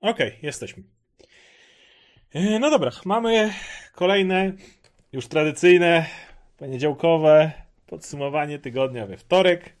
[0.00, 0.82] Okej, okay, jesteśmy.
[2.34, 3.52] E, no dobra, mamy
[3.94, 4.52] kolejne,
[5.12, 6.06] już tradycyjne,
[6.56, 7.52] poniedziałkowe
[7.86, 9.72] podsumowanie tygodnia we wtorek.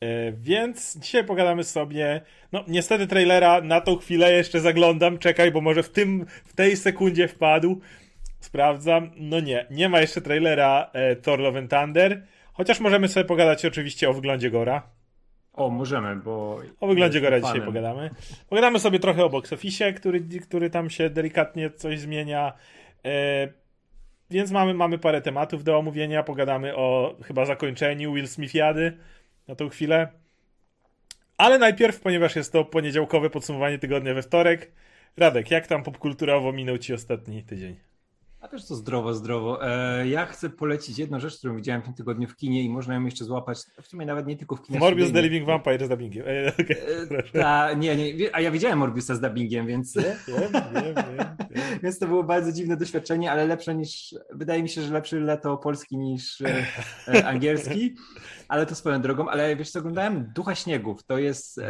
[0.00, 2.20] E, więc dzisiaj pogadamy sobie.
[2.52, 5.18] No, niestety trailera na tą chwilę jeszcze zaglądam.
[5.18, 7.80] Czekaj, bo może w tym, w tej sekundzie wpadł.
[8.40, 9.10] Sprawdzam.
[9.16, 12.26] No nie, nie ma jeszcze trailera e, Thor Love and Thunder.
[12.52, 14.82] Chociaż możemy sobie pogadać oczywiście o wyglądzie Gora.
[15.56, 16.60] O, możemy, bo.
[16.80, 18.10] O wyglądzie Gora dzisiaj pogadamy.
[18.48, 22.52] Pogadamy sobie trochę o box office, który, który tam się delikatnie coś zmienia.
[23.04, 23.48] E,
[24.30, 26.22] więc mamy, mamy parę tematów do omówienia.
[26.22, 28.98] Pogadamy o chyba zakończeniu Will Smithiady
[29.48, 30.08] na tą chwilę.
[31.38, 34.72] Ale najpierw, ponieważ jest to poniedziałkowe podsumowanie tygodnia we wtorek.
[35.16, 37.76] Radek, jak tam popkulturowo minął ci ostatni tydzień?
[38.40, 39.66] A też to zdrowo, zdrowo.
[39.66, 42.94] E, ja chcę polecić jedną rzecz, którą widziałem w tym tygodniu w kinie i można
[42.94, 44.78] ją jeszcze złapać, w sumie nawet nie tylko w kinie.
[44.78, 46.24] Morbius The Living Vampire z dubbingiem.
[46.28, 46.76] E, okay,
[47.18, 49.94] e, ta, nie, nie, a ja widziałem Morbiusa z dubbingiem, więc...
[49.94, 51.36] Wiem, wiem, wiem,
[51.82, 55.56] więc to było bardzo dziwne doświadczenie, ale lepsze niż, wydaje mi się, że lepszy leto
[55.56, 57.94] polski niż e, angielski,
[58.48, 59.28] ale to swoją drogą.
[59.28, 61.04] Ale wiesz co, oglądałem Ducha Śniegów.
[61.04, 61.60] To jest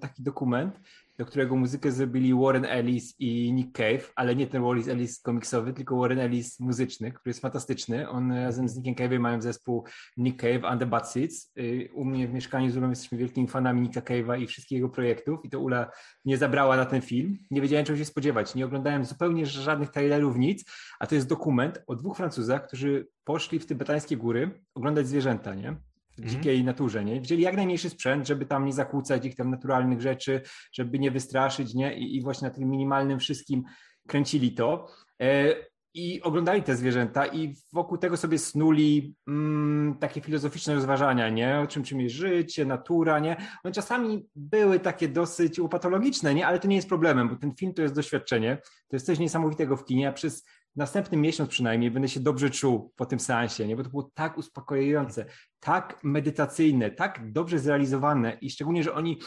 [0.00, 0.80] taki dokument,
[1.18, 5.72] do którego muzykę zrobili Warren Ellis i Nick Cave, ale nie ten Warren Ellis komiksowy,
[5.72, 8.08] tylko Warren Ellis muzyczny, który jest fantastyczny.
[8.08, 9.84] On razem z Nickiem Cave'em mają zespół
[10.16, 11.52] Nick Cave and the Bad Seeds.
[11.58, 14.88] Y, u mnie w mieszkaniu z Ulą jesteśmy wielkimi fanami Nicka Cave'a i wszystkich jego
[14.88, 15.90] projektów i to Ula
[16.24, 17.38] mnie zabrała na ten film.
[17.50, 18.54] Nie wiedziałem czego się spodziewać.
[18.54, 20.64] Nie oglądałem zupełnie żadnych trailerów, nic,
[21.00, 25.76] a to jest dokument o dwóch Francuzach, którzy poszli w tybetańskie góry oglądać zwierzęta, nie?
[26.14, 26.28] W mhm.
[26.28, 26.66] dzikiej mm.
[26.66, 27.20] naturze, nie?
[27.20, 30.40] Wzięli jak najmniejszy sprzęt, żeby tam nie zakłócać ich tam naturalnych rzeczy,
[30.72, 31.98] żeby nie wystraszyć, nie?
[31.98, 33.62] I, i właśnie na tym minimalnym wszystkim
[34.06, 34.88] kręcili to.
[35.22, 35.54] E,
[35.94, 41.60] i oglądali te zwierzęta i wokół tego sobie snuli mm, takie filozoficzne rozważania, nie?
[41.60, 43.36] O czym, czym jest życie, natura, nie?
[43.64, 46.46] One czasami były takie dosyć upatologiczne, nie?
[46.46, 49.76] Ale to nie jest problemem, bo ten film to jest doświadczenie, to jest coś niesamowitego
[49.76, 50.44] w kinie, a przez
[50.76, 53.76] następny miesiąc przynajmniej będę się dobrze czuł po tym seansie, nie?
[53.76, 55.24] bo to było tak uspokajające,
[55.60, 59.18] tak medytacyjne, tak dobrze zrealizowane i szczególnie, że oni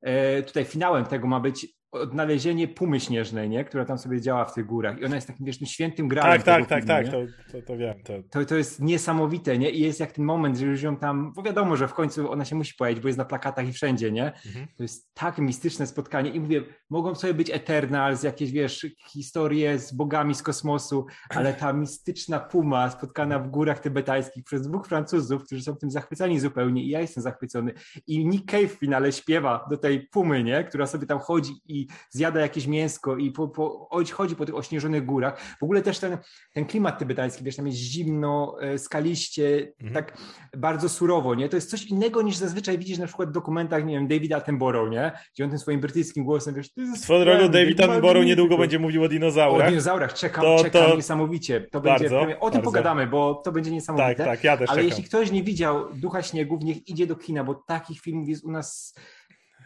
[0.00, 3.64] e, tutaj finałem tego ma być odnalezienie pumy śnieżnej, nie?
[3.64, 6.42] która tam sobie działa w tych górach i ona jest takim wiesz, świętym grałem.
[6.42, 7.18] Tak, tak, tak, tak, to,
[7.52, 8.02] to, to wiem.
[8.02, 8.12] To...
[8.30, 9.70] To, to jest niesamowite, nie?
[9.70, 12.44] I jest jak ten moment, że już ją tam, bo wiadomo, że w końcu ona
[12.44, 14.32] się musi pojawić, bo jest na plakatach i wszędzie, nie?
[14.46, 14.66] Mhm.
[14.76, 19.92] To jest tak mistyczne spotkanie i mówię, mogą sobie być Eternals, jakieś, wiesz, historie z
[19.92, 25.62] bogami z kosmosu, ale ta mistyczna puma spotkana w górach tybetańskich przez dwóch Francuzów, którzy
[25.62, 27.72] są tym zachwyceni zupełnie i ja jestem zachwycony
[28.06, 30.64] i Nick Cave w finale śpiewa do tej pumy, nie?
[30.64, 31.79] Która sobie tam chodzi i
[32.10, 35.56] zjada jakieś mięsko i po, po, chodzi po tych ośnieżonych górach.
[35.60, 36.18] W ogóle też ten,
[36.54, 39.94] ten klimat tybetański, wiesz, tam jest zimno, e, skaliście, mhm.
[39.94, 40.18] tak
[40.56, 41.48] bardzo surowo, nie?
[41.48, 44.90] To jest coś innego niż zazwyczaj widzisz na przykład w dokumentach, nie wiem, Davida Attenborough,
[44.90, 45.12] nie?
[45.34, 49.08] Gdzie on tym swoim brytyjskim głosem, wiesz, Swoją drogą David Attenborough niedługo będzie mówił o
[49.08, 49.66] dinozaurach.
[49.66, 50.96] O dinozaurach, czekam, to, czekam to...
[50.96, 51.60] niesamowicie.
[51.60, 52.62] To bardzo, będzie, o tym bardzo.
[52.62, 54.14] pogadamy, bo to będzie niesamowite.
[54.14, 54.88] Tak, tak, ja też Ale czekam.
[54.88, 58.50] jeśli ktoś nie widział Ducha Śniegów, niech idzie do kina, bo takich filmów jest u
[58.50, 58.94] nas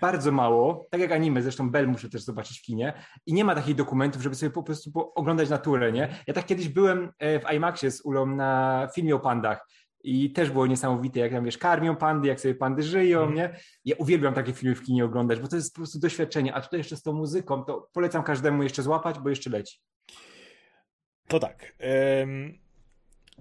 [0.05, 2.93] bardzo mało, tak jak anime, zresztą Bell muszę też zobaczyć w kinie
[3.27, 6.09] i nie ma takich dokumentów, żeby sobie po prostu oglądać naturę, nie?
[6.27, 9.69] Ja tak kiedyś byłem e, w IMAXie z Ulą na filmie o pandach
[10.03, 13.35] i też było niesamowite, jak tam wiesz, karmią pandy, jak sobie pandy żyją, mm.
[13.35, 13.57] nie?
[13.85, 16.81] Ja uwielbiam takie filmy w kinie oglądać, bo to jest po prostu doświadczenie, a tutaj
[16.81, 19.79] jeszcze z tą muzyką, to polecam każdemu jeszcze złapać, bo jeszcze leci.
[21.29, 21.75] To tak.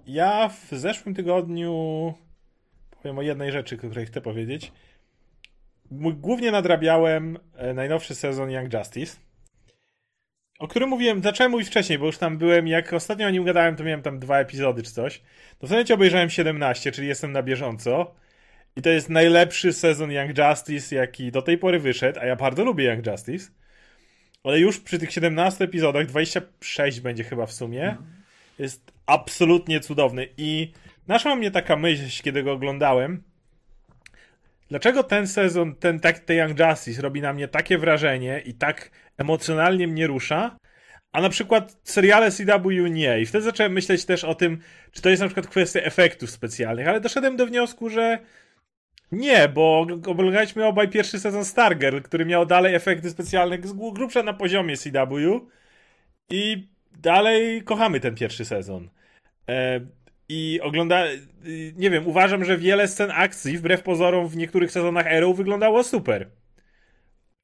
[0.06, 1.74] Ja w zeszłym tygodniu
[3.02, 4.72] powiem o jednej rzeczy, której chcę powiedzieć
[5.90, 9.16] głównie nadrabiałem e, najnowszy sezon Young Justice,
[10.58, 13.76] o którym mówiłem, zacząłem mówić wcześniej, bo już tam byłem, jak ostatnio o nim gadałem,
[13.76, 15.18] to miałem tam dwa epizody czy coś.
[15.58, 18.14] To w zasadzie obejrzałem 17, czyli jestem na bieżąco.
[18.76, 22.64] I to jest najlepszy sezon Young Justice, jaki do tej pory wyszedł, a ja bardzo
[22.64, 23.50] lubię Young Justice.
[24.44, 27.96] Ale już przy tych 17 epizodach, 26 będzie chyba w sumie,
[28.58, 30.28] jest absolutnie cudowny.
[30.36, 30.72] I
[31.08, 33.22] naszła mnie taka myśl, kiedy go oglądałem,
[34.68, 38.90] Dlaczego ten sezon, ten, tak, ten Young Justice robi na mnie takie wrażenie i tak
[39.18, 40.56] emocjonalnie mnie rusza,
[41.12, 43.20] a na przykład seriale CW nie.
[43.20, 44.58] I wtedy zacząłem myśleć też o tym,
[44.92, 48.18] czy to jest na przykład kwestia efektów specjalnych, ale doszedłem do wniosku, że
[49.12, 53.58] nie, bo oglądaliśmy obaj pierwszy sezon Stargirl, który miał dalej efekty specjalne
[53.92, 55.40] grubsze na poziomie CW
[56.30, 58.88] i dalej kochamy ten pierwszy sezon.
[59.48, 59.80] E,
[60.28, 61.04] i ogląda.
[61.76, 66.30] Nie wiem, uważam, że wiele scen akcji, wbrew pozorom, w niektórych sezonach Arrow wyglądało super.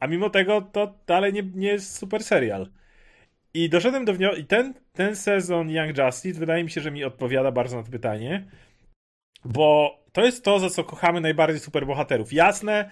[0.01, 2.71] A mimo tego to dalej nie, nie jest super serial.
[3.55, 4.41] I doszedłem do wniosku.
[4.41, 7.91] I ten, ten sezon Young Justice wydaje mi się, że mi odpowiada bardzo na to
[7.91, 8.51] pytanie.
[9.45, 12.33] Bo to jest to, za co kochamy najbardziej superbohaterów.
[12.33, 12.91] Jasne,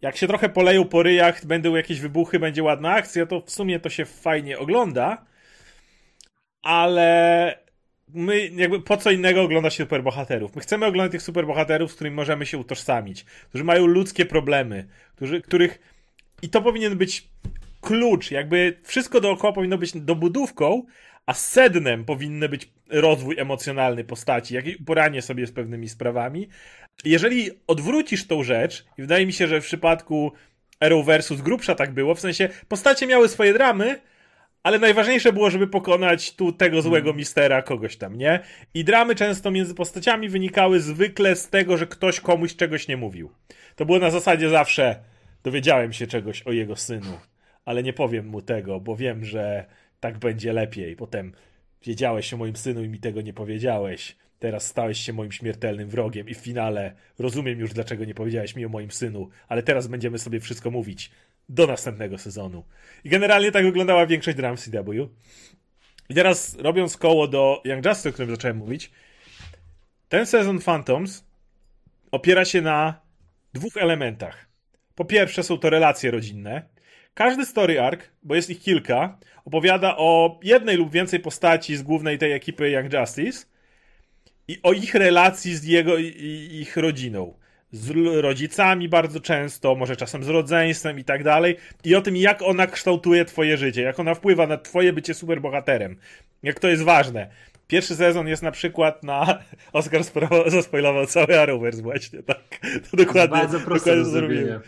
[0.00, 3.80] jak się trochę poleją po ryjach, będą jakieś wybuchy, będzie ładna akcja, to w sumie
[3.80, 5.24] to się fajnie ogląda.
[6.62, 7.58] Ale
[8.14, 10.56] my jakby po co innego ogląda się superbohaterów?
[10.56, 15.42] My chcemy oglądać tych superbohaterów, z którymi możemy się utożsamić, którzy mają ludzkie problemy, którzy,
[15.42, 15.78] których
[16.42, 17.28] i to powinien być
[17.80, 20.82] klucz, jakby wszystko dookoła powinno być dobudówką,
[21.26, 26.48] a sednem powinny być rozwój emocjonalny postaci, jakieś uporanie sobie z pewnymi sprawami.
[27.04, 30.32] Jeżeli odwrócisz tą rzecz, i wydaje mi się, że w przypadku
[30.80, 34.00] Arrowverse z grubsza tak było, w sensie postacie miały swoje dramy,
[34.64, 37.18] ale najważniejsze było, żeby pokonać tu tego złego mm.
[37.18, 38.40] mistera, kogoś tam, nie?
[38.74, 43.30] I dramy często między postaciami wynikały zwykle z tego, że ktoś komuś czegoś nie mówił.
[43.76, 44.96] To było na zasadzie zawsze
[45.42, 47.18] dowiedziałem się czegoś o jego synu,
[47.64, 49.64] ale nie powiem mu tego, bo wiem, że
[50.00, 50.96] tak będzie lepiej.
[50.96, 51.32] Potem
[51.84, 54.16] wiedziałeś o moim synu i mi tego nie powiedziałeś.
[54.38, 58.66] Teraz stałeś się moim śmiertelnym wrogiem i w finale rozumiem już, dlaczego nie powiedziałeś mi
[58.66, 61.10] o moim synu, ale teraz będziemy sobie wszystko mówić
[61.48, 62.64] do następnego sezonu.
[63.04, 65.08] I generalnie tak wyglądała większość dram w CW.
[66.08, 68.90] I teraz robiąc koło do Young Justice, o którym zacząłem mówić,
[70.08, 71.24] ten sezon Phantoms
[72.10, 73.00] opiera się na
[73.54, 74.48] dwóch elementach.
[74.94, 76.62] Po pierwsze są to relacje rodzinne.
[77.14, 82.18] Każdy story arc, bo jest ich kilka, opowiada o jednej lub więcej postaci z głównej
[82.18, 83.46] tej ekipy Young Justice
[84.48, 87.34] i o ich relacji z jego i ich rodziną
[87.74, 92.42] z rodzicami bardzo często, może czasem z rodzeństwem i tak dalej, i o tym, jak
[92.42, 95.96] ona kształtuje twoje życie, jak ona wpływa na twoje bycie superbohaterem,
[96.42, 97.30] jak to jest ważne.
[97.66, 99.38] Pierwszy sezon jest na przykład na...
[99.72, 100.00] Oscar
[100.46, 102.40] zaspoilował cały Arrowverse właśnie, tak.
[102.90, 104.60] To dokładnie, bardzo proste do zrobienia.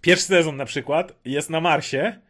[0.00, 2.20] Pierwszy sezon na przykład jest na Marsie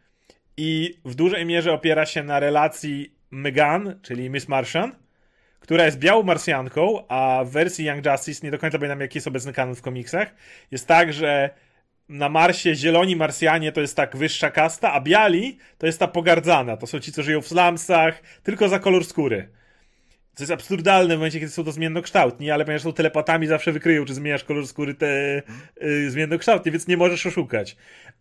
[0.57, 4.91] i w dużej mierze opiera się na relacji Megan, czyli Miss Martian,
[5.65, 9.27] która jest białą Marsjanką, a w wersji Young Justice, nie do końca pamiętam jaki jest
[9.27, 10.35] obecny kanon w komiksach,
[10.71, 11.49] jest tak, że
[12.09, 16.77] na Marsie zieloni Marsjanie to jest tak wyższa kasta, a biali to jest ta pogardzana.
[16.77, 19.49] To są ci, co żyją w slumsach, tylko za kolor skóry.
[20.35, 24.05] Co jest absurdalne w momencie, kiedy są to zmiennokształtni, ale ponieważ są telepatami, zawsze wykryją,
[24.05, 25.41] czy zmieniasz kolor skóry te
[25.83, 27.77] y, zmiennokształtnie, więc nie możesz oszukać.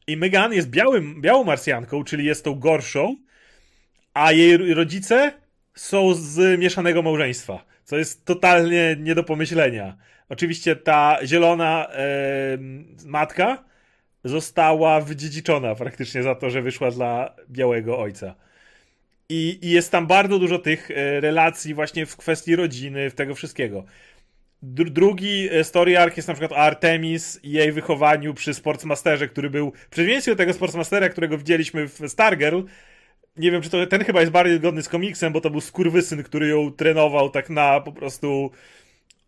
[0.06, 3.17] I Megan jest białym, białą Marsjanką, czyli jest tą gorszą,
[4.14, 5.44] a jej rodzice
[5.75, 9.97] są z mieszanego małżeństwa, co jest totalnie nie do pomyślenia.
[10.29, 11.99] Oczywiście ta zielona e,
[13.05, 13.65] matka
[14.25, 18.35] została wydziedziczona praktycznie za to, że wyszła dla białego ojca.
[19.29, 23.35] I, I, jest tam bardzo dużo tych e, relacji właśnie w kwestii rodziny, w tego
[23.35, 23.85] wszystkiego.
[24.62, 29.29] Dr drugi e, story arc jest na przykład o Artemis i jej wychowaniu przy Sportsmasterze,
[29.29, 32.61] który był w przeciwieństwie do tego Sportsmastera, którego widzieliśmy w Stargirl,
[33.37, 36.23] nie wiem, czy to ten chyba jest bardziej zgodny z komiksem, bo to był skurwysyn,
[36.23, 38.51] który ją trenował tak na po prostu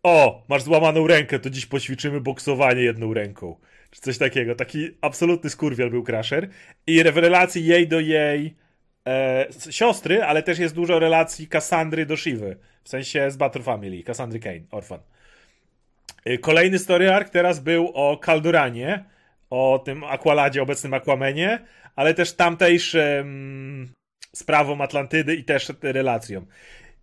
[0.03, 3.55] o, masz złamaną rękę, to dziś poćwiczymy boksowanie jedną ręką.
[3.91, 4.55] Czy coś takiego.
[4.55, 6.49] Taki absolutny skurwiel był Crusher.
[6.87, 8.55] I w relacji jej do jej
[9.07, 12.57] e, siostry, ale też jest dużo relacji Cassandry do Shivy.
[12.83, 14.03] W sensie z Battle Family.
[14.03, 14.99] Cassandry Kane, orfan.
[16.25, 19.03] E, kolejny story arc teraz był o Kalduranie,
[19.49, 21.59] o tym Aqualadzie, obecnym Aquamenie,
[21.95, 23.93] ale też tamtejszym
[24.35, 26.45] sprawą Atlantydy i też relacją.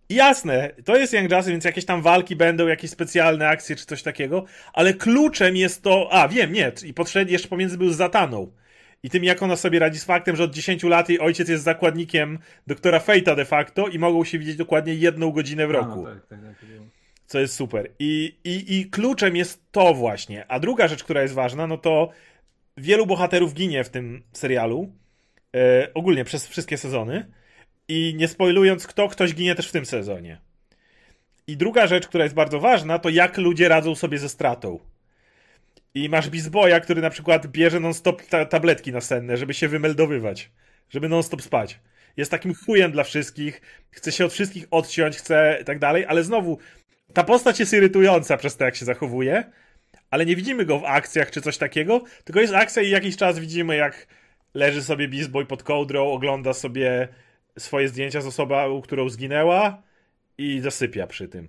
[0.09, 3.85] I jasne, to jest Young Justice, więc jakieś tam walki będą, jakieś specjalne akcje czy
[3.85, 7.95] coś takiego, ale kluczem jest to, a wiem, nie, i podszedł jeszcze pomiędzy był z
[7.95, 8.51] Zataną.
[9.03, 11.63] I tym, jak ona sobie radzi z faktem, że od 10 lat jej ojciec jest
[11.63, 16.03] zakładnikiem doktora Fejta de facto i mogą się widzieć dokładnie jedną godzinę w roku.
[16.03, 16.55] No, tak, tak, tak,
[17.25, 17.91] co jest super.
[17.99, 20.45] I, i, I kluczem jest to właśnie.
[20.47, 22.09] A druga rzecz, która jest ważna, no to
[22.77, 24.91] wielu bohaterów ginie w tym serialu.
[25.55, 27.31] E, ogólnie przez wszystkie sezony.
[27.87, 30.41] I nie spoilując, kto, ktoś ginie też w tym sezonie.
[31.47, 34.79] I druga rzecz, która jest bardzo ważna, to jak ludzie radzą sobie ze stratą.
[35.93, 40.51] I masz Bizboya, który na przykład bierze non-stop ta tabletki nasenne, żeby się wymeldowywać,
[40.89, 41.79] żeby non-stop spać.
[42.17, 46.57] Jest takim chujem dla wszystkich, chce się od wszystkich odciąć, chce tak dalej, ale znowu,
[47.13, 49.43] ta postać jest irytująca przez to, jak się zachowuje,
[50.09, 53.39] ale nie widzimy go w akcjach czy coś takiego, tylko jest akcja i jakiś czas
[53.39, 54.07] widzimy, jak
[54.53, 57.07] leży sobie Beast Boy pod kołdrą, ogląda sobie
[57.59, 59.83] swoje zdjęcia z osobą, którą zginęła
[60.37, 61.47] i zasypia przy tym.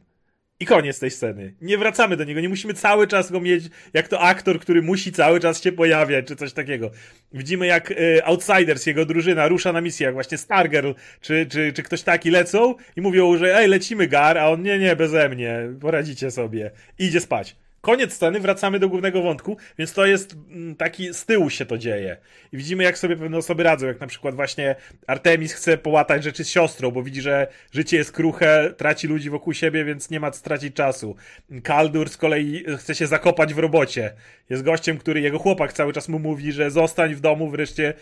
[0.60, 1.54] I koniec tej sceny.
[1.60, 5.12] Nie wracamy do niego, nie musimy cały czas go mieć jak to aktor, który musi
[5.12, 6.90] cały czas się pojawiać, czy coś takiego.
[7.32, 11.82] Widzimy jak y, Outsiders, jego drużyna, rusza na misję, jak właśnie Stargirl, czy, czy, czy
[11.82, 15.58] ktoś taki lecą i mówią, że ej, lecimy gar, a on nie, nie, beze mnie,
[15.80, 16.70] poradzicie sobie.
[16.98, 21.26] I idzie spać Koniec sceny, wracamy do głównego wątku, więc to jest mm, taki, z
[21.26, 22.16] tyłu się to dzieje.
[22.52, 24.76] I widzimy, jak sobie pewne osoby radzą, jak na przykład właśnie
[25.06, 29.52] Artemis chce połatać rzeczy z siostrą, bo widzi, że życie jest kruche, traci ludzi wokół
[29.52, 31.16] siebie, więc nie ma stracić czasu.
[31.62, 34.12] Kaldur z kolei chce się zakopać w robocie.
[34.50, 37.94] Jest gościem, który, jego chłopak cały czas mu mówi, że zostań w domu, wreszcie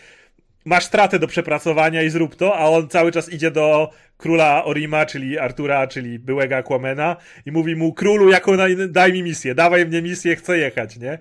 [0.65, 5.05] masz stratę do przepracowania i zrób to, a on cały czas idzie do króla Orima,
[5.05, 8.51] czyli Artura, czyli byłego Aquamena i mówi mu, królu, jaką
[8.89, 11.17] daj mi misję, dawaj mnie misję, chcę jechać, nie?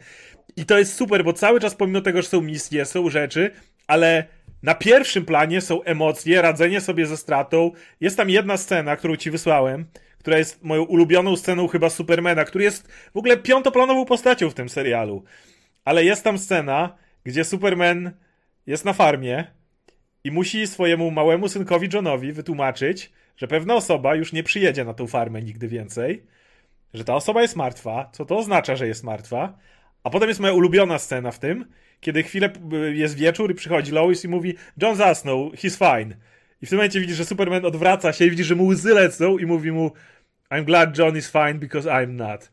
[0.56, 3.50] I to jest super, bo cały czas pomimo tego, że są misje, są rzeczy,
[3.86, 4.24] ale
[4.62, 7.70] na pierwszym planie są emocje, radzenie sobie ze stratą.
[8.00, 9.86] Jest tam jedna scena, którą ci wysłałem,
[10.18, 14.68] która jest moją ulubioną sceną chyba Supermana, który jest w ogóle piątoplanową postacią w tym
[14.68, 15.24] serialu.
[15.84, 18.12] Ale jest tam scena, gdzie Superman
[18.66, 19.44] jest na farmie
[20.24, 25.06] i musi swojemu małemu synkowi Johnowi wytłumaczyć, że pewna osoba już nie przyjedzie na tą
[25.06, 26.26] farmę nigdy więcej,
[26.94, 29.58] że ta osoba jest martwa, co to oznacza, że jest martwa,
[30.02, 31.64] a potem jest moja ulubiona scena w tym,
[32.00, 32.50] kiedy chwilę
[32.92, 36.16] jest wieczór i przychodzi Lois i mówi John zasnął, he's fine.
[36.62, 39.38] I w tym momencie widzisz, że Superman odwraca się i widzi, że mu łzy lecą
[39.38, 39.90] i mówi mu
[40.50, 42.50] I'm glad John is fine because I'm not.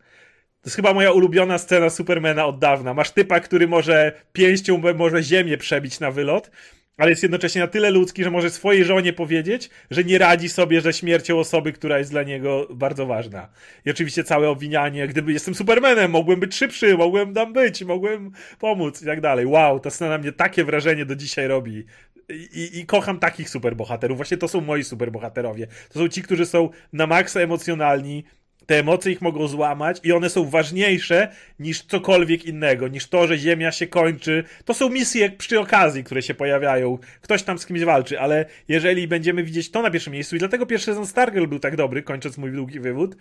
[0.62, 2.94] To jest chyba moja ulubiona scena Supermana od dawna.
[2.94, 6.52] Masz typa, który może pięścią może ziemię przebić na wylot,
[6.98, 10.82] ale jest jednocześnie na tyle ludzki, że może swojej żonie powiedzieć, że nie radzi sobie
[10.82, 13.50] ze śmiercią osoby, która jest dla niego bardzo ważna.
[13.86, 19.02] I oczywiście całe obwinianie, gdyby jestem Supermanem, mogłem być szybszy, mogłem tam być, mogłem pomóc
[19.02, 19.46] i tak dalej.
[19.46, 21.86] Wow, ta scena mnie takie wrażenie do dzisiaj robi.
[22.30, 24.18] I, I, kocham takich superbohaterów.
[24.18, 25.68] Właśnie to są moi superbohaterowie.
[25.94, 28.24] To są ci, którzy są na maksa emocjonalni,
[28.72, 33.38] te emocje ich mogą złamać i one są ważniejsze niż cokolwiek innego, niż to, że
[33.38, 34.44] Ziemia się kończy.
[34.66, 36.98] To są misje przy okazji, które się pojawiają.
[37.22, 40.66] Ktoś tam z kimś walczy, ale jeżeli będziemy widzieć to na pierwszym miejscu, i dlatego
[40.66, 43.16] pierwszy sezon Stargirl był tak dobry, kończąc mój długi wywód,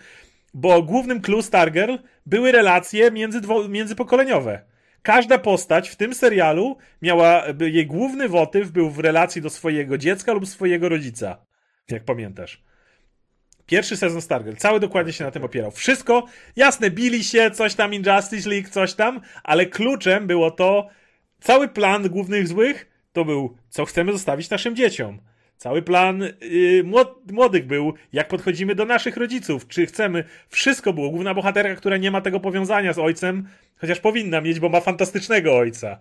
[0.54, 1.94] bo głównym clue Stargirl
[2.26, 4.62] były relacje międzydwo- międzypokoleniowe.
[5.02, 10.32] Każda postać w tym serialu miała, jej główny motyw był w relacji do swojego dziecka
[10.32, 11.36] lub swojego rodzica.
[11.88, 12.69] Jak pamiętasz.
[13.70, 15.70] Pierwszy sezon Stargirl, cały dokładnie się na tym opierał.
[15.70, 20.88] Wszystko, jasne, bili się, coś tam Injustice League, coś tam, ale kluczem było to,
[21.40, 25.20] cały plan głównych złych to był, co chcemy zostawić naszym dzieciom.
[25.56, 26.84] Cały plan yy,
[27.32, 30.24] młodych był, jak podchodzimy do naszych rodziców, czy chcemy.
[30.48, 31.10] Wszystko było.
[31.10, 35.56] Główna bohaterka, która nie ma tego powiązania z ojcem, chociaż powinna mieć, bo ma fantastycznego
[35.56, 35.98] ojca.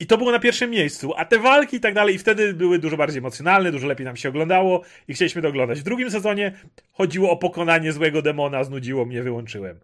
[0.00, 2.78] I to było na pierwszym miejscu, a te walki i tak dalej, i wtedy były
[2.78, 5.80] dużo bardziej emocjonalne, dużo lepiej nam się oglądało i chcieliśmy to oglądać.
[5.80, 6.52] W drugim sezonie
[6.92, 9.80] chodziło o pokonanie złego demona, znudziło mnie, wyłączyłem.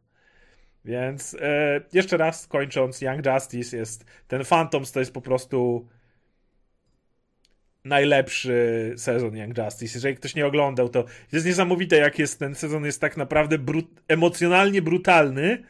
[0.84, 5.88] Więc e, jeszcze raz kończąc, Young Justice jest ten Phantoms to jest po prostu
[7.84, 9.94] najlepszy sezon Young Justice.
[9.94, 14.02] Jeżeli ktoś nie oglądał, to jest niesamowite, jak jest ten sezon jest tak naprawdę brut
[14.08, 15.62] emocjonalnie brutalny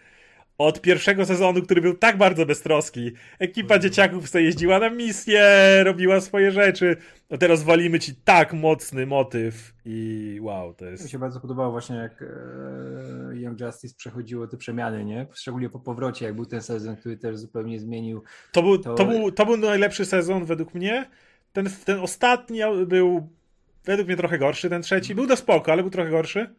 [0.58, 3.12] od pierwszego sezonu, który był tak bardzo beztroski.
[3.38, 3.80] Ekipa mhm.
[3.82, 5.44] dzieciaków sobie jeździła na misję,
[5.84, 6.96] robiła swoje rzeczy.
[7.30, 11.04] A teraz walimy ci tak mocny motyw i wow, to jest...
[11.04, 15.26] Mi się bardzo podobało właśnie jak e, Young Justice przechodziło te przemiany, nie?
[15.34, 18.22] Szczególnie po powrocie, jak był ten sezon, który też zupełnie zmienił.
[18.52, 18.94] To był, to...
[18.94, 21.10] to był, to był najlepszy sezon według mnie.
[21.52, 23.28] Ten, ten ostatni był
[23.84, 25.14] według mnie trochę gorszy, ten trzeci.
[25.14, 26.54] Był do spoko, ale był trochę gorszy.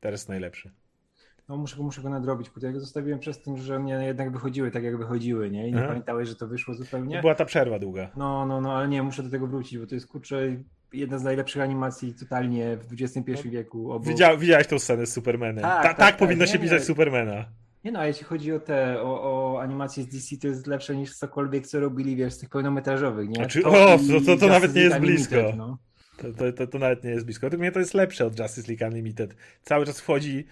[0.00, 0.83] Teraz najlepszy
[1.48, 4.70] no muszę, muszę go nadrobić, bo ja go zostawiłem przez tym, że mnie jednak wychodziły
[4.70, 5.68] tak, jak wychodziły, nie?
[5.68, 5.88] I nie Aha.
[5.88, 7.16] pamiętałeś, że to wyszło zupełnie.
[7.16, 8.10] To była ta przerwa długa.
[8.16, 10.56] No, no, no, ale nie, muszę do tego wrócić, bo to jest, kurczę,
[10.92, 14.00] jedna z najlepszych animacji totalnie w XXI no, wieku.
[14.00, 15.62] Widział, widziałeś tą scenę z Supermanem.
[15.62, 17.44] Tak, Ta, tak, tak, tak powinno się pisać Supermana.
[17.84, 20.96] Nie no, a jeśli chodzi o te, o, o animacje z DC, to jest lepsze
[20.96, 23.34] niż cokolwiek, co robili, wiesz, z tych pełnometrażowych, nie?
[23.34, 25.34] Znaczy, to o, to, to, to nawet nie jest blisko.
[25.34, 25.78] Unlimited, no.
[26.16, 27.46] To, to, to, to, nawet nie jest blisko.
[27.46, 29.36] Według mnie to jest lepsze od Justice League Unlimited.
[29.62, 30.46] Cały czas wchodzi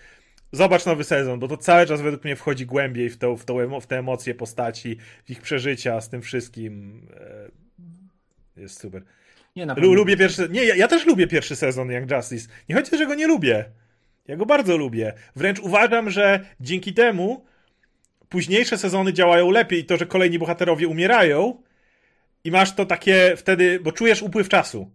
[0.53, 3.81] Zobacz nowy sezon, bo to cały czas według mnie wchodzi głębiej w, to, w, to,
[3.81, 7.03] w te emocje postaci, w ich przeżycia z tym wszystkim.
[8.57, 9.03] E, jest super.
[9.57, 10.49] Nie, na Lubię pierwszy.
[10.51, 12.49] Nie, ja, ja, też lubię pierwszy sezon Young Justice.
[12.69, 13.65] Nie chodzi że go nie lubię.
[14.29, 15.13] Ja go bardzo lubię.
[15.37, 17.45] Wręcz uważam, że dzięki temu
[18.29, 21.63] późniejsze sezony działają lepiej i to, że kolejni bohaterowie umierają
[22.45, 24.91] i masz to takie wtedy, bo czujesz upływ czasu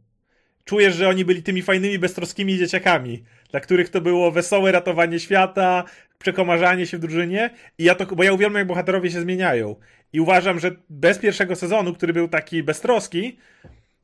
[0.68, 5.84] czujesz, że oni byli tymi fajnymi, beztroskimi dzieciakami, dla których to było wesołe ratowanie świata,
[6.20, 7.50] przekomarzanie się w drużynie.
[7.77, 9.75] I ja to, bo ja uwielbiam, jak bohaterowie się zmieniają.
[10.13, 13.38] I uważam, że bez pierwszego sezonu, który był taki beztroski,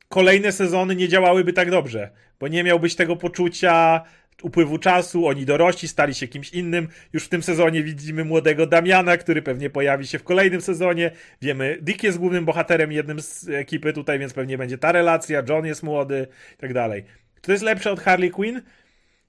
[0.08, 2.10] kolejne sezony nie działałyby tak dobrze,
[2.40, 4.04] bo nie miałbyś tego poczucia
[4.42, 6.88] upływu czasu, oni dorośli, stali się kimś innym.
[7.12, 11.10] Już w tym sezonie widzimy młodego Damiana, który pewnie pojawi się w kolejnym sezonie.
[11.42, 15.66] Wiemy, Dick jest głównym bohaterem jednym z ekipy tutaj, więc pewnie będzie ta relacja, John
[15.66, 17.04] jest młody i tak dalej.
[17.40, 18.62] To jest lepsze od Harley Quinn?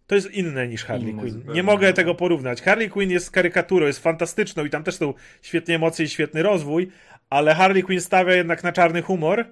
[0.08, 1.44] To jest inne niż Harley Inny Quinn.
[1.54, 2.62] Nie mogę tego porównać.
[2.62, 6.92] Harley Quinn jest karykaturą, jest fantastyczną i tam też są świetne emocje i świetny rozwój,
[7.30, 9.46] ale Harley Quinn stawia jednak na czarny humor,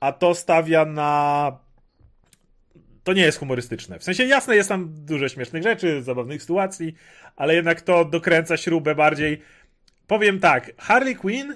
[0.00, 1.52] a to stawia na
[3.04, 3.98] to nie jest humorystyczne.
[3.98, 6.94] W sensie jasne, jest tam dużo śmiesznych rzeczy, zabawnych sytuacji,
[7.36, 9.42] ale jednak to dokręca śrubę bardziej.
[10.06, 11.54] Powiem tak, Harley Quinn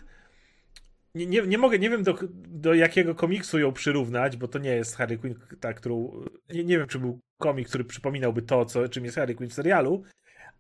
[1.15, 4.71] nie, nie, nie mogę, nie wiem do, do jakiego komiksu ją przyrównać, bo to nie
[4.71, 6.25] jest Harley Quinn, ta, którą.
[6.49, 9.55] Nie, nie wiem, czy był komik, który przypominałby to, co, czym jest Harley Quinn w
[9.55, 10.03] serialu,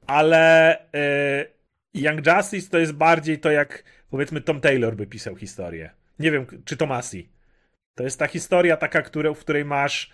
[0.06, 1.46] ale e,
[1.94, 5.90] Young Justice to jest bardziej to, jak powiedzmy Tom Taylor by pisał historię.
[6.18, 7.28] Nie wiem, czy Tomasi.
[7.94, 10.10] To jest ta historia taka, które, w której masz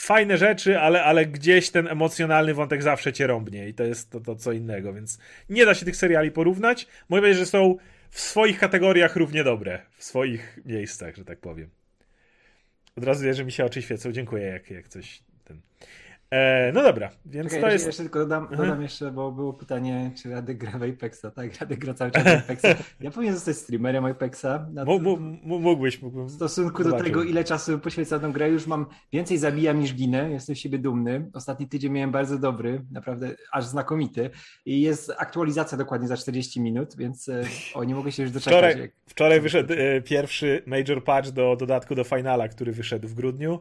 [0.00, 4.20] fajne rzeczy, ale, ale gdzieś ten emocjonalny wątek zawsze cię rąbnie i to jest to,
[4.20, 6.86] to co innego, więc nie da się tych seriali porównać.
[7.08, 7.76] Mówię, że są
[8.10, 11.70] w swoich kategoriach równie dobre, w swoich miejscach, że tak powiem.
[12.96, 14.12] Od razu wie, że mi się oczy świecą.
[14.12, 15.60] Dziękuję, jak, jak coś ten.
[16.30, 17.86] E, no dobra, więc Czekaj, to jest...
[17.86, 18.60] Jeszcze tylko dodam, mhm.
[18.60, 21.60] dodam jeszcze, bo było pytanie, czy Radek gra w Apexa, tak?
[21.60, 22.66] Radek gra cały czas w Apexa.
[23.00, 24.66] Ja powinien zostać streamerem Apexa.
[25.42, 26.26] mógłbyś, mógłbym.
[26.26, 30.30] W stosunku do tego, ile czasu poświęcam na grę, już mam więcej zabijam niż ginę,
[30.30, 31.30] jestem z siebie dumny.
[31.34, 34.30] Ostatni tydzień miałem bardzo dobry, naprawdę aż znakomity.
[34.66, 37.44] I jest aktualizacja dokładnie za 40 minut, więc e,
[37.74, 38.58] o, nie mogę się już doczekać.
[38.58, 38.90] Wczoraj, jak...
[39.06, 43.60] wczoraj wyszedł e, pierwszy major patch do dodatku do Finala, który wyszedł w grudniu.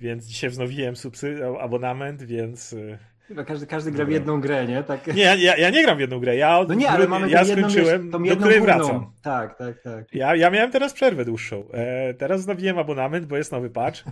[0.00, 2.72] Więc dzisiaj wznowiłem subsy- abonament, więc.
[2.72, 2.98] Y,
[3.28, 4.82] Chyba każdy, każdy gra w jedną grę, nie?
[4.82, 5.06] Tak.
[5.06, 6.36] Nie, ja, ja nie gram w jedną grę.
[6.36, 8.76] Ja, no nie, ale mamy ja skończyłem, jedną, do której główną.
[8.78, 9.12] wracam.
[9.22, 10.14] Tak, tak, tak.
[10.14, 11.64] Ja, ja miałem teraz przerwę dłuższą.
[11.72, 14.04] E, teraz wznowiłem abonament, bo jest nowy patch.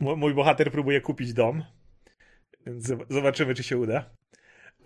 [0.00, 1.64] mój bohater próbuje kupić dom.
[2.66, 4.04] Więc zobaczymy, czy się uda.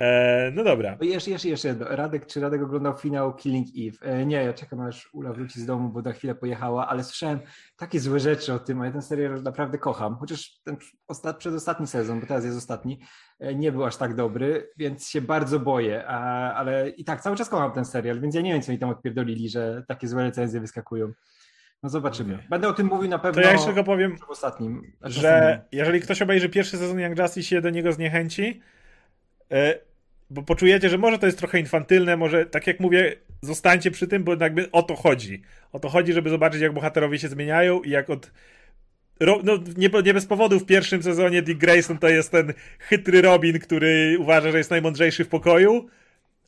[0.01, 0.97] E, no dobra.
[1.01, 1.87] Jeszcze, jeszcze, jeszcze jedno.
[1.89, 4.13] Radek, czy Radek oglądał finał Killing Eve?
[4.13, 7.41] E, nie, ja czekam aż Ula wróci z domu, bo na chwilę pojechała, ale słyszałem
[7.77, 10.17] takie złe rzeczy o tym, a ja ten serial naprawdę kocham.
[10.17, 10.77] Chociaż ten
[11.09, 13.01] osta przedostatni sezon, bo teraz jest ostatni,
[13.41, 16.05] e, nie był aż tak dobry, więc się bardzo boję.
[16.07, 18.79] A, ale i tak, cały czas kocham ten serial, więc ja nie wiem, co mi
[18.79, 21.13] tam odpierdolili, że takie złe recenzje wyskakują.
[21.83, 22.39] No zobaczymy.
[22.51, 23.43] Będę o tym mówił na pewno.
[23.43, 27.49] To ja jeszcze tylko powiem, w ostatnim, że jeżeli ktoś obejrzy pierwszy sezon Young Justice
[27.49, 28.63] się do niego zniechęci,
[30.31, 34.25] bo poczujecie, że może to jest trochę infantylne, może tak jak mówię, zostańcie przy tym,
[34.25, 35.43] bo jakby o to chodzi.
[35.73, 38.31] O to chodzi, żeby zobaczyć, jak bohaterowie się zmieniają i jak od.
[39.21, 43.59] No, nie, nie bez powodu w pierwszym sezonie Dick Grayson to jest ten chytry Robin,
[43.59, 45.89] który uważa, że jest najmądrzejszy w pokoju,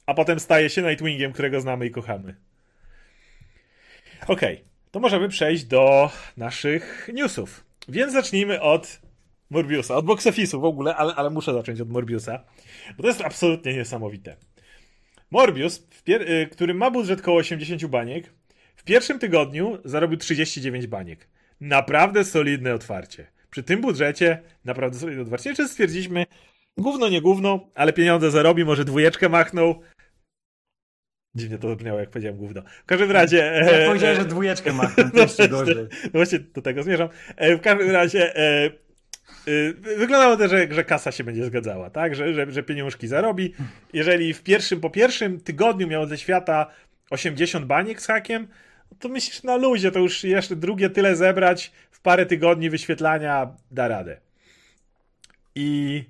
[0.07, 2.35] a potem staje się Nightwingiem, którego znamy i kochamy.
[4.29, 7.65] Okej, okay, to możemy przejść do naszych newsów.
[7.89, 9.01] Więc zacznijmy od
[9.51, 12.45] Morbiusa, od box office'u w ogóle, ale, ale muszę zacząć od Morbiusa,
[12.97, 14.37] bo to jest absolutnie niesamowite.
[15.31, 18.33] Morbius, y, który ma budżet koło 80 baniek,
[18.77, 21.29] w pierwszym tygodniu zarobił 39 baniek.
[21.61, 23.27] Naprawdę solidne otwarcie.
[23.51, 25.51] Przy tym budżecie naprawdę solidne otwarcie.
[25.51, 26.27] Jeszcze stwierdziliśmy,
[26.77, 29.81] gówno nie gówno, ale pieniądze zarobi, może dwójeczkę machnął.
[31.35, 32.63] Dziwnie to brzmiało, jak powiedziałem gówno.
[32.83, 33.37] W każdym razie...
[33.37, 35.77] Ja e, powiedziałem, że dwójeczkę machnął, to jeszcze gorzej.
[36.05, 37.09] No właśnie do tego zmierzam.
[37.37, 38.71] E, w każdym razie e,
[39.81, 42.15] wyglądało to, że, że kasa się będzie zgadzała, tak?
[42.15, 43.55] Że, że, że pieniążki zarobi.
[43.93, 46.71] Jeżeli w pierwszym, po pierwszym tygodniu miał ze świata
[47.11, 48.49] 80 baniek z hakiem,
[48.99, 53.89] to myślisz na luzie, to już jeszcze drugie tyle zebrać w parę tygodni wyświetlania da
[53.89, 54.21] radę.
[55.55, 56.05] I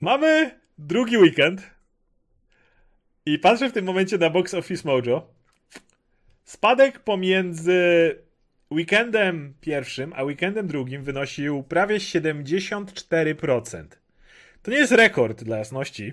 [0.00, 1.70] mamy drugi weekend
[3.26, 5.34] i patrzę w tym momencie na Box Office Mojo.
[6.44, 8.18] Spadek pomiędzy
[8.74, 13.86] weekendem pierwszym, a weekendem drugim wynosił prawie 74%.
[14.62, 16.12] To nie jest rekord dla jasności,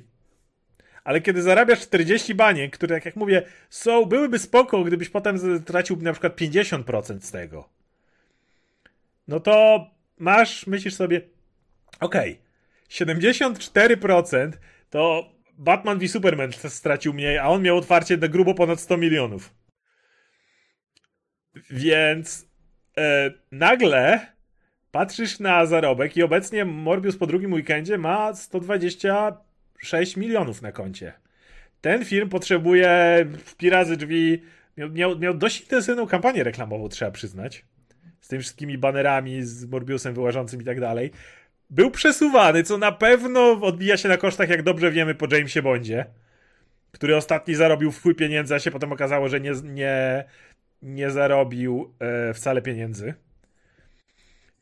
[1.03, 5.97] ale kiedy zarabiasz 40 baniek, które, tak jak mówię, są, byłyby spoko, gdybyś potem tracił
[5.97, 7.69] na przykład 50% z tego,
[9.27, 11.21] no to masz, myślisz sobie,
[11.99, 14.51] okej, okay, 74%
[14.89, 19.53] to Batman v Superman stracił mniej, a on miał otwarcie na grubo ponad 100 milionów.
[21.69, 22.50] Więc
[23.51, 24.19] nagle
[24.91, 31.13] patrzysz na zarobek i obecnie Morbius po drugim weekendzie ma 126 milionów na koncie.
[31.81, 34.41] Ten film potrzebuje w pirazy drzwi.
[34.77, 37.65] Miał, miał, miał dość intensywną kampanię reklamową, trzeba przyznać.
[38.21, 41.11] Z tymi wszystkimi banerami, z Morbiusem wyłażącym i tak dalej.
[41.69, 46.05] Był przesuwany, co na pewno odbija się na kosztach, jak dobrze wiemy, po Jamesie Bondzie,
[46.91, 50.23] który ostatni zarobił w chuj pieniędzy, a się potem okazało, że nie, nie,
[50.81, 53.13] nie zarobił e, wcale pieniędzy.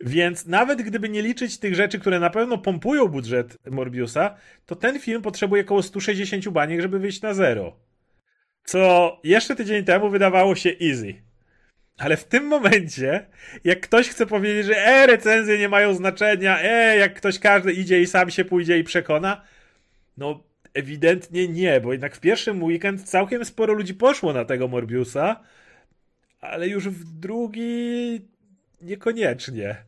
[0.01, 4.99] Więc nawet gdyby nie liczyć tych rzeczy, które na pewno pompują budżet Morbiusa, to ten
[4.99, 7.79] film potrzebuje około 160 baniek, żeby wyjść na zero.
[8.63, 11.13] Co jeszcze tydzień temu wydawało się easy.
[11.97, 13.25] Ale w tym momencie,
[13.63, 18.01] jak ktoś chce powiedzieć, że e, recenzje nie mają znaczenia, e, jak ktoś każdy idzie
[18.01, 19.41] i sam się pójdzie i przekona,
[20.17, 25.43] no ewidentnie nie, bo jednak w pierwszym weekend całkiem sporo ludzi poszło na tego Morbiusa,
[26.41, 28.21] ale już w drugi
[28.81, 29.85] niekoniecznie.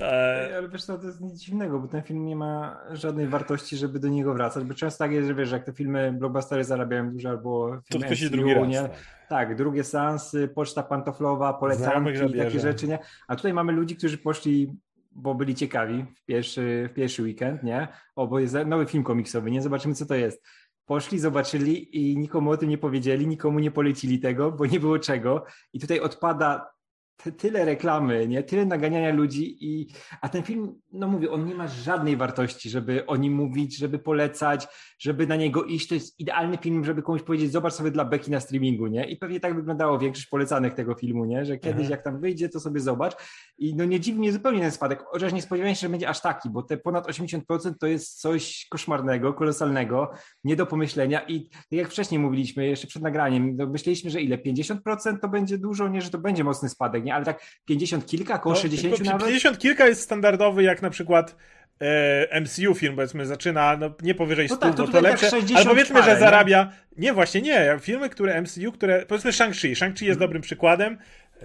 [0.00, 0.56] E...
[0.56, 4.08] Ale wiesz, to jest nic dziwnego, bo ten film nie ma żadnej wartości, żeby do
[4.08, 7.80] niego wracać, bo często tak jest, że wiesz, jak te filmy blockbustery zarabiają dużo albo
[7.90, 8.82] to MCU, się drugi raz, nie?
[8.82, 8.92] Tak.
[9.28, 12.98] tak, drugie seansy, poczta pantoflowa, polecanki, takie rzeczy, nie?
[13.28, 14.72] A tutaj mamy ludzi, którzy poszli
[15.14, 17.88] bo byli ciekawi w pierwszy, w pierwszy weekend, nie?
[18.16, 19.62] O, bo jest nowy film komiksowy, nie?
[19.62, 20.42] Zobaczymy, co to jest.
[20.86, 24.98] Poszli, zobaczyli i nikomu o tym nie powiedzieli, nikomu nie polecili tego, bo nie było
[24.98, 25.44] czego.
[25.72, 26.73] I tutaj odpada
[27.16, 28.42] tyle reklamy, nie?
[28.42, 29.88] Tyle naganiania ludzi i
[30.20, 33.98] a ten film, no mówię, on nie ma żadnej wartości, żeby o nim mówić, żeby
[33.98, 34.66] polecać,
[34.98, 35.88] żeby na niego iść.
[35.88, 39.04] To jest idealny film, żeby komuś powiedzieć, zobacz sobie dla Beki na streamingu, nie?
[39.04, 41.44] I pewnie tak wyglądało większość polecanych tego filmu, nie?
[41.44, 41.90] Że kiedyś mhm.
[41.90, 43.16] jak tam wyjdzie, to sobie zobacz.
[43.58, 46.20] I no nie dziwi mnie zupełnie ten spadek, chociaż nie spodziewałem się, że będzie aż
[46.20, 50.10] taki, bo te ponad 80% to jest coś koszmarnego, kolosalnego,
[50.44, 54.38] nie do pomyślenia i tak jak wcześniej mówiliśmy, jeszcze przed nagraniem, no myśleliśmy, że ile?
[54.38, 56.02] 50% to będzie dużo, nie?
[56.02, 57.14] Że to będzie mocny spadek, nie?
[57.14, 59.26] Ale tak 50 kilka, około no, 60 nawet?
[59.26, 61.36] 50 kilka jest standardowy, jak na przykład
[61.80, 65.30] e, MCU film, powiedzmy, zaczyna no, nie powyżej 100, no tak, to, bo to lepsze,
[65.30, 67.04] tak ale powiedzmy, że zarabia, nie?
[67.04, 70.18] nie, właśnie nie, filmy, które MCU, które, powiedzmy Shang-Chi, Shang-Chi jest hmm.
[70.18, 70.98] dobrym przykładem,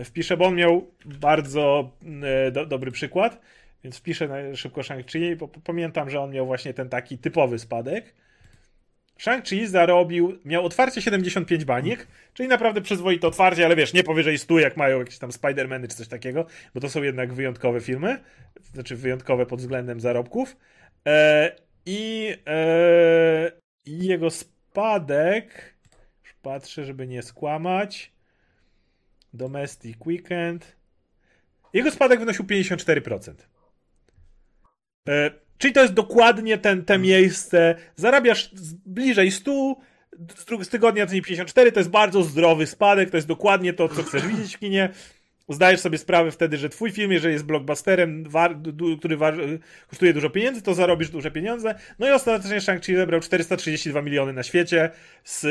[0.04, 1.92] wpiszę, bo on miał bardzo
[2.24, 3.42] e, do, dobry przykład,
[3.84, 8.16] więc wpiszę szybko Shang-Chi, bo pamiętam, że on miał właśnie ten taki typowy spadek,
[9.20, 14.60] Shang-Chi zarobił, miał otwarcie 75 baniek, czyli naprawdę przyzwoite otwarcie, ale wiesz, nie powyżej 100,
[14.60, 18.24] jak mają jakieś tam Spider-Many czy coś takiego, bo to są jednak wyjątkowe filmy,
[18.74, 20.58] znaczy wyjątkowe pod względem zarobków.
[21.08, 21.56] E,
[21.86, 23.52] i, e,
[23.86, 25.76] I jego spadek,
[26.24, 28.12] już patrzę, żeby nie skłamać,
[29.34, 30.76] Domestic Weekend,
[31.74, 33.34] jego spadek wynosił 54%.
[35.10, 37.76] E, Czyli to jest dokładnie ten, te miejsce.
[37.96, 38.52] Zarabiasz
[38.86, 39.76] bliżej 100,
[40.62, 44.28] z tygodnia to 54, to jest bardzo zdrowy spadek, to jest dokładnie to, co chcesz
[44.28, 44.90] widzieć w kinie.
[45.50, 48.24] Zdajesz sobie sprawę wtedy, że twój film, jeżeli jest blockbusterem,
[49.00, 49.18] który
[49.88, 51.76] kosztuje dużo pieniędzy, to zarobisz duże pieniądze.
[52.00, 54.90] No i ostatecznie Shang-Chi zebrał 432 miliony na świecie
[55.24, 55.42] z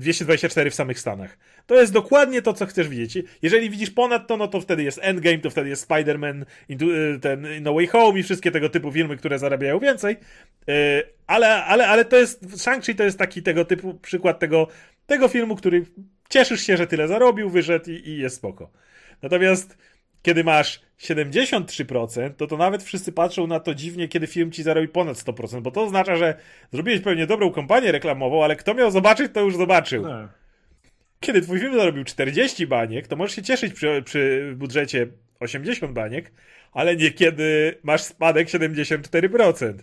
[0.00, 1.38] 224 w samych Stanach.
[1.66, 3.26] To jest dokładnie to, co chcesz widzieć.
[3.42, 7.46] Jeżeli widzisz ponad to, no to wtedy jest Endgame, to wtedy jest Spider-Man, y, ten
[7.60, 10.16] No Way Home i wszystkie tego typu filmy, które zarabiają więcej.
[10.68, 14.68] Y, ale, ale, ale to jest, Shang-Chi to jest taki tego typu przykład tego,
[15.06, 15.84] tego filmu, który
[16.28, 18.70] cieszysz się, że tyle zarobił, wyszedł i, i jest spoko.
[19.22, 19.78] Natomiast
[20.22, 24.88] kiedy masz 73%, to to nawet wszyscy patrzą na to dziwnie, kiedy film ci zarobi
[24.88, 26.34] ponad 100%, bo to oznacza, że
[26.72, 30.02] zrobiłeś pewnie dobrą kampanię reklamową, ale kto miał zobaczyć, to już zobaczył.
[30.02, 30.28] No.
[31.20, 35.06] Kiedy twój film zarobił 40 baniek, to możesz się cieszyć przy, przy budżecie
[35.40, 36.32] 80 baniek,
[36.72, 39.74] ale nie kiedy masz spadek 74%.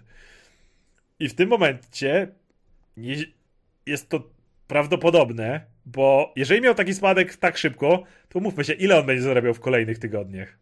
[1.19, 2.27] I w tym momencie
[3.85, 4.29] jest to
[4.67, 9.53] prawdopodobne, bo jeżeli miał taki spadek tak szybko, to mówmy się, ile on będzie zarabiał
[9.53, 10.57] w kolejnych tygodniach.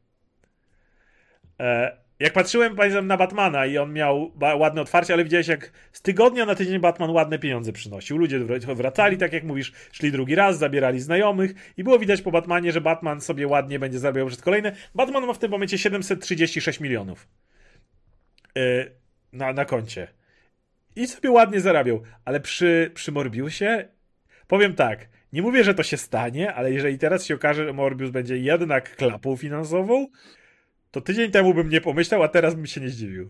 [1.60, 6.02] E, jak patrzyłem pamiętam, na Batmana i on miał ładne otwarcie, ale widziałeś jak z
[6.02, 8.18] tygodnia na tydzień Batman ładne pieniądze przynosił.
[8.18, 8.40] Ludzie
[8.76, 12.82] wracali, tak jak mówisz, szli drugi raz, zabierali znajomych i było widać po Batmanie, że
[12.82, 14.76] Batman sobie ładnie będzie zarabiał przez kolejne.
[14.96, 17.28] Batman ma w tym momencie 736 milionów
[18.56, 18.92] yy,
[19.34, 20.08] na, na koncie.
[20.96, 23.88] I sobie ładnie zarabiał, ale przy, przy Morbiusie
[24.48, 28.10] powiem tak, nie mówię, że to się stanie, ale jeżeli teraz się okaże, że Morbius
[28.10, 30.08] będzie jednak klapą finansową,
[30.92, 33.30] to tydzień temu bym nie pomyślał, a teraz bym się nie zdziwił.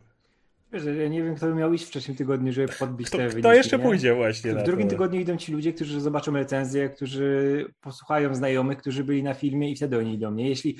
[0.73, 3.23] Wiesz, ja nie wiem, kto by miał iść w trzecim tygodniu, żeby podbić kto, te
[3.23, 3.39] wyniki.
[3.41, 3.83] Kto jeszcze nie?
[3.83, 4.89] pójdzie właśnie W drugim to.
[4.89, 9.75] tygodniu idą ci ludzie, którzy zobaczą recenzję, którzy posłuchają znajomych, którzy byli na filmie i
[9.75, 10.49] wtedy oni idą, nie?
[10.49, 10.77] Jeśli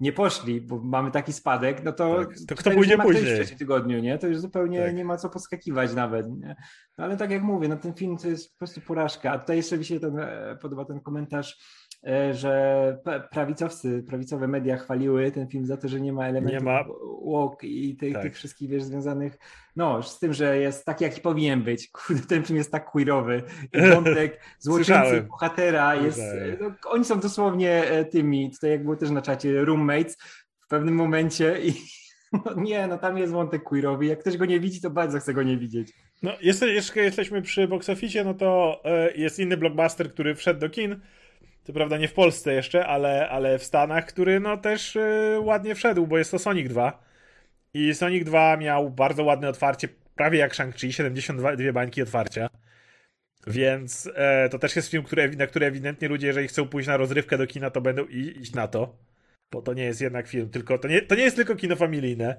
[0.00, 2.28] nie poszli, bo mamy taki spadek, no to, tak.
[2.48, 3.34] to kto pójdzie później?
[3.34, 4.18] W trzecim tygodniu, nie?
[4.18, 4.94] To już zupełnie tak.
[4.94, 6.56] nie ma co poskakiwać nawet, nie?
[6.98, 9.32] No ale tak jak mówię, no ten film to jest po prostu porażka.
[9.32, 11.58] A tutaj jeszcze mi się ten, e, podoba ten komentarz
[12.32, 12.98] że
[13.30, 16.84] prawicowcy, prawicowe media chwaliły ten film za to, że nie ma elementów nie ma.
[17.26, 18.22] walk i tych, tak.
[18.22, 19.38] tych wszystkich wiesz, związanych
[19.78, 21.88] no, z tym, że jest taki, jaki powinien być.
[22.06, 23.42] Kurde, ten film jest tak queerowy.
[23.72, 26.20] I wątek złoczyńcy bohatera jest...
[26.60, 30.16] No, oni są dosłownie e, tymi, tutaj jak było też na czacie, roommates
[30.60, 31.72] w pewnym momencie i
[32.44, 34.06] no nie, no tam jest wątek queerowy.
[34.06, 35.92] Jak ktoś go nie widzi, to bardzo chce go nie widzieć.
[36.22, 40.60] No, jest, jeszcze jesteśmy przy box office, no to e, jest inny blockbuster, który wszedł
[40.60, 41.00] do kin
[41.68, 45.74] co prawda nie w Polsce jeszcze, ale, ale w Stanach, który no też yy, ładnie
[45.74, 47.02] wszedł, bo jest to Sonic 2.
[47.74, 52.50] I Sonic 2 miał bardzo ładne otwarcie, prawie jak Shang-Chi, 72 bańki otwarcia.
[53.46, 56.96] Więc e, to też jest film, który, na który ewidentnie ludzie, jeżeli chcą pójść na
[56.96, 58.96] rozrywkę do kina, to będą iść na to.
[59.50, 62.36] Bo to nie jest jednak film, tylko to nie, to nie jest tylko kino familijne.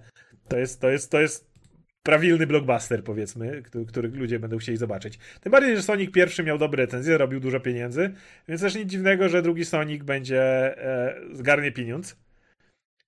[0.47, 1.58] To jest, to jest, to jest
[2.03, 5.19] prawilny blockbuster, powiedzmy, który, który, ludzie będą chcieli zobaczyć.
[5.41, 8.13] Tym bardziej, że Sonic pierwszy miał dobre recenzje, robił dużo pieniędzy,
[8.47, 12.15] więc też nic dziwnego, że drugi Sonic będzie e, zgarnie pieniądz.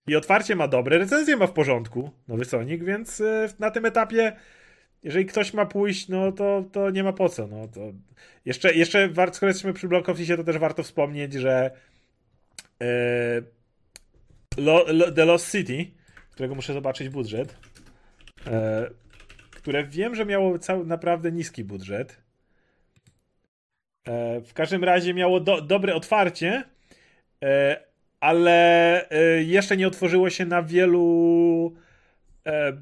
[0.08, 4.36] I otwarcie ma dobre, recenzje ma w porządku, nowy Sonic, więc e, na tym etapie
[5.04, 7.48] jeżeli ktoś ma pójść, no to, to nie ma po co.
[7.48, 7.82] No, to
[8.46, 11.72] jeszcze, jeszcze skoro jesteśmy przy Block Office, to też warto wspomnieć, że
[12.82, 13.42] e,
[14.58, 15.92] Lo, Lo, The Lost City,
[16.32, 17.56] którego muszę zobaczyć budżet,
[19.62, 22.22] które wiem, że miało cały, naprawdę niski budżet.
[24.08, 26.64] E, w każdym razie miało do, dobre otwarcie,
[27.44, 27.84] e,
[28.20, 31.76] ale e, jeszcze nie otworzyło się na wielu
[32.46, 32.78] e,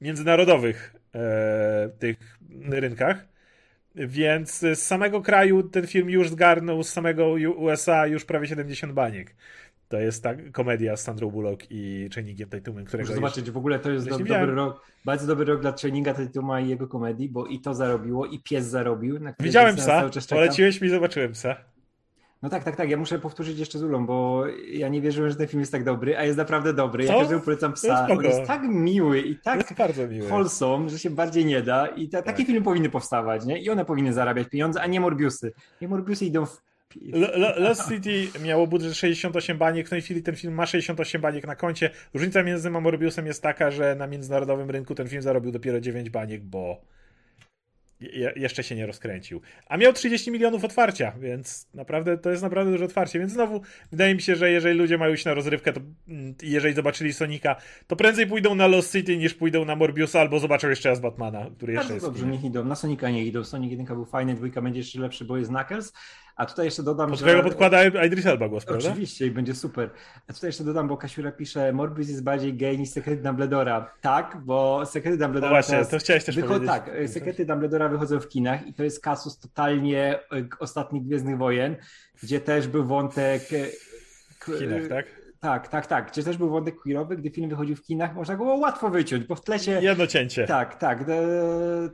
[0.00, 2.38] międzynarodowych e, tych
[2.70, 3.28] rynkach.
[3.94, 9.34] Więc z samego kraju ten film już zgarnął, z samego USA już prawie 70 baniek.
[9.90, 13.78] To jest ta komedia z Sandra Bullock i Channingiem Tatumem, którego Muszę zobaczyć, w ogóle
[13.78, 17.46] to jest do, dobry rok, bardzo dobry rok dla Channinga Tatuma i jego komedii, bo
[17.46, 19.18] i to zarobiło, i pies zarobił.
[19.40, 21.56] Widziałem psa, poleciłeś mi, zobaczyłem psa.
[22.42, 22.90] No tak, tak, tak.
[22.90, 25.84] Ja muszę powtórzyć jeszcze z Ulą, bo ja nie wierzyłem, że ten film jest tak
[25.84, 27.06] dobry, a jest naprawdę dobry.
[27.06, 27.12] Co?
[27.12, 28.06] Ja każdemu polecam psa.
[28.10, 29.74] On jest tak miły i tak
[30.28, 31.86] wholesome, że się bardziej nie da.
[31.86, 32.46] I ta, takie tak.
[32.46, 33.58] filmy powinny powstawać, nie?
[33.58, 35.52] I one powinny zarabiać pieniądze, a nie Morbiusy.
[35.80, 36.69] Nie Morbiusy idą w
[37.56, 41.56] Lost City miało budżet 68 baniek, w tej chwili ten film ma 68 baniek na
[41.56, 41.90] koncie.
[42.14, 45.80] Różnica między tym a Morbiusem jest taka, że na międzynarodowym rynku ten film zarobił dopiero
[45.80, 46.80] 9 baniek, bo
[48.00, 49.40] je, jeszcze się nie rozkręcił.
[49.66, 53.18] A miał 30 milionów otwarcia, więc naprawdę to jest naprawdę duże otwarcie.
[53.18, 56.74] Więc znowu wydaje mi się, że jeżeli ludzie mają iść na rozrywkę, to mm, jeżeli
[56.74, 60.88] zobaczyli Sonika, to prędzej pójdą na Lost City niż pójdą na Morbiusa albo zobaczą jeszcze
[60.88, 62.06] raz Batmana, który jeszcze Bardzo jest.
[62.06, 62.64] Dobrze, niech idą.
[62.64, 63.44] Na Sonika nie idą.
[63.44, 65.92] Sonic 1 był fajny, dwójka będzie jeszcze lepszy, bo jest Knuckles.
[66.36, 67.24] A tutaj jeszcze dodam, Pod że...
[67.24, 68.88] którego podkłada Idris Elba głos, prawda?
[68.88, 69.90] Oczywiście i będzie super.
[70.28, 73.90] A tutaj jeszcze dodam, bo Kasiura pisze, Morbius jest bardziej gay niż Sekrety Dumbledora.
[74.00, 76.68] Tak, bo Sekrety Dumbledora no właśnie, to chciałeś też wycho- powiedzieć.
[76.68, 81.76] Tak, Sekrety Dumbledora wychodzą w kinach i to jest kasus totalnie e, ostatnich Gwiezdnych Wojen,
[82.22, 83.42] gdzie też był wątek...
[84.40, 85.06] W kinach, tak?
[85.40, 86.10] Tak, tak, tak.
[86.10, 89.34] Gdzie też był wątek queerowy, gdy film wychodził w kinach, można go łatwo wyciąć, bo
[89.34, 89.80] w tle się...
[89.82, 90.46] Jedno cięcie.
[90.46, 91.20] Tak, tak, de...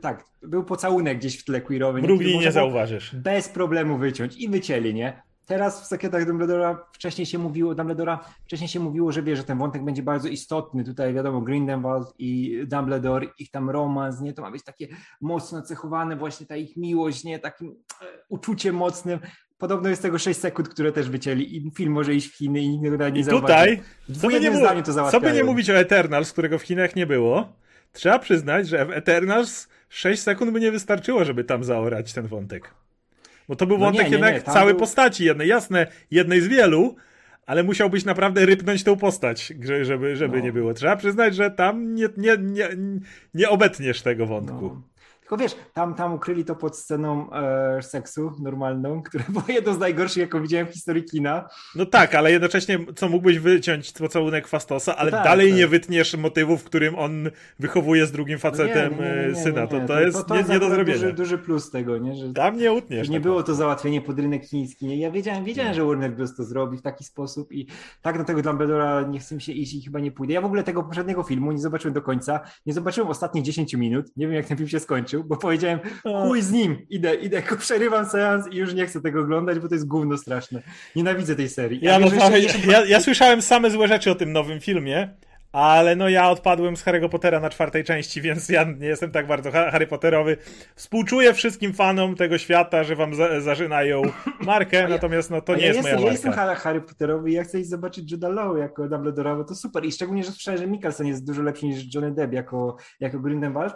[0.01, 0.25] tak.
[0.41, 2.01] Był pocałunek gdzieś w tle queerowy.
[2.01, 3.15] Mrugli nie zauważysz.
[3.15, 5.21] Bez problemu wyciąć i wycięli, nie?
[5.47, 9.57] Teraz w sekretach Dumbledora wcześniej się mówiło, Dumbledora wcześniej się mówiło, że wie, że ten
[9.57, 10.83] wątek będzie bardzo istotny.
[10.83, 14.33] Tutaj wiadomo, Grindelwald i Dumbledore, ich tam romans, nie?
[14.33, 14.87] To ma być takie
[15.21, 17.39] mocno cechowane, właśnie ta ich miłość, nie?
[17.39, 19.19] Takim e, uczuciem mocnym.
[19.57, 22.69] Podobno jest tego 6 sekund, które też wycięli i film może iść w Chiny i
[22.69, 23.81] nikt tego nie I tutaj,
[24.21, 27.53] co by, nie to co by nie mówić o Eternals, którego w Chinach nie było,
[27.91, 32.73] trzeba przyznać, że w Eternals 6 sekund by nie wystarczyło, żeby tam zaorać ten wątek.
[33.47, 34.79] Bo to był no wątek nie, nie, jednak nie, całej był...
[34.79, 36.95] postaci, jednej, jasne, jednej z wielu,
[37.45, 40.43] ale musiałbyś naprawdę rypnąć tą postać, żeby, żeby no.
[40.43, 40.73] nie było.
[40.73, 42.69] Trzeba przyznać, że tam nie, nie, nie,
[43.33, 44.65] nie obetniesz tego wątku.
[44.65, 44.81] No.
[45.27, 49.79] Tylko wiesz, tam, tam ukryli to pod sceną e, seksu normalną, które było jedno z
[49.79, 51.49] najgorszych, jaką widziałem w historii kina.
[51.75, 55.57] No tak, ale jednocześnie co mógłbyś wyciąć pocałunek Fastosa, ale tak, dalej tak.
[55.57, 59.67] nie wytniesz motywu, w którym on wychowuje z drugim facetem no nie, nie, nie, syna.
[59.67, 60.99] To, to jest to, to nie, nie do zrobienia.
[60.99, 62.15] Duży, duży plus tego, nie?
[62.15, 63.07] Że, tam nie utniesz.
[63.07, 64.99] Że nie było to załatwienie pod rynek chiński.
[64.99, 66.35] Ja wiedziałem, wiedziałem, że Warner Bros.
[66.35, 67.67] to zrobi w taki sposób i
[68.01, 70.33] tak do tego Dumbledora nie chcę się iść i chyba nie pójdę.
[70.33, 72.39] Ja w ogóle tego poprzedniego filmu nie zobaczyłem do końca.
[72.65, 74.05] Nie zobaczyłem ostatnich 10 minut.
[74.17, 77.41] Nie wiem, jak ten film się skończył skończył, bo powiedziałem, chuj z nim, idę, idę,
[77.59, 80.61] przerywam seans i już nie chcę tego oglądać, bo to jest gówno straszne.
[80.95, 81.79] Nienawidzę tej serii.
[81.81, 82.71] Ja, no, jeszcze, jeszcze...
[82.71, 85.09] ja, ja słyszałem same złe rzeczy o tym nowym filmie,
[85.51, 89.27] ale no ja odpadłem z Harry'ego Pottera na czwartej części, więc ja nie jestem tak
[89.27, 90.37] bardzo Harry Potterowy.
[90.75, 94.01] Współczuję wszystkim fanom tego świata, że wam za zażynają
[94.41, 96.07] markę, ja, natomiast no to nie ja jest moja ja marka.
[96.07, 99.85] Ja jestem Harry Potterowy i ja chcę zobaczyć Judah Law jako Dumbledore'a, bo to super.
[99.85, 103.75] I szczególnie, że słyszałem, że Mikkelsen jest dużo lepszy niż Johnny Depp jako, jako Grindelwald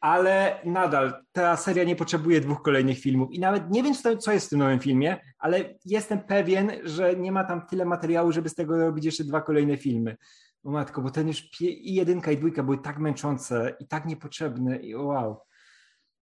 [0.00, 3.32] ale nadal ta seria nie potrzebuje dwóch kolejnych filmów.
[3.32, 7.32] I nawet nie wiem, co jest w tym nowym filmie, ale jestem pewien, że nie
[7.32, 10.16] ma tam tyle materiału, żeby z tego robić jeszcze dwa kolejne filmy.
[10.64, 14.76] O matko, bo ten już i jedynka, i dwójka były tak męczące i tak niepotrzebne
[14.76, 15.40] i wow.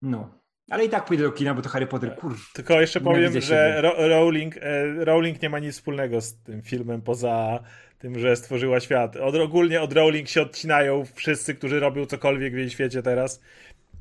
[0.03, 0.43] No.
[0.71, 2.37] Ale i tak pójdę do kina, bo to Harry Potter, kur...
[2.55, 7.63] Tylko jeszcze powiem, że Rowling, e, Rowling nie ma nic wspólnego z tym filmem poza
[8.03, 9.17] tym, że stworzyła świat.
[9.17, 13.41] Od, ogólnie od Rowling się odcinają wszyscy, którzy robią cokolwiek w jej świecie teraz.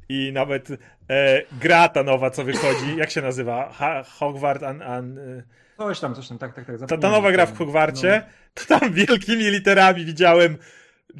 [0.09, 0.69] I nawet
[1.09, 3.69] e, gra ta nowa, co wychodzi, jak się nazywa?
[3.73, 5.43] Ha, Hogwart an, an, e,
[5.77, 6.89] Coś tam, coś tam, tak, tak, tak.
[6.89, 8.31] Ta, ta nowa gra w Hogwarcie, no.
[8.53, 10.57] to tam wielkimi literami widziałem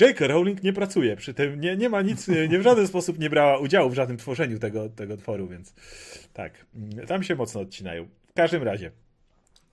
[0.01, 0.27] J.K.
[0.27, 3.57] Rowling nie pracuje przy tym, nie, nie ma nic, nie w żaden sposób nie brała
[3.57, 5.73] udziału w żadnym tworzeniu tego, tego tworu, więc
[6.33, 6.65] tak,
[7.07, 8.05] tam się mocno odcinają.
[8.05, 8.91] W każdym razie.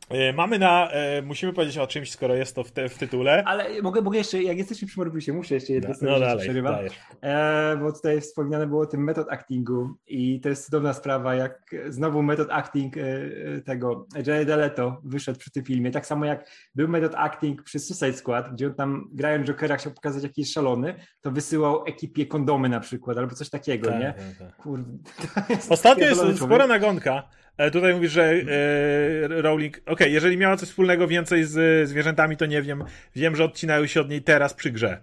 [0.08, 0.90] E, mamy na.
[0.90, 3.44] E, musimy powiedzieć o czymś, skoro jest to w, te, w tytule.
[3.44, 6.90] Ale mogę, mogę jeszcze, jak jesteśmy przy Morbiusie, muszę jeszcze jedno no, no dalej,
[7.22, 11.74] e, bo tutaj wspomniane było o tym metod actingu i to jest cudowna sprawa, jak
[11.88, 15.90] znowu metod acting e, e tego Jared Leto wyszedł przy tym filmie.
[15.90, 19.92] Tak samo jak był metod acting przy Suicide Squad, gdzie on tam grając Jokera chciał
[19.92, 24.14] pokazać, jaki jest szalony, to wysyłał ekipie kondomy na przykład, albo coś takiego, tak, nie?
[24.38, 24.56] Tak, tak.
[24.56, 24.92] Kurde.
[25.70, 27.28] Ostatnio jest spora nagonka
[27.72, 29.76] tutaj mówisz, że e, Rowling.
[29.76, 32.84] Okej, okay, jeżeli miała coś wspólnego więcej z zwierzętami, to nie wiem.
[33.16, 35.00] Wiem, że odcinają się od niej teraz przy grze.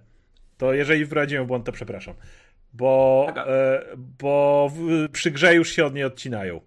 [0.57, 2.15] To jeżeli wprowadziłem błąd, to przepraszam.
[2.73, 6.61] Bo, e, bo w, przy grze już się od niej odcinają.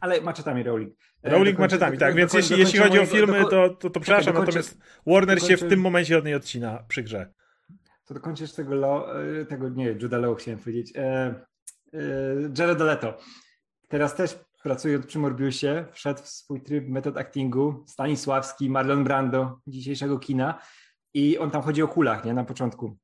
[0.00, 0.94] Ale maczetami Rowling.
[1.22, 2.14] E, Rowling maczetami, tak.
[2.14, 5.80] Więc jeśli, jeśli chodzi o filmy, to, to, to przepraszam, natomiast Warner się w tym
[5.80, 7.32] momencie od niej odcina przy grze.
[8.04, 10.92] To dokończysz tego, lo, e, tego nie, Judah Law chciałem powiedzieć.
[10.96, 11.98] E, e,
[12.58, 13.18] Jared Leto.
[13.88, 20.18] Teraz też pracując przy Morbiusie, wszedł w swój tryb metod actingu Stanisławski, Marlon Brando dzisiejszego
[20.18, 20.62] kina
[21.14, 22.96] i on tam chodzi o kulach, nie, na początku,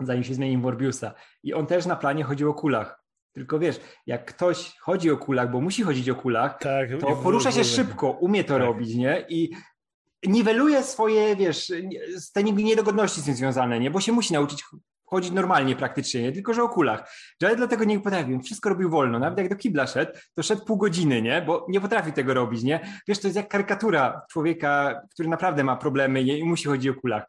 [0.00, 1.14] zanim się zmienił Morbiusa.
[1.42, 3.04] I on też na planie chodził o kulach.
[3.32, 7.52] Tylko wiesz, jak ktoś chodzi o kulach, bo musi chodzić o kulach, tak, to porusza
[7.52, 8.62] się szybko, umie to tak.
[8.62, 9.26] robić, nie?
[9.28, 9.50] I
[10.26, 11.72] niweluje swoje, wiesz,
[12.34, 13.90] te niedogodności z tym związane, nie?
[13.90, 14.64] Bo się musi nauczyć
[15.12, 17.12] chodzić normalnie praktycznie, nie tylko że o kulach.
[17.42, 19.18] Jared dlatego nie potrafił, wszystko robił wolno.
[19.18, 21.42] Nawet jak do kibla szedł, to szedł pół godziny, nie?
[21.42, 22.80] Bo nie potrafi tego robić, nie?
[23.08, 27.24] Wiesz, to jest jak karykatura człowieka, który naprawdę ma problemy i musi chodzić o kulach.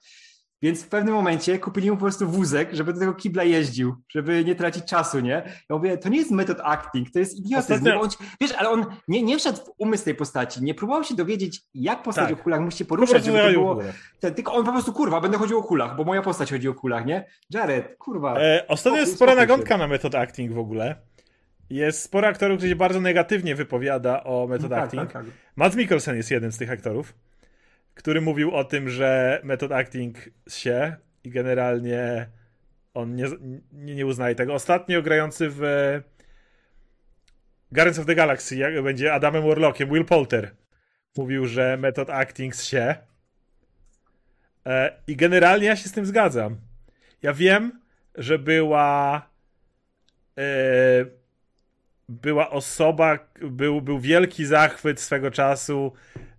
[0.63, 4.45] Więc w pewnym momencie kupili mu po prostu wózek, żeby do tego kibla jeździł, żeby
[4.45, 5.43] nie tracić czasu, nie?
[5.69, 7.87] Ja mówię, to nie jest metod acting, to jest idiotyzm.
[8.01, 8.09] On,
[8.41, 12.03] wiesz, ale on nie, nie wszedł w umysł tej postaci, nie próbował się dowiedzieć, jak
[12.03, 12.39] postać tak.
[12.39, 13.79] o kulach musi się poruszać, żeby to było...
[14.19, 17.05] tylko on po prostu, kurwa, będę chodził o kulach, bo moja postać chodzi o kulach,
[17.05, 17.25] nie?
[17.49, 18.39] Jared, kurwa.
[18.39, 20.95] E, ostatnio jest spora nagonka na metod acting w ogóle.
[21.69, 25.03] Jest sporo aktorów, którzy się bardzo negatywnie wypowiada o metod no, tak, acting.
[25.03, 25.33] Tak, tak.
[25.55, 27.13] Matt Mikkelsen jest jeden z tych aktorów
[27.93, 30.17] który mówił o tym, że metod acting
[30.49, 32.27] się i generalnie
[32.93, 33.25] on nie,
[33.71, 34.53] nie, nie uznaje tego.
[34.53, 35.61] Ostatnio grający w
[37.71, 40.51] Guardians of the Galaxy jak będzie Adamem Warlockiem, Will Poulter
[41.17, 42.95] mówił, że metod acting się
[44.65, 46.57] e, i generalnie ja się z tym zgadzam.
[47.21, 47.81] Ja wiem,
[48.15, 49.21] że była
[50.37, 50.43] e,
[52.09, 56.32] była osoba, był, był wielki zachwyt swego czasu E,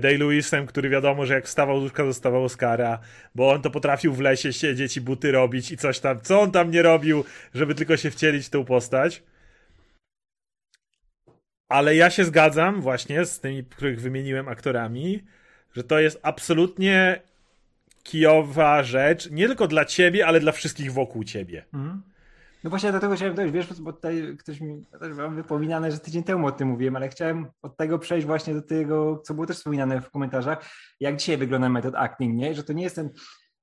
[0.00, 2.98] Day-Lewisem, który wiadomo, że jak wstawał z łóżka, dostawał Oscara,
[3.34, 6.50] bo on to potrafił w lesie siedzieć i buty robić i coś tam, co on
[6.50, 7.24] tam nie robił,
[7.54, 9.22] żeby tylko się wcielić w tą postać.
[11.68, 15.24] Ale ja się zgadzam właśnie z tymi, których wymieniłem aktorami,
[15.76, 17.20] że to jest absolutnie
[18.02, 21.64] kijowa rzecz, nie tylko dla ciebie, ale dla wszystkich wokół ciebie.
[21.74, 22.02] Mhm.
[22.66, 26.22] No właśnie dlatego chciałem dojść, wiesz, bo tutaj ktoś mi też mam wypominane, że tydzień
[26.22, 29.56] temu o tym mówiłem, ale chciałem od tego przejść właśnie do tego, co było też
[29.56, 32.54] wspominane w komentarzach, jak dzisiaj wygląda metod acting, nie?
[32.54, 33.10] Że to nie jest ten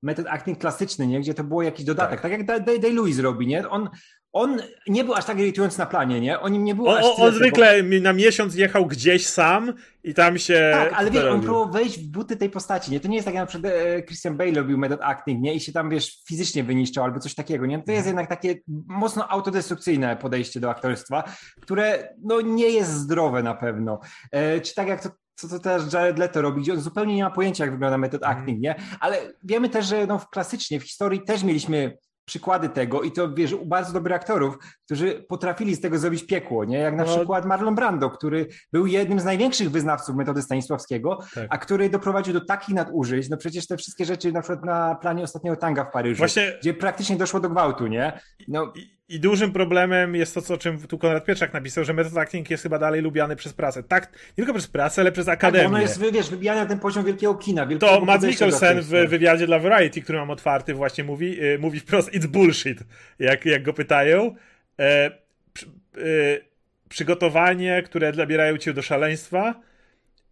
[0.02, 1.20] metod acting klasyczny, nie?
[1.20, 3.68] Gdzie to było jakiś dodatek, tak, tak jak Day-Lewis robi, nie?
[3.68, 3.88] On
[4.34, 6.40] on nie był aż tak irytujący na planie, nie?
[6.40, 7.88] On nie było on, aż on zwykle bo...
[8.02, 9.72] na miesiąc jechał gdzieś sam
[10.04, 10.70] i tam się...
[10.72, 13.00] Tak, ale wiesz, on próbował wejść w buty tej postaci, nie?
[13.00, 15.54] To nie jest tak jak na przykład e, Christian Bale robił method acting, nie?
[15.54, 17.82] I się tam, wiesz, fizycznie wyniszczał albo coś takiego, nie?
[17.82, 18.06] To jest mhm.
[18.06, 21.24] jednak takie mocno autodestrukcyjne podejście do aktorstwa,
[21.60, 24.00] które, no, nie jest zdrowe na pewno.
[24.32, 27.24] E, czy tak jak to co to też Jared Leto robi, gdzie on zupełnie nie
[27.24, 28.38] ma pojęcia, jak wygląda metod mhm.
[28.38, 28.74] acting, nie?
[29.00, 33.52] Ale wiemy też, że no, klasycznie w historii też mieliśmy przykłady tego i to wiesz,
[33.52, 36.78] u bardzo dobrych aktorów, którzy potrafili z tego zrobić piekło, nie?
[36.78, 37.16] Jak na no.
[37.16, 41.46] przykład Marlon Brando, który był jednym z największych wyznawców metody Stanisławskiego, tak.
[41.50, 45.22] a który doprowadził do takich nadużyć, no przecież te wszystkie rzeczy na przykład na planie
[45.22, 46.58] ostatniego tanga w Paryżu, Właśnie...
[46.60, 48.20] gdzie praktycznie doszło do gwałtu, nie?
[48.48, 48.72] No.
[48.74, 52.18] I, I, dużym problemem jest to, co, o czym tu Konrad Pieczak napisał, że metod
[52.18, 53.82] acting jest chyba dalej lubiany przez prasę.
[53.82, 55.64] Tak, nie tylko przez prasę, ale przez akademię.
[55.64, 57.66] Tak, ono jest, wiesz, wybijane na ten poziom wielkiego kina.
[57.66, 61.80] Wielkiego to Matt Mikkelsen w wywiadzie dla Variety, który mam otwarty, właśnie mówi, yy, mówi
[61.80, 62.78] wprost, it's bullshit,
[63.18, 64.34] jak, jak go pytają.
[64.80, 65.10] E,
[65.52, 65.66] przy,
[65.98, 66.54] y,
[66.88, 69.60] przygotowanie, które zabierają cię do szaleństwa.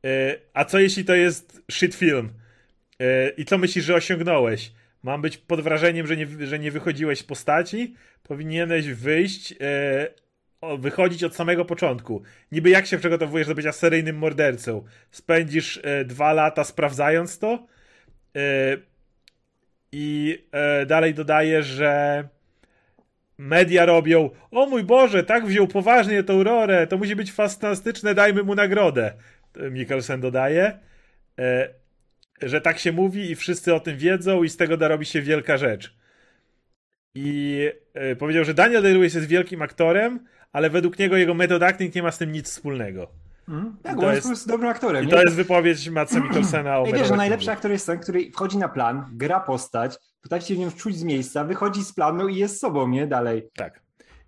[0.07, 2.31] Y, a co jeśli to jest shit film?
[3.03, 4.73] Y, I co myślisz, że osiągnąłeś?
[5.03, 7.95] Mam być pod wrażeniem, że nie, że nie wychodziłeś z postaci?
[8.23, 9.55] Powinieneś wyjść,
[10.79, 12.23] wychodzić od samego początku.
[12.53, 14.85] Niby jak się przygotowujesz do bycia seryjnym mordercą?
[15.11, 17.67] Spędzisz dwa lata sprawdzając to?
[19.93, 20.38] I
[20.87, 22.25] dalej dodaję, że
[23.39, 28.43] media robią, o mój Boże, tak wziął poważnie tą rolę, to musi być fantastyczne, dajmy
[28.43, 29.12] mu nagrodę.
[29.70, 30.79] Mikkelsen dodaje.
[32.43, 35.07] E, że tak się mówi i wszyscy o tym wiedzą i z tego da robi
[35.07, 35.97] się wielka rzecz.
[37.14, 37.68] I
[38.12, 42.03] y, powiedział, że Daniel Day-Lewis jest wielkim aktorem, ale według niego jego method acting nie
[42.03, 43.09] ma z tym nic wspólnego.
[43.49, 45.05] Mm, tak, bo jest prostu dobrym aktorem.
[45.05, 48.30] I to jest wypowiedź Matsa Mikkelsena o I wiesz, że najlepszy aktor jest ten, który
[48.30, 52.28] wchodzi na plan, gra postać, potrafi się w nim wczuć z miejsca, wychodzi z planu
[52.28, 53.07] i jest sobą, nie?
[53.07, 53.49] Dalej.
[53.57, 53.82] Tak.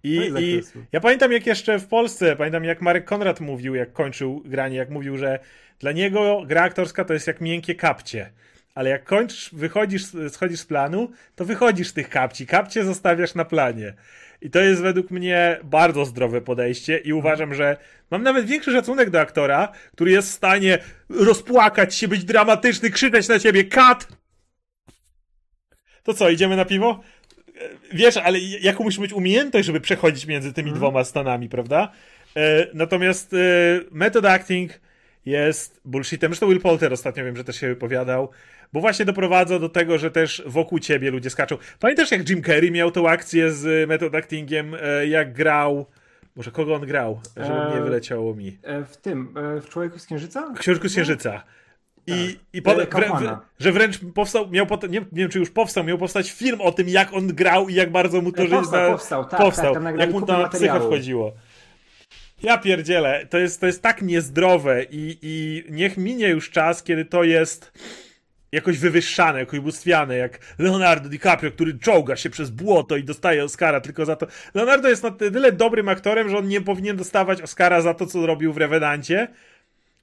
[0.04, 0.62] I, I,
[0.92, 4.90] ja pamiętam jak jeszcze w Polsce, pamiętam jak Marek Konrad mówił, jak kończył granie, jak
[4.90, 5.38] mówił, że
[5.78, 8.30] dla niego gra aktorska to jest jak miękkie kapcie.
[8.74, 12.46] Ale jak kończysz, wychodzisz, schodzisz z planu, to wychodzisz z tych kapci.
[12.46, 13.94] Kapcie zostawiasz na planie.
[14.40, 17.76] I to jest według mnie bardzo zdrowe podejście i uważam, że
[18.10, 23.28] mam nawet większy szacunek do aktora, który jest w stanie rozpłakać się, być dramatyczny, krzyczeć
[23.28, 24.08] na ciebie kat!
[26.02, 27.00] To co, idziemy na piwo?
[27.92, 30.78] Wiesz, ale jaką musi mieć umiejętność, żeby przechodzić między tymi mm.
[30.78, 31.92] dwoma stanami, prawda?
[32.36, 33.36] E, natomiast e,
[33.90, 34.80] method acting
[35.26, 36.30] jest bullshitem.
[36.30, 38.28] Zresztą Will Polter ostatnio wiem, że też się wypowiadał,
[38.72, 41.56] bo właśnie doprowadza do tego, że też wokół ciebie ludzie skaczą.
[41.80, 45.86] Pamiętasz, jak Jim Carrey miał tą akcję z method actingiem, e, jak grał.
[46.36, 48.58] Może kogo on grał, żeby e, nie wyleciało mi.
[48.62, 50.52] E, w tym, e, w Człowieku z Księżyca?
[50.56, 51.42] W Księżycu z Księżyca.
[52.06, 52.84] I, tak.
[52.84, 56.60] i wrę, że wręcz powstał, miał nie, nie, wiem czy już powstał, miał powstać film
[56.60, 58.56] o tym, jak on grał i jak bardzo mu to życie.
[58.56, 61.32] Powstał, powstał, tak, powstał tak, jak mu to na psychę wchodziło.
[62.42, 67.04] Ja pierdzielę, to jest, to jest tak niezdrowe i, i niech minie już czas, kiedy
[67.04, 67.72] to jest
[68.52, 73.80] jakoś wywyższane, jakoś ubóstwiane, jak Leonardo DiCaprio, który czołga się przez błoto i dostaje Oscara
[73.80, 74.26] tylko za to.
[74.54, 78.26] Leonardo jest na tyle dobrym aktorem, że on nie powinien dostawać Oscara za to, co
[78.26, 79.28] robił w Revenancie,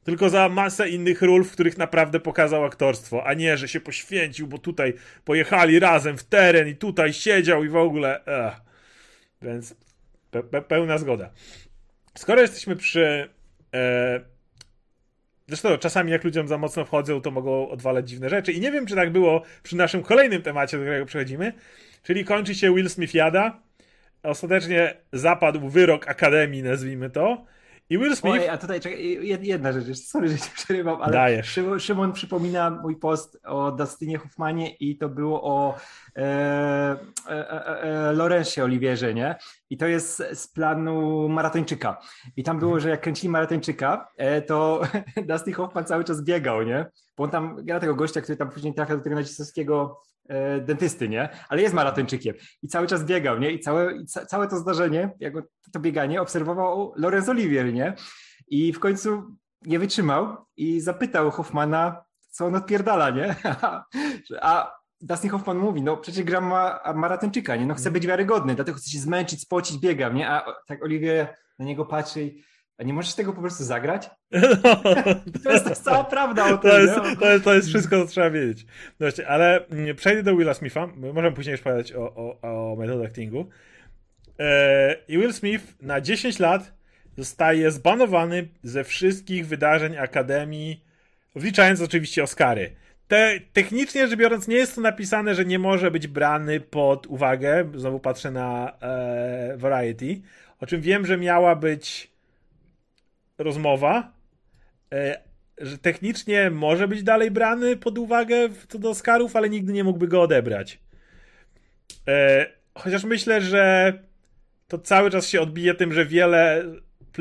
[0.04, 4.48] tylko za masę innych ról, w których naprawdę pokazał aktorstwo, a nie, że się poświęcił,
[4.48, 4.94] bo tutaj
[5.26, 8.26] pojechali razem w teren i tutaj siedział i w ogóle.
[8.26, 8.62] Ech.
[9.42, 9.76] Więc
[10.32, 11.30] pe pe pełna zgoda.
[12.18, 13.30] Skoro jesteśmy przy.
[13.74, 14.22] E,
[15.48, 18.52] zresztą czasami jak ludziom za mocno wchodzą, to mogą odwalać dziwne rzeczy.
[18.52, 21.54] I nie wiem, czy tak było przy naszym kolejnym temacie, do którego przechodzimy.
[22.04, 23.60] Czyli kończy się Will Smith jada.
[24.24, 27.46] Ostatecznie zapadł wyrok Akademii, nazwijmy to.
[27.90, 28.50] I Will Smith...
[28.50, 31.60] A tutaj czekaj, jedna rzecz, sorry, że cię przerywam, ale Dajesz.
[31.78, 35.78] Szymon, przypomina mój post o Dustinie Hoffmanie i to było o
[36.16, 39.36] e, e, e, e Lorenzie Oliwierze, nie?
[39.70, 42.02] I to jest z planu maratończyka.
[42.38, 44.82] I tam było, że jak kręcili maratończyka, e, to
[45.30, 46.86] Dustin Hoffman cały czas biegał, nie?
[47.18, 50.11] Bo on tam gra tego gościa, który tam później trafia do tego nacisowskiego E,
[50.62, 51.30] dentysty, nie?
[51.50, 53.52] Ale jest maratończykiem i cały czas biegał, nie?
[53.52, 55.12] I całe, i ca, całe to zdarzenie,
[55.74, 57.94] to bieganie obserwował Lorenz Olivier, nie?
[58.48, 59.24] I w końcu
[59.66, 63.36] nie wytrzymał i zapytał Hoffmana, co on odpierdala, nie?
[64.42, 67.66] A Dustin Hoffman mówi, no przecież gram ma, maratończyka, nie?
[67.66, 70.30] No chce być wiarygodny, dlatego chce się zmęczyć, spocić, biegam, nie?
[70.30, 72.34] A tak Olivier na niego patrzy
[72.78, 74.10] a nie możesz tego po prostu zagrać?
[75.44, 76.72] to jest cała prawda o tym.
[76.72, 78.66] To jest, to jest, to jest wszystko, co trzeba wiedzieć.
[79.00, 80.88] No właśnie, ale mm, przejdę do Willa Smitha.
[80.88, 83.50] Możemy później już powiedzieć o, o, o metodach actingu.
[84.40, 86.74] E, I Will Smith na 10 lat
[87.18, 90.84] zostaje zbanowany ze wszystkich wydarzeń Akademii,
[91.36, 92.76] wliczając oczywiście Oscary.
[93.08, 97.72] Te, technicznie rzecz biorąc, nie jest to napisane, że nie może być brany pod uwagę.
[97.76, 100.22] Znowu patrzę na e, Variety.
[100.60, 102.12] O czym wiem, że miała być
[103.44, 104.12] rozmowa,
[104.94, 105.22] e,
[105.58, 110.08] że technicznie może być dalej brany pod uwagę co do Oscarów, ale nigdy nie mógłby
[110.08, 110.80] go odebrać.
[112.08, 113.94] E, chociaż myślę, że
[114.68, 116.64] to cały czas się odbije tym, że wiele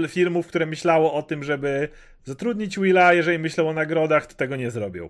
[0.09, 1.89] filmów, które myślało o tym, żeby
[2.25, 5.09] zatrudnić Willa, jeżeli myślą o nagrodach, to tego nie zrobią.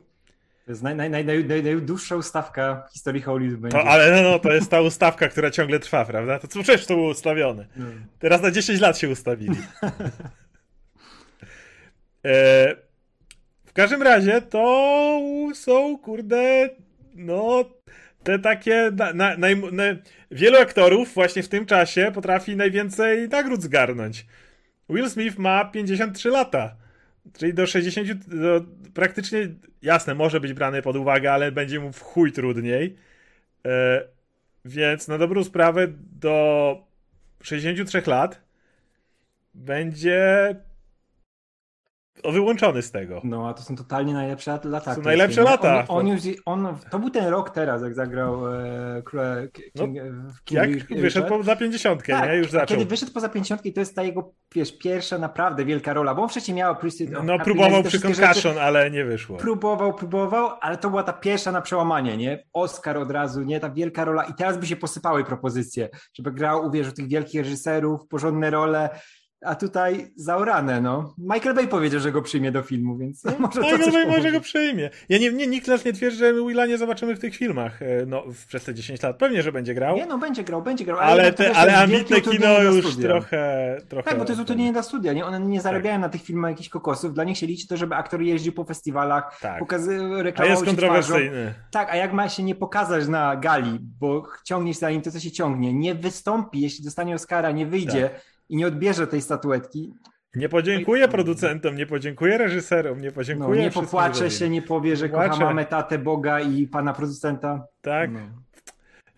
[0.65, 3.61] To jest naj, naj, naj, naj, najdłuższa ustawka w historii Hollywood.
[3.61, 3.79] Będzie.
[3.79, 6.39] To, ale no, no, to jest ta ustawka, która ciągle trwa, prawda?
[6.39, 7.67] To co przecież to było ustawione.
[7.77, 7.87] No.
[8.19, 9.57] Teraz na 10 lat się ustawili.
[12.25, 12.77] E,
[13.66, 15.21] w każdym razie to
[15.55, 16.71] są, kurde,
[17.14, 17.64] no,
[18.23, 18.91] te takie.
[18.97, 19.83] Na, na, na,
[20.31, 24.27] wielu aktorów właśnie w tym czasie potrafi najwięcej nagród zgarnąć.
[24.89, 26.77] Will Smith ma 53 lata.
[27.39, 28.64] Czyli do 60, do,
[28.95, 29.49] praktycznie,
[29.83, 32.97] jasne, może być brany pod uwagę, ale będzie mu w chuj trudniej.
[33.66, 34.05] E,
[34.64, 35.89] więc na dobrą sprawę
[36.21, 36.77] do
[37.43, 38.41] 63 lat
[39.55, 40.57] będzie
[42.25, 43.21] wyłączony z tego.
[43.25, 44.91] No, a to są totalnie najlepsze lata.
[44.91, 45.85] To są najlepsze lata.
[45.89, 49.85] On, on, już, on, to był ten rok teraz, jak zagrał e, King, no,
[50.45, 52.37] King, Jak King wyszedł po, za pięćdziesiątkę, tak, nie?
[52.37, 52.77] Już zaczął.
[52.77, 56.29] Kiedy wyszedł poza pięćdziesiątkę, to jest ta jego, wiesz, pierwsza naprawdę wielka rola, bo on
[56.29, 56.77] wcześniej miał...
[57.11, 59.37] No, no próbował przy Concussion, ale nie wyszło.
[59.37, 62.45] Próbował, próbował, ale to była ta pierwsza na przełamanie, nie?
[62.53, 63.61] Oscar od razu, nie?
[63.61, 68.09] Ta wielka rola i teraz by się posypały propozycje, żeby grał, uwierzył tych wielkich reżyserów,
[68.09, 68.91] porządne role,
[69.45, 71.14] a tutaj zaorane, no.
[71.18, 74.32] Michael Bay powiedział, że go przyjmie do filmu, więc no, może Michael to Bay może
[74.32, 74.91] go przyjmie.
[75.09, 78.07] Ja nie, nie, nikt też nie twierdzi, że Willa nie zobaczymy w tych filmach e,
[78.07, 79.16] no, przez te 10 lat.
[79.16, 79.97] Pewnie, że będzie grał.
[79.97, 80.99] Nie, no będzie grał, będzie grał.
[80.99, 84.11] Ale, ale, te, ale ambitne kino już trochę, trochę...
[84.11, 85.26] Tak, bo to jest utrudnienie dla studia, nie?
[85.26, 86.03] One nie zarabiają tak.
[86.03, 87.14] na tych filmach jakichś kokosów.
[87.14, 89.59] Dla nich się liczy to, żeby aktor jeździł po festiwalach, tak.
[89.59, 91.55] pokazy, reklamował A jest kontrowersyjny.
[91.70, 95.20] Tak, a jak ma się nie pokazać na gali, bo ciągniesz za nim to, co
[95.20, 99.95] się ciągnie, nie wystąpi, jeśli dostanie Oscara, nie wyjdzie, tak i nie odbierze tej statuetki.
[100.35, 103.59] Nie podziękuję producentom, nie podziękuję reżyserom, nie podziękuję.
[103.59, 107.67] No, nie popłacze się, nie powie, że kocha mamę, tatę, Boga i pana producenta.
[107.83, 108.11] Tak.
[108.13, 108.21] No.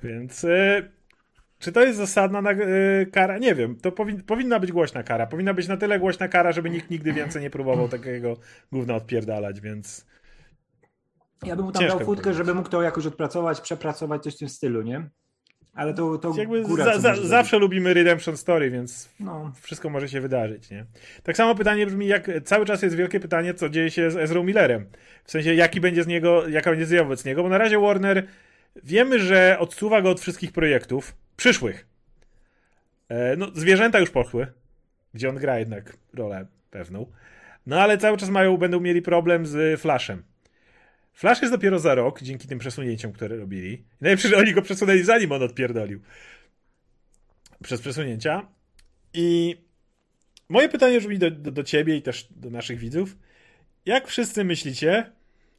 [0.02, 0.90] Więc y,
[1.58, 3.38] czy to jest zasadna na, y, kara?
[3.38, 3.76] Nie wiem.
[3.76, 5.26] To powin, powinna być głośna kara.
[5.26, 8.36] Powinna być na tyle głośna kara, żeby nikt nigdy więcej nie próbował takiego
[8.72, 10.06] gówna odpierdalać, więc.
[11.44, 14.48] Ja bym mu tam dał futkę, żeby mógł to jakoś odpracować, przepracować coś w tym
[14.48, 15.10] stylu, nie?
[15.74, 19.52] Ale to, to Jakby góra, za, za, zawsze lubimy Redemption Story, więc no.
[19.60, 20.84] wszystko może się wydarzyć, nie?
[21.22, 24.42] Tak samo pytanie brzmi, jak cały czas jest wielkie pytanie, co dzieje się z Ezra
[24.42, 24.86] Millerem.
[25.24, 28.26] W sensie, jaki będzie z niego, jaka będzie zjawa wobec niego, bo na razie Warner
[28.84, 31.86] wiemy, że odsuwa go od wszystkich projektów przyszłych.
[33.08, 34.46] E, no, zwierzęta już poszły,
[35.14, 37.06] gdzie on gra jednak rolę pewną.
[37.66, 40.22] No ale cały czas mają, będą mieli problem z Flashem.
[41.12, 43.84] Flash jest dopiero za rok, dzięki tym przesunięciom, które robili.
[44.00, 46.00] Najlepsze, że oni go przesunęli zanim on odpierdolił.
[47.62, 48.48] Przez przesunięcia.
[49.14, 49.56] I
[50.48, 53.16] moje pytanie brzmi do, do, do ciebie i też do naszych widzów.
[53.86, 55.12] Jak wszyscy myślicie,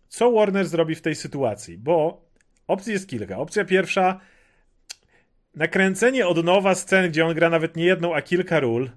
[0.07, 1.77] co Warner zrobi w tej sytuacji?
[1.77, 2.25] Bo
[2.67, 3.37] opcji jest kilka.
[3.37, 4.19] Opcja pierwsza,
[5.55, 8.89] nakręcenie od nowa scen, gdzie on gra nawet nie jedną, a kilka ról.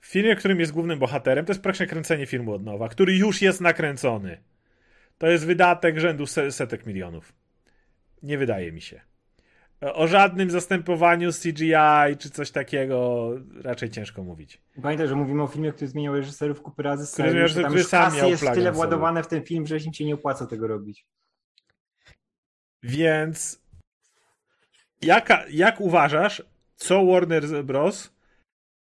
[0.00, 3.42] W filmie, którym jest głównym bohaterem, to jest praktycznie kręcenie filmu od nowa, który już
[3.42, 4.38] jest nakręcony.
[5.18, 7.32] To jest wydatek rzędu setek milionów.
[8.22, 9.00] Nie wydaje mi się.
[9.80, 13.30] O żadnym zastępowaniu CGI czy coś takiego
[13.62, 14.60] raczej ciężko mówić.
[14.82, 17.12] Pamiętaj, że mówimy o filmie, który zmieniał reżyserów kupy razy.
[17.12, 20.14] Który zmieniał reżyserów, sam miał jest tyle władowane w ten film, że im się nie
[20.14, 21.06] opłaca tego robić.
[22.82, 23.62] Więc
[25.02, 26.42] jaka, jak uważasz,
[26.76, 28.13] co Warner Bros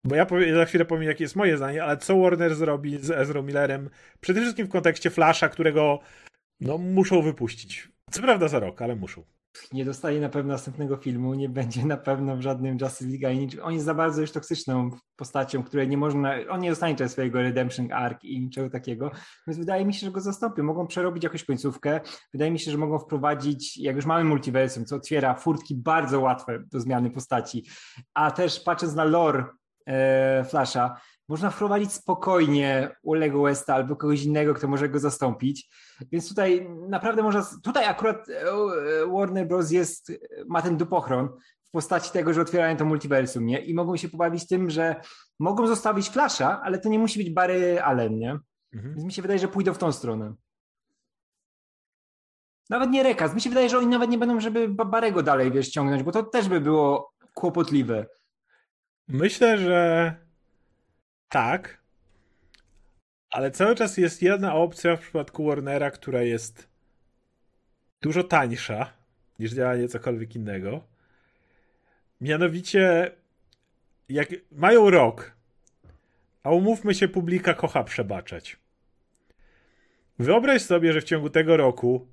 [0.05, 3.11] bo ja powiem, za chwilę powiem, jakie jest moje zdanie, ale co Warner zrobi z
[3.11, 3.91] Ezra Millerem?
[4.21, 6.01] Przede wszystkim w kontekście Flasha, którego
[6.61, 7.89] no, muszą wypuścić.
[8.11, 9.25] Co prawda za rok, ale muszą.
[9.73, 13.73] Nie dostanie na pewno następnego filmu, nie będzie na pewno w żadnym Justice League On
[13.73, 16.35] jest za bardzo już toksyczną postacią, której nie można.
[16.51, 19.11] On nie dostanie też swojego Redemption Arc i niczego takiego.
[19.47, 20.63] Więc wydaje mi się, że go zastąpią.
[20.63, 22.01] Mogą przerobić jakąś końcówkę.
[22.33, 26.63] Wydaje mi się, że mogą wprowadzić, jak już mamy multiversum, co otwiera furtki bardzo łatwe
[26.73, 27.65] do zmiany postaci.
[28.15, 29.45] A też patrząc na lore
[29.87, 35.69] e, Flasha, można wprowadzić spokojnie Ulego Westa albo kogoś innego, kto może go zastąpić.
[36.13, 37.47] Więc tutaj naprawdę można.
[37.63, 38.45] Tutaj akurat e,
[39.13, 39.71] Warner Bros.
[39.71, 40.13] jest,
[40.49, 41.29] ma ten dupochron
[41.65, 43.61] w postaci tego, że otwierają to multiversum, nie?
[43.61, 45.01] I mogą się pobawić tym, że
[45.39, 48.39] mogą zostawić Flasha, ale to nie musi być Barry Allen, nie?
[48.75, 48.95] Mhm.
[48.95, 50.35] Więc mi się wydaje, że pójdą w tą stronę.
[52.71, 53.35] Nawet nie rekaz.
[53.35, 56.23] Mi się wydaje, że oni nawet nie będą, żeby Barego dalej, wiesz, ciągnąć, bo to
[56.23, 58.07] też by było kłopotliwe.
[59.09, 60.15] Myślę, że
[61.29, 61.79] tak,
[63.31, 66.69] ale cały czas jest jedna opcja w przypadku Warnera, która jest
[68.03, 68.93] dużo tańsza
[69.39, 70.85] niż działanie cokolwiek innego.
[72.21, 73.11] Mianowicie,
[74.09, 75.33] jak mają rok,
[76.43, 78.57] a umówmy się, publika kocha przebaczać.
[80.19, 82.07] Wyobraź sobie, że w ciągu tego roku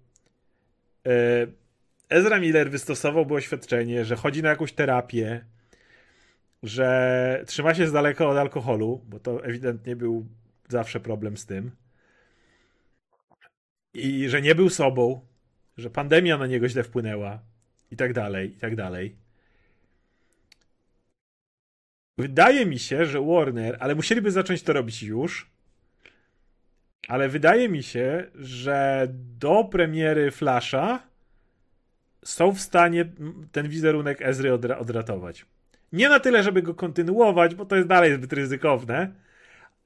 [1.08, 1.12] e,
[2.10, 5.46] Ezra Miller wystosowałby oświadczenie, że chodzi na jakąś terapię,
[6.64, 10.28] że trzyma się z daleka od alkoholu, bo to ewidentnie był
[10.70, 11.72] zawsze problem z tym.
[13.94, 15.26] I że nie był sobą,
[15.78, 17.40] że pandemia na niego źle wpłynęła
[17.92, 19.16] i tak dalej, i tak dalej.
[22.18, 25.52] Wydaje mi się, że Warner, ale musieliby zacząć to robić już.
[27.08, 29.08] Ale wydaje mi się, że
[29.40, 31.04] do premiery Flasha
[32.26, 33.06] są w stanie
[33.52, 35.46] ten wizerunek Ezry odratować.
[35.94, 39.12] Nie na tyle, żeby go kontynuować, bo to jest dalej zbyt ryzykowne,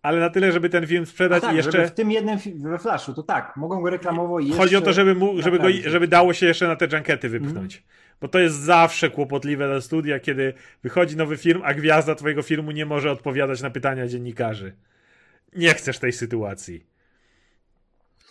[0.01, 1.87] ale na tyle, żeby ten film sprzedać tak, i jeszcze.
[1.87, 4.45] W tym jednym we Flashu, to tak, mogą go reklamować.
[4.45, 4.61] Jeszcze...
[4.61, 7.75] Chodzi o to, żeby, mu, żeby, go, żeby dało się jeszcze na te junkety wypchnąć.
[7.75, 7.87] Mm.
[8.21, 10.53] Bo to jest zawsze kłopotliwe dla studia, kiedy
[10.83, 14.75] wychodzi nowy film, a gwiazda twojego filmu nie może odpowiadać na pytania dziennikarzy.
[15.55, 16.85] Nie chcesz tej sytuacji.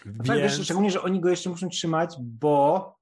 [0.07, 0.27] Więc...
[0.27, 2.97] Tak, wiesz, szczególnie, że oni go jeszcze muszą trzymać, bo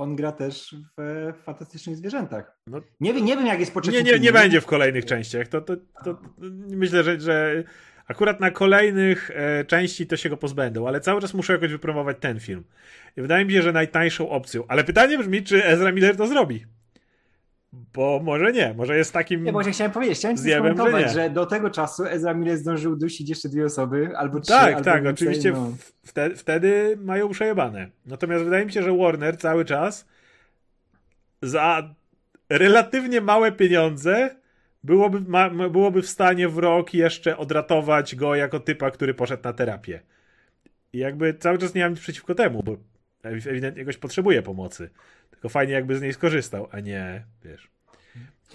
[0.00, 2.56] on gra też w fantastycznych zwierzętach.
[2.66, 5.48] No, nie, wiem, nie wiem, jak jest po Nie, nie, nie będzie w kolejnych częściach.
[5.48, 6.20] To, to, to, to
[6.68, 7.64] myślę, że, że
[8.06, 12.16] akurat na kolejnych e, części to się go pozbędą, ale cały czas muszę jakoś wypromować
[12.20, 12.64] ten film.
[13.16, 14.64] I wydaje mi się, że najtańszą opcją.
[14.68, 16.66] Ale pytanie brzmi, czy Ezra Miller to zrobi?
[17.72, 19.44] Bo może nie, może jest takim.
[19.44, 23.28] Nie, właśnie chciałem powiedzieć, chciałem zjebem, że, że do tego czasu Ezra Miller zdążył dusić
[23.28, 24.52] jeszcze dwie osoby, albo trzy.
[24.52, 25.72] Tak, albo tak, więcej, oczywiście no.
[26.06, 27.90] wtedy, wtedy mają przejebane.
[28.06, 30.06] Natomiast wydaje mi się, że Warner cały czas
[31.42, 31.94] za
[32.48, 34.36] relatywnie małe pieniądze
[34.84, 39.52] byłoby, ma, byłoby w stanie w rok jeszcze odratować go jako typa, który poszedł na
[39.52, 40.00] terapię.
[40.92, 42.76] I jakby cały czas nie mam nic przeciwko temu, bo
[43.22, 44.90] ewidentnie jakoś potrzebuje pomocy.
[45.40, 47.70] Tylko fajnie jakby z niej skorzystał, a nie, wiesz.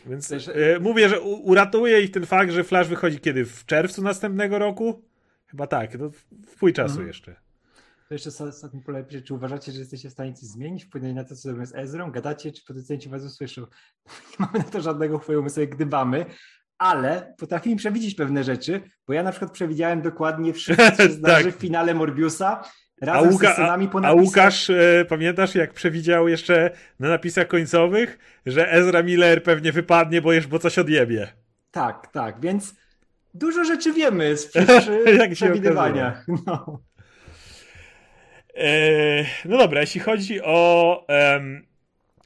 [0.06, 0.48] Więc Też...
[0.48, 3.46] y, mówię, że uratuje ich ten fakt, że Flash wychodzi kiedy?
[3.46, 5.04] W czerwcu następnego roku?
[5.46, 6.10] Chyba tak, to
[6.48, 7.08] w pój czasu mhm.
[7.08, 7.36] jeszcze.
[8.08, 11.30] To jeszcze ostatni pole czy uważacie, że jesteście w stanie coś zmienić, wpłynąć na to,
[11.30, 12.12] co zrobią z Ezrą?
[12.12, 13.62] Gadacie, czy producenci was usłyszą?
[14.30, 16.26] Nie mamy na to żadnego wpływu, my sobie gdybamy,
[16.78, 21.46] ale potrafimy przewidzieć pewne rzeczy, bo ja na przykład przewidziałem dokładnie wszystko, co się zdarzy
[21.46, 21.56] tak.
[21.56, 22.64] w finale Morbiusa,
[23.02, 28.72] Razem a, Łuka, a, a Łukasz, e, pamiętasz jak przewidział jeszcze na napisach końcowych, że
[28.72, 31.28] Ezra Miller pewnie wypadnie, bo już bo coś odjebie.
[31.72, 32.76] Tak, tak, więc
[33.34, 34.52] dużo rzeczy wiemy z
[35.34, 36.26] przewidywaniach.
[36.48, 36.80] No.
[38.58, 41.66] E, no dobra, jeśli chodzi o, um,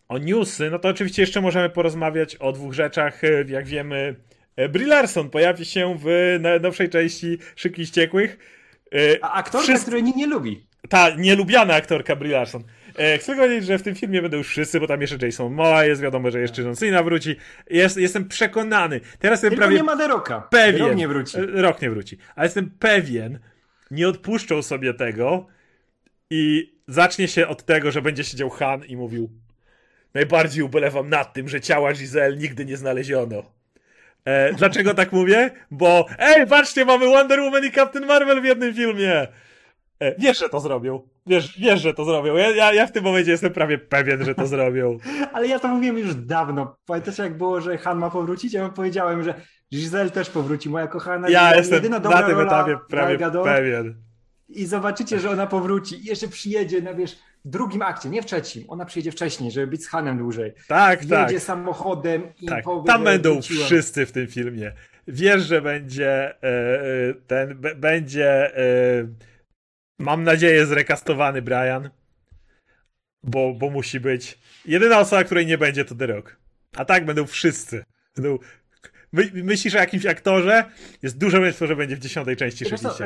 [0.08, 3.24] o newsy, no to oczywiście jeszcze możemy porozmawiać o dwóch rzeczach.
[3.24, 4.16] E, jak wiemy,
[4.56, 8.59] e, Brie Larson pojawi się w najnowszej części Szybkich Ściekłych.
[8.96, 9.86] E, A aktorka, Wszyscy...
[9.86, 10.66] której nikt nie lubi.
[10.90, 12.64] Ta nielubiana aktorka Brie Larson.
[12.98, 15.86] E, chcę powiedzieć, że w tym filmie będą już wszyscy, bo tam jeszcze Jason Moa
[15.86, 17.36] jest, wiadomo, że jeszcze John Cena wróci.
[17.70, 19.02] Jest, jestem przekonany.
[19.20, 20.42] Teraz jestem Tylko prawie nie ma Deroka.
[20.42, 20.88] Pewien.
[20.88, 21.38] Rok nie wróci.
[21.38, 22.18] E, rok nie wróci.
[22.36, 23.40] Ale jestem pewien,
[23.92, 25.48] nie odpuszczą sobie tego
[26.30, 29.30] i zacznie się od tego, że będzie siedział Han i mówił
[30.14, 33.59] najbardziej ubolewam nad tym, że ciała Giselle nigdy nie znaleziono.
[34.26, 35.52] E, dlaczego tak mówię?
[35.72, 39.28] Bo ej, patrzcie, mamy Wonder Woman i Captain Marvel w jednym filmie.
[40.00, 41.02] E, wiesz, że to zrobią.
[41.28, 42.36] Wiesz, wiesz, że to zrobią.
[42.36, 44.98] Ja, ja, ja w tym momencie jestem prawie pewien, że to zrobią.
[45.34, 46.76] Ale ja to mówiłem już dawno.
[46.86, 48.54] Pamiętasz jak było, że Han ma powrócić?
[48.54, 49.34] Ja powiedziałem, że
[49.74, 51.30] Giselle też powróci, moja kochana.
[51.30, 53.96] Ja jestem jedyna dobra na tym etapie prawie pewien.
[54.50, 58.26] I zobaczycie, że ona powróci i jeszcze przyjedzie na, wiesz, w drugim akcie, nie w
[58.26, 58.66] trzecim.
[58.68, 60.54] Ona przyjedzie wcześniej, żeby być z Hanem dłużej.
[60.68, 61.40] Tak, Jedzie tak.
[61.40, 62.64] samochodem i tak.
[62.64, 63.66] powie, Tam będą wróciłem.
[63.66, 64.72] wszyscy w tym filmie.
[65.08, 69.08] Wiesz, że będzie e, e ten, będzie e,
[70.00, 71.90] mam nadzieję zrekastowany Brian,
[73.24, 74.40] bo, bo musi być.
[74.66, 76.36] Jedyna osoba, której nie będzie, to The Rock.
[76.76, 77.84] A tak będą wszyscy.
[78.16, 78.38] Będą
[79.12, 80.66] My, myślisz o jakimś aktorze?
[81.02, 82.98] Jest duże szansa, że będzie w dziesiątej części 60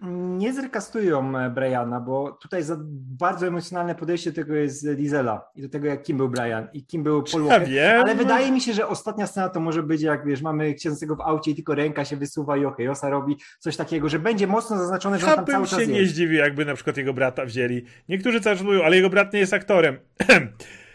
[0.00, 2.76] nie zrekastują e, Briana, bo tutaj za
[3.18, 6.86] bardzo emocjonalne podejście do tego jest Diesela i do tego, jak kim był Brian i
[6.86, 7.70] kim był Paul Walker.
[7.70, 11.16] Ja Ale wydaje mi się, że ostatnia scena to może być jak, wiesz, mamy księdzącego
[11.16, 14.78] w aucie i tylko ręka się wysuwa i Ohejosa robi coś takiego, że będzie mocno
[14.78, 15.92] zaznaczone, że on tam cały czas się jest.
[15.92, 17.84] nie zdziwi, jakby na przykład jego brata wzięli.
[18.08, 19.98] Niektórzy cały czas mówią, ale jego brat nie jest aktorem.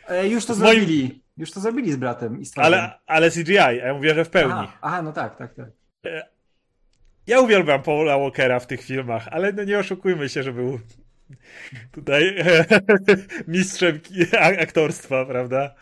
[0.07, 1.03] E, już to zrobili.
[1.03, 1.19] Moim...
[1.37, 4.29] Już to zrobili z bratem i z ale, ale CGI, a ja mówię, że w
[4.29, 4.53] pełni.
[4.53, 5.69] Aha, aha no tak, tak, tak.
[7.27, 10.79] E, ja uwielbiam Paula Walkera w tych filmach, ale no nie oszukujmy się, że był
[11.91, 12.35] tutaj
[13.47, 13.99] mistrzem
[14.59, 15.75] aktorstwa, prawda?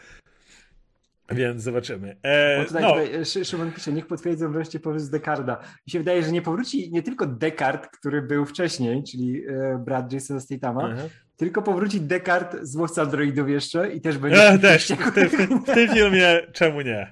[1.31, 2.17] Więc zobaczymy.
[2.23, 2.89] E, tutaj, no.
[2.89, 5.57] tutaj Szymon pisze, niech potwierdzą wreszcie powrót z Dekarda.
[5.87, 10.13] Mi się wydaje, że nie powróci nie tylko Dekard, który był wcześniej, czyli e, brat
[10.13, 11.09] Jasona Statama, -huh.
[11.37, 14.49] tylko powróci Dekard z łowca droidów jeszcze i też będzie...
[14.49, 15.29] E, też, w, tym,
[15.63, 17.11] w tym filmie czemu nie?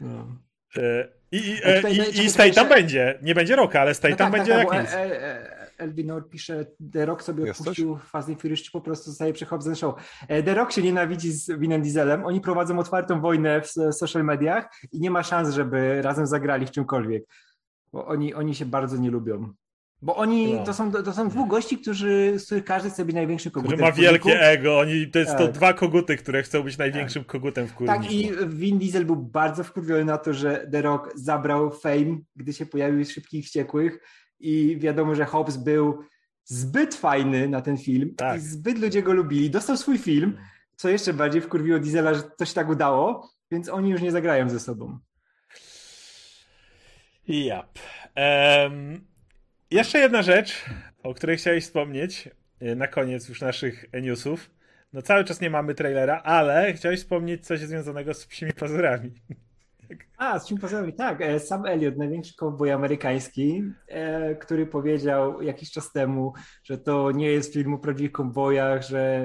[0.00, 0.28] No.
[0.76, 3.18] E, i, i, e, i, i Statham będzie.
[3.22, 4.94] Nie będzie Roka, ale Statham no tak, będzie tak, jak.
[4.94, 9.32] E, e, Elvinor pisze, The Rock sobie odpuścił Fast and Furious, czy po prostu zostaje
[9.32, 9.94] przy Hobbs Show.
[10.28, 12.24] The Rock się nienawidzi z Winem Dieselem.
[12.24, 16.70] Oni prowadzą otwartą wojnę w social mediach i nie ma szans, żeby razem zagrali w
[16.70, 17.24] czymkolwiek.
[17.92, 19.54] Bo oni, oni się bardzo nie lubią.
[20.04, 20.64] Bo oni, no.
[20.64, 23.78] to, są, to są dwóch gości, którzy, z których każdy chce być największym kogutem.
[23.78, 24.78] Który ma wielkie ego.
[24.78, 25.40] Oni, to jest tak.
[25.40, 27.32] to dwa koguty, które chcą być największym tak.
[27.32, 28.02] kogutem w kurniku.
[28.02, 32.52] Tak i Vin Diesel był bardzo wkurwiony na to, że The Rock zabrał fame, gdy
[32.52, 33.98] się pojawił z Szybkich Wściekłych
[34.40, 36.04] i wiadomo, że Hobbs był
[36.44, 38.38] zbyt fajny na ten film tak.
[38.38, 39.50] i zbyt ludzie go lubili.
[39.50, 40.38] Dostał swój film,
[40.76, 44.50] co jeszcze bardziej wkurwiło Diesela, że to się tak udało, więc oni już nie zagrają
[44.50, 44.98] ze sobą.
[47.28, 47.78] Yep.
[48.16, 49.13] Um,
[49.74, 50.64] jeszcze jedna rzecz,
[51.02, 52.28] o której chciałeś wspomnieć
[52.60, 54.50] e, na koniec już naszych newsów.
[54.92, 59.10] No cały czas nie mamy trailera, ale chciałeś wspomnieć coś związanego z psimi pazurami.
[60.16, 61.20] A, z psimi pazurami, tak.
[61.20, 66.32] E, Sam Elliot, największy kowboj amerykański, e, który powiedział jakiś czas temu,
[66.64, 69.24] że to nie jest film o prawdziwych kowbojach, że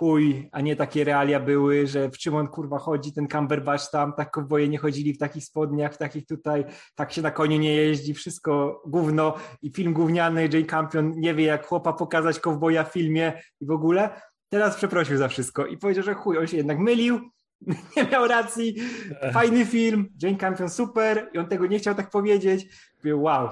[0.00, 4.12] chuj, a nie takie realia były, że w czym on kurwa chodzi, ten Cumberbatch tam,
[4.12, 7.74] tak kowboje nie chodzili w takich spodniach, w takich tutaj, tak się na koniu nie
[7.74, 12.92] jeździ, wszystko gówno i film gówniany, Jane Campion nie wie jak chłopa pokazać kowboja w
[12.92, 14.10] filmie i w ogóle.
[14.48, 17.20] Teraz przeprosił za wszystko i powiedział, że chuj, on się jednak mylił
[17.96, 18.76] nie miał racji,
[19.32, 22.66] fajny film, Jane Campion super i on tego nie chciał tak powiedzieć.
[22.98, 23.48] Mówię, wow.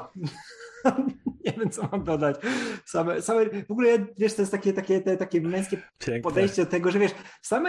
[1.47, 2.37] nie wiem, co mam dodać.
[2.85, 6.23] Same, same, w ogóle, wiesz, to jest takie, takie, te, takie męskie Piękne.
[6.23, 7.67] podejście do tego, że wiesz, Sam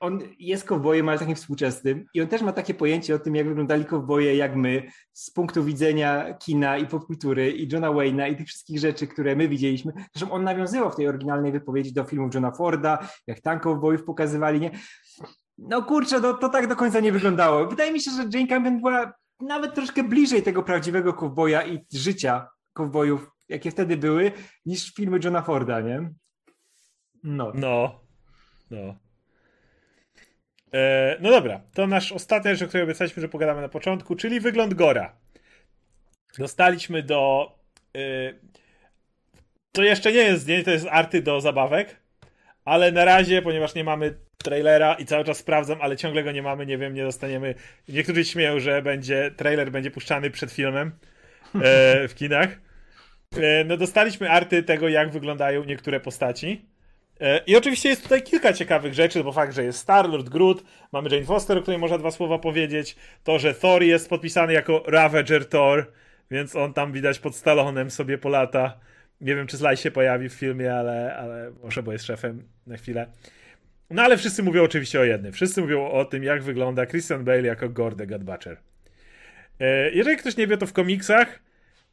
[0.00, 3.48] on jest kowbojem, ale takim współczesnym i on też ma takie pojęcie o tym, jak
[3.48, 4.82] wyglądali kowboje, jak my,
[5.12, 9.48] z punktu widzenia kina i popkultury i Johna Wayne'a i tych wszystkich rzeczy, które my
[9.48, 9.92] widzieliśmy.
[10.14, 14.60] Zresztą on nawiązywał w tej oryginalnej wypowiedzi do filmów Johna Forda, jak tam kowbojów pokazywali,
[14.60, 14.70] nie?
[15.58, 17.66] No kurczę, no, to tak do końca nie wyglądało.
[17.66, 22.48] Wydaje mi się, że Jane Campion była nawet troszkę bliżej tego prawdziwego kowboja i życia
[22.74, 24.32] kowbojów, jakie wtedy były,
[24.66, 26.10] niż filmy Johna Forda, nie?
[27.22, 27.52] No.
[27.54, 28.00] No.
[28.70, 28.94] No.
[30.74, 34.40] E, no dobra, to nasz ostatnia rzecz, o której obiecaliśmy, że pogadamy na początku, czyli
[34.40, 35.16] wygląd Gora.
[36.38, 37.52] Dostaliśmy do...
[37.96, 38.00] E,
[39.72, 41.96] to jeszcze nie jest zdjęcie, to jest arty do zabawek,
[42.64, 44.14] ale na razie, ponieważ nie mamy
[44.44, 47.54] trailera i cały czas sprawdzam, ale ciągle go nie mamy, nie wiem, nie dostaniemy.
[47.88, 50.92] Niektórzy śmieją, że będzie trailer będzie puszczany przed filmem
[51.54, 52.63] e, w kinach.
[53.36, 56.64] E, no dostaliśmy arty tego, jak wyglądają niektóre postaci.
[57.20, 61.10] E, I oczywiście jest tutaj kilka ciekawych rzeczy, bo fakt, że jest Star-Lord, Groot, mamy
[61.10, 65.48] Jane Foster, o której można dwa słowa powiedzieć, to, że Thor jest podpisany jako Ravager
[65.48, 65.92] Thor,
[66.30, 68.80] więc on tam widać pod Stalonem sobie po lata.
[69.20, 72.76] Nie wiem, czy Sly się pojawi w filmie, ale, ale może, bo jest szefem na
[72.76, 73.06] chwilę.
[73.90, 75.32] No ale wszyscy mówią oczywiście o jednym.
[75.32, 78.56] Wszyscy mówią o tym, jak wygląda Christian Bale jako the Butcher.
[79.60, 81.40] E, jeżeli ktoś nie wie, to w komiksach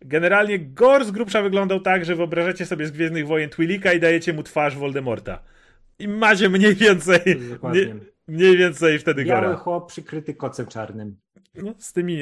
[0.01, 4.33] generalnie Gore z grubsza wyglądał tak, że wyobrażacie sobie z Gwiezdnych Wojen Twilika i dajecie
[4.33, 5.43] mu twarz Voldemorta.
[5.99, 7.19] I macie mniej więcej
[7.63, 7.93] mniej,
[8.27, 9.57] mniej więcej wtedy Biały Gora.
[9.57, 11.15] chłop przykryty kocem czarnym.
[11.55, 12.17] No, z tymi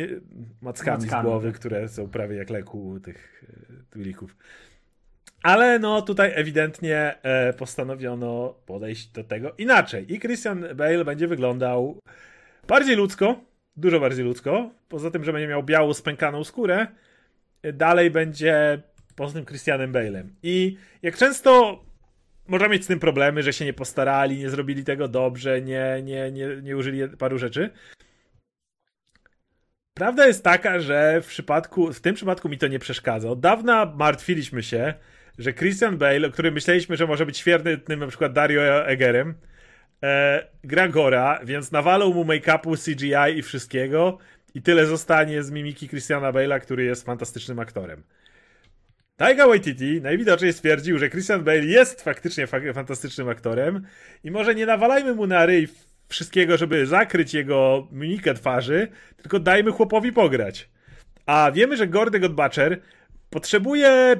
[0.61, 1.59] mackami, mackami z głowy, tak.
[1.59, 4.35] które są prawie jak leku tych e, Twilików.
[5.43, 10.13] Ale no tutaj ewidentnie e, postanowiono podejść do tego inaczej.
[10.13, 11.99] I Christian Bale będzie wyglądał
[12.67, 13.39] bardziej ludzko,
[13.75, 14.69] dużo bardziej ludzko.
[14.89, 16.87] Poza tym, że będzie miał białą, spękaną skórę,
[17.63, 18.81] dalej będzie
[19.15, 20.23] poza tym Christianem Bale'em.
[20.43, 21.83] I jak często
[22.47, 26.31] można mieć z tym problemy, że się nie postarali, nie zrobili tego dobrze, nie, nie,
[26.31, 27.69] nie, nie użyli paru rzeczy.
[29.93, 33.29] Prawda jest taka, że w przypadku, w tym przypadku mi to nie przeszkadza.
[33.29, 34.93] Od dawna martwiliśmy się,
[35.37, 39.33] że Christian Bale, o którym myśleliśmy, że może być świetnym na przykład Dario Egerem,
[40.03, 44.17] e, gra Gora, więc nawalą mu make-upu, CGI i wszystkiego
[44.59, 48.03] i tyle zostanie z mimiki Christiana Bale'a, który jest fantastycznym aktorem.
[49.17, 53.85] Taika Waititi najwidoczniej stwierdził, że Christian Bale jest faktycznie fa fantastycznym aktorem
[54.23, 55.67] i może nie nawalajmy mu na ryj
[56.09, 58.87] wszystkiego, żeby zakryć jego mimikę twarzy,
[59.17, 60.69] tylko dajmy chłopowi pograć.
[61.25, 62.81] A wiemy, że Gordy Godbutcher
[63.29, 64.15] potrzebuje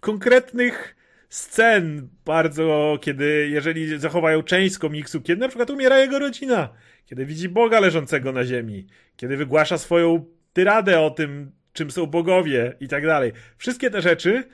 [0.00, 0.96] konkretnych
[1.32, 6.68] scen bardzo, kiedy, jeżeli zachowają część z komiksu, kiedy na przykład umiera jego rodzina,
[7.06, 12.76] kiedy widzi Boga leżącego na ziemi, kiedy wygłasza swoją tyradę o tym, czym są bogowie
[12.80, 13.32] i tak dalej.
[13.58, 14.48] Wszystkie te rzeczy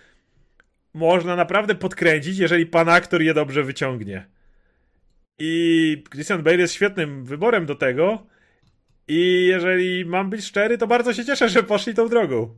[0.94, 4.26] można naprawdę podkręcić, jeżeli pan aktor je dobrze wyciągnie.
[5.38, 8.26] I Christian Bale jest świetnym wyborem do tego.
[9.08, 12.54] I jeżeli mam być szczery, to bardzo się cieszę, że poszli tą drogą.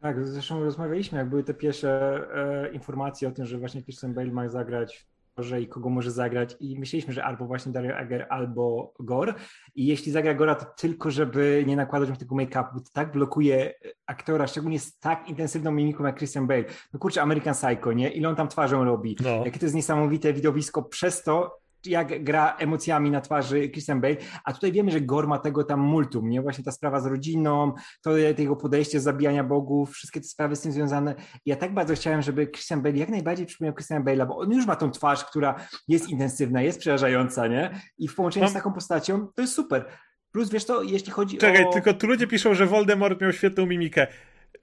[0.00, 4.32] Tak, zresztą rozmawialiśmy, jak były te pierwsze e, informacje o tym, że właśnie Christian Bale
[4.32, 5.10] ma zagrać
[5.42, 9.34] że i kogo może zagrać i myśleliśmy, że albo właśnie Dario Eger, albo Gor
[9.74, 13.12] i jeśli zagra Gora, to tylko żeby nie nakładać mu tego make-upu, bo to tak
[13.12, 13.74] blokuje
[14.06, 16.64] aktora, szczególnie z tak intensywną mimiką jak Christian Bale.
[16.92, 18.10] No kurczę, American Psycho, nie?
[18.10, 19.16] Ile on tam twarzą robi?
[19.24, 19.44] No.
[19.44, 24.52] Jakie to jest niesamowite widowisko przez to, jak gra emocjami na twarzy Christian Bale, a
[24.52, 26.42] tutaj wiemy, że Gore ma tego tam multum, nie?
[26.42, 27.72] Właśnie ta sprawa z rodziną,
[28.02, 31.14] to jego podejście zabijania bogów, wszystkie te sprawy z tym związane.
[31.46, 34.66] Ja tak bardzo chciałem, żeby Christian Bale jak najbardziej przypomniał Christian Bale'a, bo on już
[34.66, 35.54] ma tą twarz, która
[35.88, 37.80] jest intensywna, jest przerażająca, nie?
[37.98, 39.84] I w połączeniu z taką postacią to jest super.
[40.32, 41.58] Plus wiesz to, jeśli chodzi Czekaj, o...
[41.58, 44.06] Czekaj, tylko tu ludzie piszą, że Voldemort miał świetną mimikę.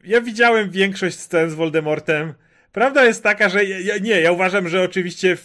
[0.04, 2.34] Ja widziałem większość scen z Voldemortem
[2.78, 5.38] Prawda jest taka, że ja, nie, ja uważam, że oczywiście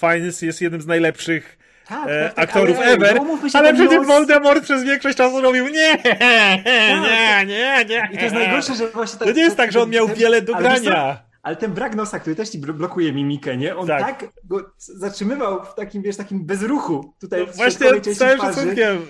[0.00, 1.58] Fiennes jest jednym z najlepszych
[1.88, 3.20] tak, e, tak, tak, aktorów ale, ever,
[3.52, 4.06] ale przecież.
[4.06, 6.64] Voldemort przez większość czasu robił nie, tak.
[6.66, 8.08] nie, nie, nie.
[8.12, 9.18] I to jest najgorsze, że właśnie...
[9.18, 11.22] To, to nie jest tak, że on miał wiele do grania.
[11.42, 13.76] Ale ten brak nosa, który też ci blokuje mimikę, nie?
[13.76, 18.40] On tak, tak go zatrzymywał w takim, wiesz, takim bezruchu tutaj no, Właśnie z całym
[18.40, 19.06] szacunkiem,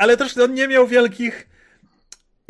[0.00, 1.48] ale też on nie miał wielkich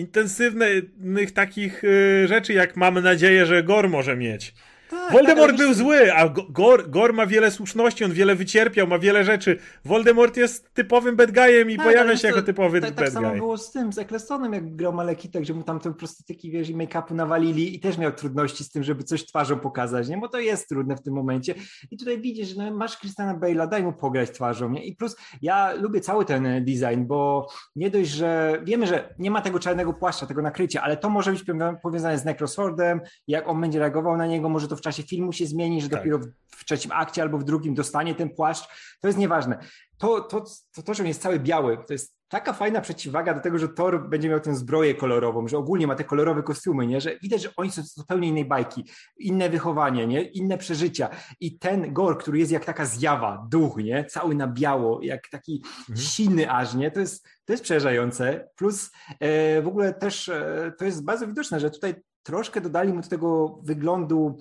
[0.02, 4.54] intensywnych takich y, rzeczy, jak mamy nadzieję, że Gor może mieć.
[4.92, 8.98] Tak, Voldemort tak, był zły, a Gor, Gor ma wiele słuszności, on wiele wycierpiał, ma
[8.98, 9.58] wiele rzeczy.
[9.84, 13.04] Voldemort jest typowym bad guyem i tak, pojawia się to, jako typowy tak, bad tak
[13.06, 13.14] guy.
[13.14, 16.50] Tak samo było z tym, z Ecclestonem, jak grał Malekitek, że mu tam te prostytyki,
[16.50, 20.18] wiesz, i make-upu nawalili i też miał trudności z tym, żeby coś twarzą pokazać, nie?
[20.18, 21.54] Bo to jest trudne w tym momencie.
[21.90, 24.84] I tutaj widzisz, że no, masz Christiana Bale'a, daj mu pograć twarzą, nie?
[24.84, 29.40] I plus ja lubię cały ten design, bo nie dość, że wiemy, że nie ma
[29.40, 31.44] tego czarnego płaszcza, tego nakrycia, ale to może być
[31.82, 35.46] powiązane z Necroswordem, jak on będzie reagował na niego, może to w czasie filmu się
[35.46, 35.98] zmieni, że tak.
[35.98, 36.18] dopiero
[36.56, 38.68] w, trzecim akcie albo w drugim dostanie ten płaszcz.
[39.00, 39.58] To jest nieważne.
[39.98, 43.40] To, to, to, to, że on jest cały biały, to jest taka fajna przeciwwaga do
[43.40, 47.00] tego, że Thor będzie miał tę zbroję kolorową, że ogólnie ma te kolorowe kostiumy, nie?
[47.00, 48.84] że widać, że oni są z zupełnie innej bajki,
[49.18, 50.22] inne wychowanie, nie?
[50.22, 51.08] inne przeżycia.
[51.40, 54.04] I ten Gor, który jest jak taka zjawa, duch, nie?
[54.04, 55.98] cały na biało, jak taki mhm.
[55.98, 56.90] silny aż, nie?
[56.90, 58.48] To jest, to jest przerażające.
[58.56, 63.00] Plus e, w ogóle też e, to jest bardzo widoczne, że tutaj troszkę dodali mu
[63.00, 64.38] do tego wyglądu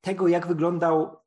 [0.00, 1.20] tego, jak wyglądał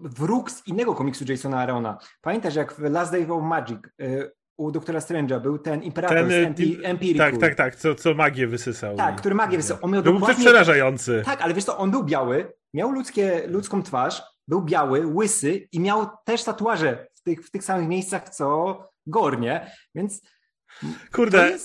[0.00, 1.98] wróg z innego komiksu Jasona Arona.
[2.20, 6.54] Pamiętasz, jak w Last Day of Magic e, u doktora Strange'a był ten imperator ten,
[6.56, 7.30] z Empirical.
[7.30, 8.96] Tak, tak, tak, co, co magię wysysał.
[8.96, 9.78] Tak, który magię wysysał.
[9.82, 10.34] On miał to dokładnie...
[10.34, 11.22] był przerażający.
[11.24, 15.80] Tak, ale wiesz to, on był biały, miał ludzkie, ludzką twarz, był biały, łysy i
[15.80, 20.22] miał też tatuaże w tych, w tych samych miejscach, co Gornie, więc
[21.12, 21.58] Kurde,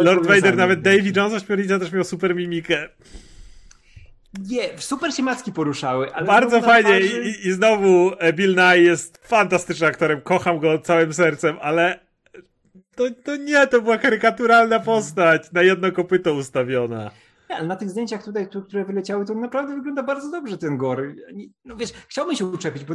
[0.00, 2.88] Lord Vader, nawet Davy Jones ośmiornica też miał super mimikę.
[4.40, 6.10] Nie, super się macki poruszały.
[6.26, 7.22] Bardzo fajnie twarzy...
[7.22, 12.06] I, I, znowu e, Bill Nye jest fantastycznym aktorem, kocham go całym sercem, ale
[12.96, 17.10] to, to nie, to była karykaturalna postać, na jedno kopyto ustawiona.
[17.50, 21.14] Nie, ale na tych zdjęciach tutaj, które wyleciały, to naprawdę wygląda bardzo dobrze ten Gor.
[21.64, 22.94] No wiesz, chciałbym się uczepić, bo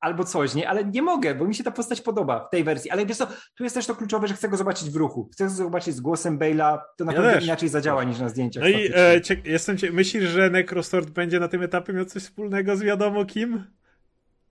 [0.00, 0.68] albo coś, nie?
[0.68, 2.90] Ale nie mogę, bo mi się ta postać podoba w tej wersji.
[2.90, 5.28] Ale wiesz co, tu jest też to kluczowe, że chcę go zobaczyć w ruchu.
[5.32, 8.62] Chcę go zobaczyć z głosem Bale'a, to na pewno inaczej zadziała niż na zdjęciach.
[8.62, 12.22] No i e, cie, jestem cie, myślisz, że Necrostort będzie na tym etapie miał coś
[12.22, 13.64] wspólnego z wiadomo kim?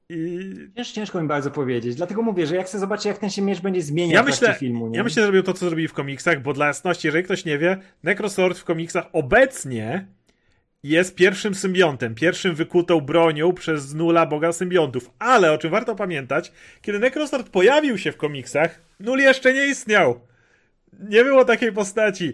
[0.09, 0.39] I...
[0.75, 1.95] Cięż, ciężko mi bardzo powiedzieć.
[1.95, 4.55] Dlatego mówię, że jak chcę zobaczyć, jak ten się miecz będzie zmieniał ja w myślę,
[4.59, 4.87] filmu.
[4.87, 4.97] Nie?
[4.97, 7.57] Ja myślę, że zrobił to, co zrobili w komiksach, bo dla jasności, jeżeli ktoś nie
[7.57, 10.05] wie, Necrosword w komiksach obecnie
[10.83, 15.11] jest pierwszym symbiontem, pierwszym wykutą bronią przez Nula boga symbiontów.
[15.19, 16.51] Ale o czym warto pamiętać,
[16.81, 20.19] kiedy Necrosword pojawił się w komiksach, Nul jeszcze nie istniał.
[20.99, 22.33] Nie było takiej postaci.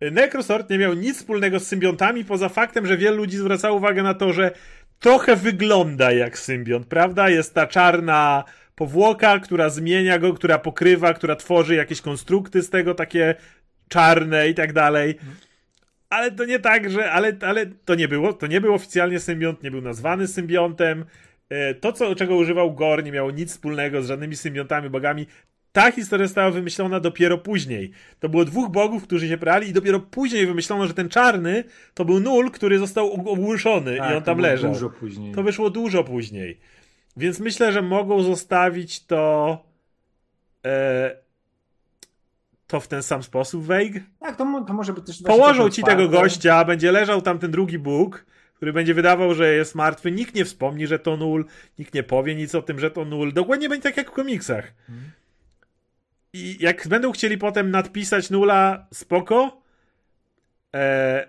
[0.00, 4.14] Necrosword nie miał nic wspólnego z symbiontami, poza faktem, że wielu ludzi zwracało uwagę na
[4.14, 4.50] to, że
[5.04, 7.28] trochę wygląda jak symbiont, prawda?
[7.28, 8.44] Jest ta czarna
[8.74, 13.34] powłoka, która zmienia go, która pokrywa, która tworzy jakieś konstrukty z tego, takie
[13.88, 15.14] czarne i tak dalej.
[16.10, 17.12] Ale to nie tak, że.
[17.12, 18.32] Ale, ale to nie było.
[18.32, 21.04] To nie był oficjalnie symbiont, nie był nazwany symbiontem.
[21.48, 25.26] E, to, co, czego używał Gor, nie miało nic wspólnego z żadnymi symbiontami, bogami.
[25.74, 27.90] Ta historia została wymyślona dopiero później.
[28.20, 31.64] To było dwóch bogów, którzy się prali i dopiero później wymyślono, że ten czarny
[31.94, 34.72] to był nul, który został ogłuszony tak, i on tam leżał.
[34.72, 35.34] Dużo później.
[35.34, 36.60] To wyszło dużo później.
[37.16, 39.58] Więc myślę, że mogą zostawić to
[40.66, 41.16] e,
[42.66, 44.02] to w ten sam sposób Weig.
[44.20, 45.22] Tak, to, to może być też...
[45.22, 49.74] Położą ci tego gościa, będzie leżał tam ten drugi Bóg, który będzie wydawał, że jest
[49.74, 50.10] martwy.
[50.10, 51.44] Nikt nie wspomni, że to nul,
[51.78, 53.32] nikt nie powie nic o tym, że to nul.
[53.32, 54.72] Dokładnie będzie tak jak w komiksach.
[54.86, 55.10] Hmm.
[56.34, 59.62] I jak będą chcieli potem nadpisać nula, spoko.
[60.74, 61.26] E,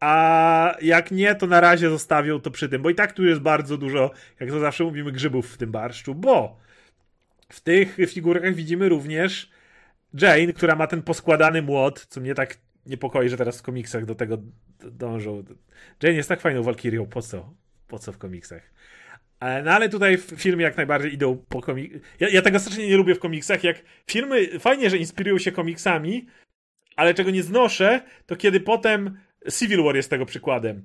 [0.00, 3.40] a jak nie, to na razie zostawią to przy tym, bo i tak tu jest
[3.40, 4.10] bardzo dużo,
[4.40, 6.60] jak to zawsze mówimy, grzybów w tym barszczu, bo
[7.48, 9.50] w tych figurkach widzimy również
[10.14, 14.14] Jane, która ma ten poskładany młot, co mnie tak niepokoi, że teraz w komiksach do
[14.14, 14.38] tego
[14.78, 15.44] dążą.
[16.02, 17.54] Jane jest tak fajną walkirią, po co?
[17.88, 18.62] Po co w komiksach?
[19.40, 22.00] E, no ale tutaj w filmie jak najbardziej idą po komiksach.
[22.20, 26.26] Ja, ja tego strasznie nie lubię w komiksach, jak filmy, fajnie, że inspirują się komiksami,
[26.96, 29.18] ale czego nie znoszę, to kiedy potem
[29.58, 30.84] Civil War jest tego przykładem.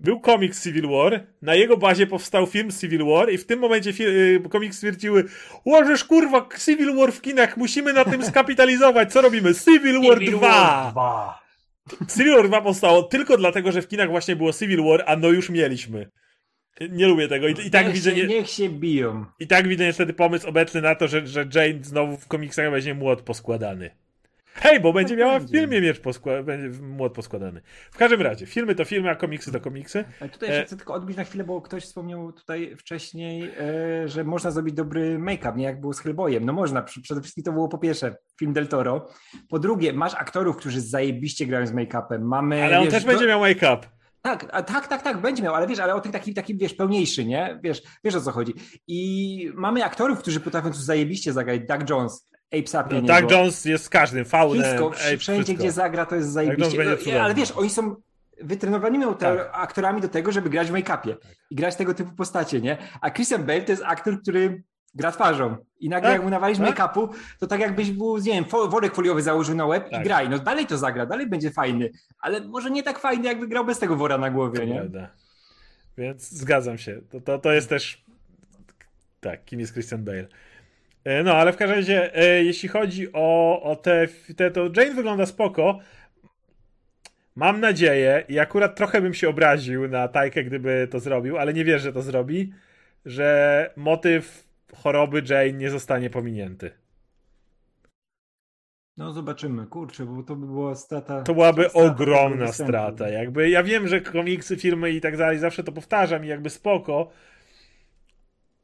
[0.00, 3.90] Był komiks Civil War, na jego bazie powstał film Civil War i w tym momencie
[3.90, 5.24] y, komiks stwierdziły
[5.64, 9.54] łożesz kurwa Civil War w kinach, musimy na tym skapitalizować, co robimy?
[9.54, 10.48] Civil War Civil 2!
[10.48, 11.40] War 2.
[12.16, 15.28] Civil War 2 powstało tylko dlatego, że w kinach właśnie było Civil War, a no
[15.28, 16.10] już mieliśmy.
[16.88, 17.48] Nie lubię tego.
[17.48, 18.16] I, i tak niech widzę.
[18.16, 19.24] Się, niech się biją.
[19.38, 22.94] I tak widzę niestety pomysł obecny na to, że, że Jane znowu w komiksach weźmie
[22.94, 23.90] młot poskładany.
[24.54, 27.60] Hej, bo będzie miała w filmie miecz poskładany, będzie młot poskładany.
[27.92, 30.04] W każdym razie, filmy to filmy, a komiksy to komiksy.
[30.20, 30.64] Ale tutaj e...
[30.64, 35.18] chcę tylko odbić na chwilę, bo ktoś wspomniał tutaj wcześniej, e, że można zrobić dobry
[35.18, 36.44] make-up, nie jak było z Hellboyem.
[36.44, 39.08] No można, przede wszystkim to było po pierwsze film Del Toro.
[39.48, 42.20] Po drugie, masz aktorów, którzy zajebiście grają z make-upem.
[42.20, 43.99] Mamy, Ale on wiesz, też będzie miał make-up.
[44.22, 46.74] Tak, a, tak, tak, tak, będzie miał, ale wiesz, ale o tym takim, takim, wiesz,
[46.74, 47.60] pełniejszy, nie?
[47.62, 48.54] Wiesz, wiesz o co chodzi.
[48.86, 51.60] I mamy aktorów, którzy potrafią tu zajebiście zagrać.
[51.68, 53.06] Doug Jones, Ape Sapien.
[53.06, 54.62] No, Doug Jones jest z każdym, faunem.
[54.62, 55.54] Wszystko, Ape, wszędzie, wszystko.
[55.54, 56.96] gdzie zagra, to jest zajebiście.
[57.14, 57.96] No, ale wiesz, oni są
[58.40, 59.50] wytrenowanymi tak.
[59.52, 61.36] aktorami do tego, żeby grać w make-upie tak.
[61.50, 62.78] i grać tego typu postacie, nie?
[63.00, 64.62] A Christian Bale to jest aktor, który
[64.94, 65.56] gra twarzą.
[65.80, 66.12] I nagle tak?
[66.12, 66.78] jak mu nawalisz tak?
[66.78, 70.00] make-upu, to tak jakbyś był, nie wiem, worek foliowy założył na łeb tak.
[70.00, 70.28] i graj.
[70.28, 73.78] No dalej to zagra, dalej będzie fajny, ale może nie tak fajny, jakby grał bez
[73.78, 74.74] tego wora na głowie, nie?
[74.74, 75.08] Prawda.
[75.98, 77.00] Więc zgadzam się.
[77.10, 78.04] To, to, to jest też
[79.20, 80.26] tak, kim jest Christian Bale.
[81.04, 84.94] E, no, ale w każdym razie, e, jeśli chodzi o, o te, te, to Jane
[84.94, 85.78] wygląda spoko.
[87.36, 91.64] Mam nadzieję, i akurat trochę bym się obraził na Tajkę, gdyby to zrobił, ale nie
[91.64, 92.52] wierzę, że to zrobi,
[93.04, 96.70] że motyw choroby Jane nie zostanie pominięty.
[98.96, 101.22] No zobaczymy, kurczę, bo to by była strata.
[101.22, 103.08] To byłaby strata ogromna strata.
[103.08, 107.10] Jakby ja wiem, że komiksy, filmy i tak dalej, zawsze to powtarzam i jakby spoko,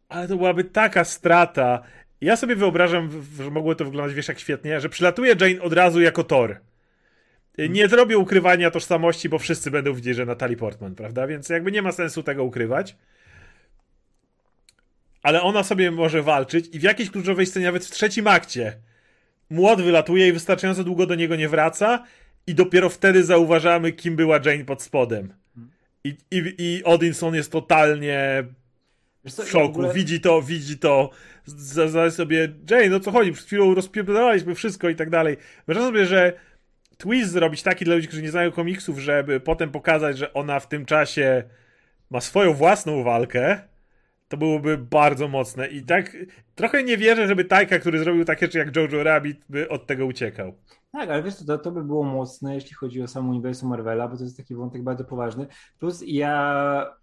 [0.09, 1.83] ale to byłaby taka strata.
[2.21, 6.01] Ja sobie wyobrażam, że mogło to wyglądać, wiesz, jak świetnie, że przylatuje Jane od razu
[6.01, 6.61] jako Thor.
[7.69, 11.27] Nie zrobię ukrywania tożsamości, bo wszyscy będą widzieć, że Natalie Portman, prawda?
[11.27, 12.97] Więc jakby nie ma sensu tego ukrywać.
[15.27, 18.77] Ale ona sobie może walczyć i w jakiejś kluczowej scenie, nawet w trzecim akcie,
[19.51, 22.05] młot wylatuje i wystarczająco długo do niego nie wraca
[22.47, 25.35] i dopiero wtedy zauważamy, kim była Jane pod spodem.
[26.05, 28.45] I, i, i Odinson jest totalnie
[29.25, 29.65] w szoku.
[29.65, 29.93] Ogóle...
[29.95, 31.11] Widzi to, widzi to.
[31.47, 33.33] Zadaje sobie, Jane, no co chodzi?
[33.33, 35.37] Przed chwilą rozpierdolaliśmy wszystko i tak dalej.
[35.67, 36.33] Wyobrażam sobie, że
[36.99, 40.69] twist zrobić taki dla ludzi, którzy nie znają komiksów, żeby potem pokazać, że ona w
[40.69, 41.45] tym czasie
[42.11, 43.61] ma swoją własną walkę,
[44.29, 45.69] to byłoby bardzo mocne.
[45.69, 46.17] I tak
[46.55, 50.07] trochę nie wierzę, żeby Tajka, który zrobił takie rzeczy jak Jojo Rabbit, by od tego
[50.07, 50.53] uciekał.
[50.93, 54.17] Tak, ale wiesz, to, to by było mocne, jeśli chodzi o samo uniwersum Marvela, bo
[54.17, 55.47] to jest taki wątek bardzo poważny.
[55.79, 56.97] Plus ja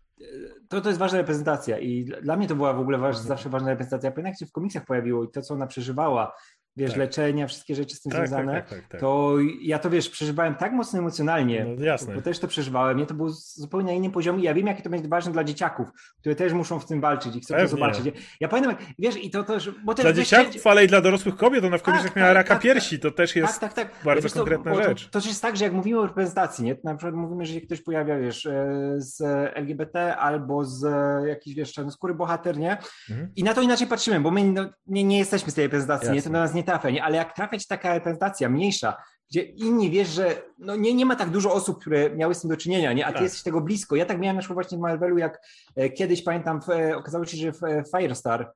[0.69, 3.27] to, to jest ważna reprezentacja i dla mnie to była w ogóle waż, mhm.
[3.27, 4.11] zawsze ważna reprezentacja.
[4.11, 6.33] Pamiętam, jak się w komiksach pojawiło i to, co ona przeżywała,
[6.75, 6.99] wiesz, tak.
[6.99, 10.09] leczenia, wszystkie rzeczy z tym tak, tak związane, tak, tak, tak, to ja to, wiesz,
[10.09, 12.15] przeżywałem tak mocno emocjonalnie, no, jasne.
[12.15, 14.89] bo też to przeżywałem, nie, to było zupełnie na innym poziomie ja wiem, jakie to
[14.89, 15.87] będzie ważne dla dzieciaków,
[16.19, 17.69] które też muszą w tym walczyć i chcą Pewnie.
[17.69, 18.05] to zobaczyć.
[18.39, 19.71] Ja pamiętam, wiesz, i to też...
[19.83, 22.33] Bo też, dla dzieciaków, wiesz, ale i dla dorosłych kobiet, ona w komiksach tak, miała
[22.33, 23.59] raka piersi, to też jest
[24.05, 25.09] bardzo konkretna rzecz.
[25.09, 27.53] To, to jest tak, że jak mówimy o reprezentacji, nie, to na przykład mówimy, że
[27.53, 29.21] się ktoś pojawia, wiesz, e, z
[29.55, 30.85] LGBT albo z
[31.27, 32.77] jakiś, wiesz, czarnoskóry bohater, nie,
[33.09, 33.29] mhm.
[33.35, 36.15] i na to inaczej patrzymy, bo my no, nie, nie jesteśmy z tej reprezentacji, Jasne.
[36.15, 37.03] nie, to na nas nie trafia, nie?
[37.03, 38.97] ale jak trafiać taka reprezentacja mniejsza,
[39.29, 42.49] gdzie inni wiesz, że no nie, nie ma tak dużo osób, które miały z tym
[42.49, 43.05] do czynienia, nie?
[43.05, 43.23] a ty tak.
[43.23, 43.95] jesteś tego blisko.
[43.95, 45.41] Ja tak miałem na przykład właśnie w Marvelu, jak
[45.75, 48.53] e, kiedyś pamiętam, e, okazało się, że w e, Firestar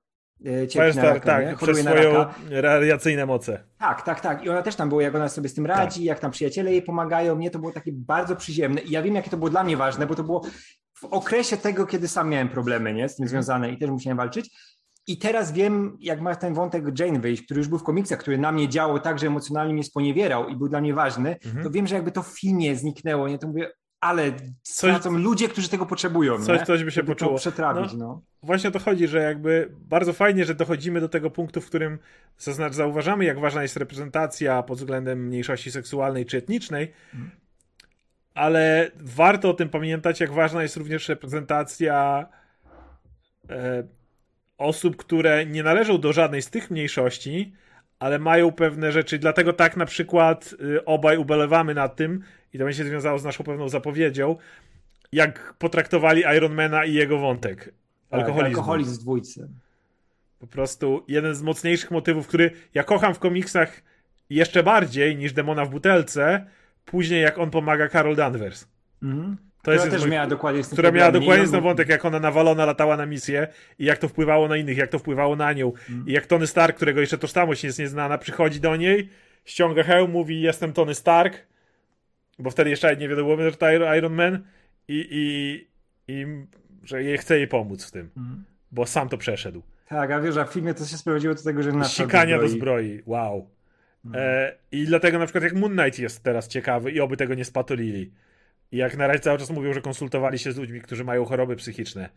[0.72, 1.56] Firestar, raka, tak, nie?
[1.56, 3.64] przez swoją radiacyjne moce.
[3.78, 4.44] Tak, tak, tak.
[4.44, 6.06] I ona też tam była, jak ona sobie z tym radzi, tak.
[6.06, 7.36] jak tam przyjaciele jej pomagają.
[7.36, 8.82] Mnie to było takie bardzo przyziemne.
[8.82, 10.42] I ja wiem, jakie to było dla mnie ważne, bo to było
[10.94, 13.10] w okresie tego, kiedy sam miałem problemy nie?
[13.10, 14.50] z tym związane i też musiałem walczyć.
[15.08, 18.38] I teraz wiem, jak ma ten wątek Jane wyjść, który już był w komiksach, który
[18.38, 21.64] na mnie działał tak, że emocjonalnie mnie sponiewierał i był dla mnie ważny, mhm.
[21.64, 23.38] to wiem, że jakby to w filmie zniknęło, nie?
[23.38, 24.32] To mówię, ale
[24.62, 26.40] coś, są ludzie, którzy tego potrzebują.
[26.40, 26.66] Coś, nie?
[26.66, 27.38] coś by się Żeby poczuło.
[27.38, 28.22] przetrawić, no, no.
[28.44, 32.00] Właśnie o to chodzi, że jakby bardzo fajnie, że dochodzimy do tego punktu, w którym
[32.72, 37.32] zauważamy, jak ważna jest reprezentacja pod względem mniejszości seksualnej czy etnicznej, mhm.
[38.34, 42.28] ale warto o tym pamiętać, jak ważna jest również reprezentacja
[43.50, 43.84] e,
[44.58, 47.54] osób, które nie należą do żadnej z tych mniejszości,
[48.00, 49.20] ale mają pewne rzeczy.
[49.20, 53.24] Dlatego tak na przykład y, obaj ubolewamy nad tym, i to będzie się związało z
[53.24, 54.36] naszą pewną zapowiedzią,
[55.12, 57.74] jak potraktowali Ironmana i jego wątek.
[58.12, 58.38] Alkoholizm.
[58.38, 59.48] Tak, alkoholizm w dwójce.
[60.40, 63.82] Po prostu jeden z mocniejszych motywów, który ja kocham w komiksach
[64.30, 66.46] jeszcze bardziej niż Demona w butelce,
[66.86, 68.68] później jak on pomaga Carol Danvers.
[69.04, 69.38] Mhm.
[69.68, 72.66] To która jest też miała dokładnie z Która miała dokładnie ten wątek, jak ona nawalona
[72.66, 73.48] latała na misję
[73.80, 75.74] i jak to wpływało na innych, jak to wpływało na nią.
[75.90, 76.08] Mm.
[76.08, 79.10] I jak Tony Stark, którego jeszcze tożsamość jest nieznana, przychodzi do niej,
[79.46, 81.48] ściąga hełm, mówi jestem Tony Stark,
[82.40, 84.44] bo wtedy jeszcze nie wiadomo, że to Iron Man
[84.88, 85.68] i, i,
[86.14, 86.26] i
[86.84, 88.44] że jej chce jej pomóc w tym, mm.
[88.72, 89.64] bo sam to przeszedł.
[89.90, 92.48] Tak, a wiesz, a w filmie to się sprowadziło do tego, że na Sikania do
[92.48, 93.50] zbroi, wow.
[94.06, 94.22] Mm.
[94.22, 97.46] E, I dlatego na przykład jak Moon Knight jest teraz ciekawy i oby tego nie
[97.46, 98.12] spatolili
[98.72, 101.56] i jak na razie cały czas mówią, że konsultowali się z ludźmi, którzy mają choroby
[101.56, 102.10] psychiczne.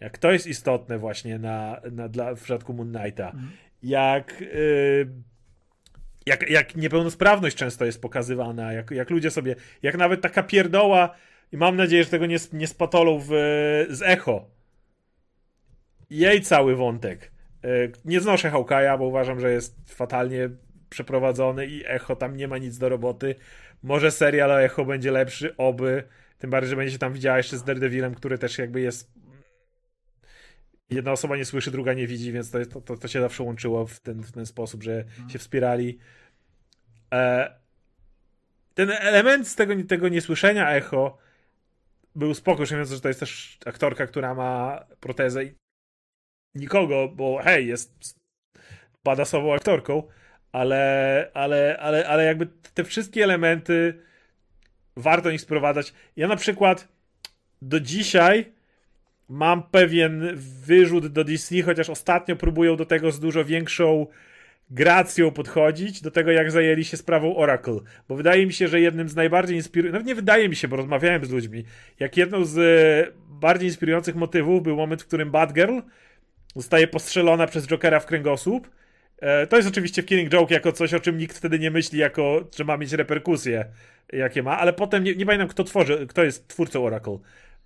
[0.00, 3.26] Jak to jest istotne właśnie na, na, dla, w przypadku Moon Knighta.
[3.26, 3.50] Mhm.
[3.82, 5.08] Jak, yy,
[6.26, 11.14] jak, jak niepełnosprawność często jest pokazywana, jak, jak ludzie sobie, jak nawet taka pierdoła,
[11.52, 13.28] i mam nadzieję, że tego nie, nie spatolą w,
[13.90, 14.48] z Echo.
[16.10, 17.30] Jej cały wątek.
[17.62, 20.50] Yy, nie znoszę Hawkeye'a, bo uważam, że jest fatalnie
[20.90, 23.34] przeprowadzony i Echo tam nie ma nic do roboty
[23.82, 26.04] może serial o Echo będzie lepszy, oby.
[26.38, 29.10] Tym bardziej, że będzie się tam widziała jeszcze z Daredevilem, który też jakby jest.
[30.90, 34.00] Jedna osoba nie słyszy, druga nie widzi, więc to, to, to się zawsze łączyło w
[34.00, 35.98] ten, w ten sposób, że się wspierali.
[37.14, 37.60] E...
[38.74, 41.18] Ten element z tego, tego niesłyszenia echo
[42.14, 45.54] był spoko, mówiąc, że to jest też aktorka, która ma protezę i
[46.54, 48.14] nikogo, bo hej, jest
[49.04, 50.02] badasową aktorką,
[50.52, 53.94] ale, ale, ale, ale jakby te wszystkie elementy
[54.96, 55.94] warto ich sprowadzać.
[56.16, 56.88] Ja na przykład
[57.62, 58.52] do dzisiaj
[59.28, 60.36] mam pewien
[60.66, 64.06] wyrzut do DC, chociaż ostatnio próbują do tego z dużo większą
[64.70, 67.80] gracją podchodzić do tego, jak zajęli się sprawą Oracle.
[68.08, 70.76] Bo wydaje mi się, że jednym z najbardziej inspirujących, nawet nie wydaje mi się, bo
[70.76, 71.64] rozmawiałem z ludźmi,
[71.98, 75.78] jak jedną z e, bardziej inspirujących motywów był moment, w którym Batgirl
[76.56, 78.70] zostaje postrzelona przez Jokera w kręgosłup.
[79.20, 81.98] E, to jest oczywiście w Killing Joke jako coś, o czym nikt wtedy nie myśli,
[81.98, 83.64] jako, że ma mieć reperkusje,
[84.12, 87.18] jakie ma, ale potem nie, nie pamiętam, kto tworzy, kto jest twórcą Oracle.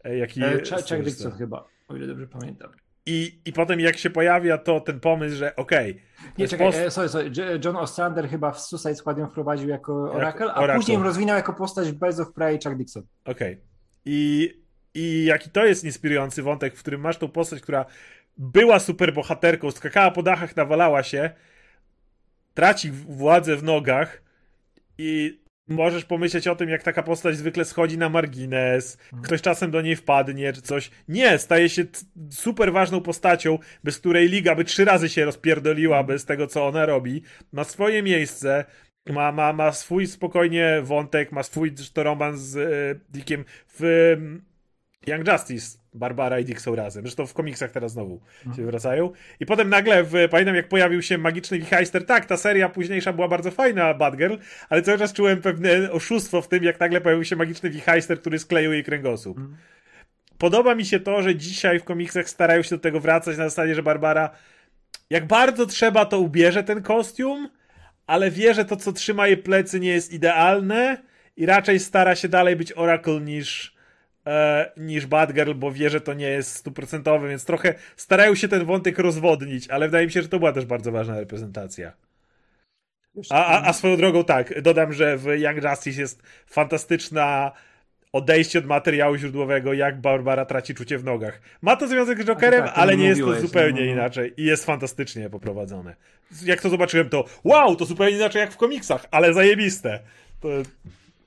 [0.05, 2.71] E, jaki e, Chuck Dixon chyba, o ile dobrze pamiętam.
[3.07, 5.91] I, I potem jak się pojawia to ten pomysł, że okej.
[5.91, 6.03] Okay,
[6.39, 6.95] nie, czekaj, post...
[6.95, 7.31] Sorry, sorry,
[7.65, 10.77] John Ostrander chyba w Suicide Squad ją wprowadził jako Oracle, a Oracle.
[10.77, 13.03] później ją rozwinął jako postać w Birds of Prey Chuck Dixon.
[13.25, 13.53] Okej.
[13.53, 13.65] Okay.
[14.05, 14.51] I,
[14.95, 17.87] I jaki to jest inspirujący wątek, w którym masz tą postać, która
[18.37, 21.31] była super bohaterką, skakała po dachach, nawalała się,
[22.55, 24.23] traci władzę w nogach
[24.99, 29.83] i możesz pomyśleć o tym, jak taka postać zwykle schodzi na margines, ktoś czasem do
[29.83, 30.91] niej wpadnie, czy coś.
[31.09, 31.85] Nie, staje się
[32.31, 36.87] super ważną postacią, bez której liga by trzy razy się rozpierdoliła bez tego, co ona
[36.87, 37.23] robi.
[37.53, 38.65] Ma swoje miejsce,
[39.07, 43.45] ma, ma, ma swój spokojnie wątek, ma swój to romans z e, Dickiem
[43.79, 44.17] w
[45.07, 47.03] Young Justice Barbara i Dick są razem.
[47.03, 48.57] Zresztą w komiksach teraz znowu mhm.
[48.57, 49.13] się wracają.
[49.41, 53.29] I potem nagle, w, pamiętam jak pojawił się Magiczny Wichajster, tak, ta seria późniejsza była
[53.29, 54.35] bardzo fajna, Batgirl,
[54.69, 58.39] ale cały czas czułem pewne oszustwo w tym, jak nagle pojawił się Magiczny Wichajster, który
[58.39, 59.39] skleił jej kręgosłup.
[59.39, 59.57] Mhm.
[60.39, 63.75] Podoba mi się to, że dzisiaj w komiksach starają się do tego wracać na zasadzie,
[63.75, 64.31] że Barbara
[65.11, 67.49] jak bardzo trzeba, to ubierze ten kostium,
[68.07, 71.03] ale wie, że to, co trzyma jej plecy, nie jest idealne
[71.37, 73.75] i raczej stara się dalej być Oracle niż
[74.27, 78.65] e, niż Batgirl, bo wie, że to nie jest stuprocentowy, więc trochę starają się ten
[78.65, 81.93] wątek rozwodnić, ale wydaje mi się, że to była też bardzo ważna reprezentacja.
[83.31, 87.53] A, a, a swoją drogą tak, dodam, że w Young Justice jest fantastyczna
[88.13, 91.41] odejście od materiału źródłowego, jak Barbara traci czucie w nogach.
[91.63, 93.93] Ma to związek z Jokerem, tak, ale nie jest to zupełnie no, no.
[93.93, 95.97] inaczej i jest fantastycznie poprowadzone.
[96.45, 100.01] Jak to zobaczyłem, to wow, to zupełnie inaczej jak w komiksach, ale zajebiste.
[100.41, 100.49] To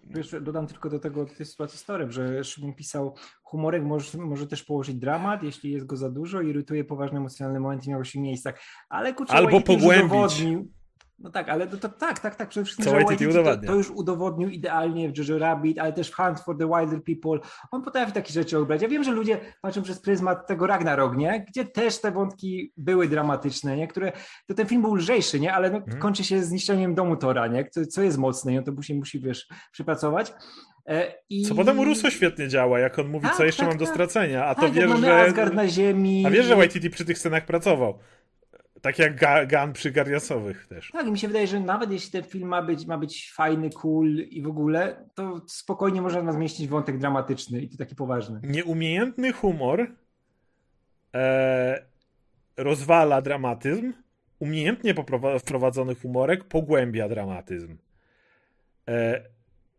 [0.10, 4.64] wiesz, dodam tylko do tego, tej sytuacji storem, że Szymon pisał, humorek może, może też
[4.64, 8.62] położyć dramat, jeśli jest go za dużo, irytuje poważny emocjonalny moment i miał się miejscach,
[8.89, 10.45] ale kurczę, Albo pogłębić.
[11.20, 13.91] No tak, ale to, to, tak, tak, tak, przede wszystkim Co Waititi to, to, już
[13.91, 17.39] udowodnił idealnie w Jojo Rabbit, ale też w Hunt for the Wilder People.
[17.72, 18.82] On potrafi takie rzeczy obrać.
[18.82, 21.45] Ja wiem, że ludzie patrzą przez pryzmat tego Ragnarok, nie?
[21.47, 23.88] Gdzie też te wątki były dramatyczne, nie?
[23.88, 24.11] Które,
[24.47, 25.53] to ten film był lżejszy, nie?
[25.53, 25.99] Ale no, hmm.
[25.99, 27.70] kończy się zniszczeniem domu Tora, nie?
[27.70, 30.34] Co, co jest mocne i on to musi, musi wiesz, przypracować.
[30.88, 31.41] E, I...
[31.41, 33.88] Co potem Russo świetnie działa, jak on mówi, tak, co jeszcze tak, mam tak.
[33.88, 35.22] do stracenia, a to tak, wiesz, że...
[35.22, 36.24] Asgard na ziemi.
[36.28, 37.99] A wiesz, że Waititi przy tych scenach pracował.
[38.88, 40.91] Tak jak Gun przy Gardiasowych też.
[40.91, 44.15] Tak, mi się wydaje, że nawet jeśli ten film ma być, ma być fajny, cool
[44.15, 48.39] i w ogóle, to spokojnie można zmieścić wątek dramatyczny i to taki poważny.
[48.43, 49.88] Nieumiejętny humor
[51.15, 51.85] e,
[52.57, 53.93] rozwala dramatyzm,
[54.39, 54.95] umiejętnie
[55.39, 57.77] wprowadzony humorek pogłębia dramatyzm.
[58.89, 59.23] E,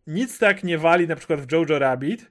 [0.07, 2.31] nic tak nie wali na przykład w Jojo Rabbit,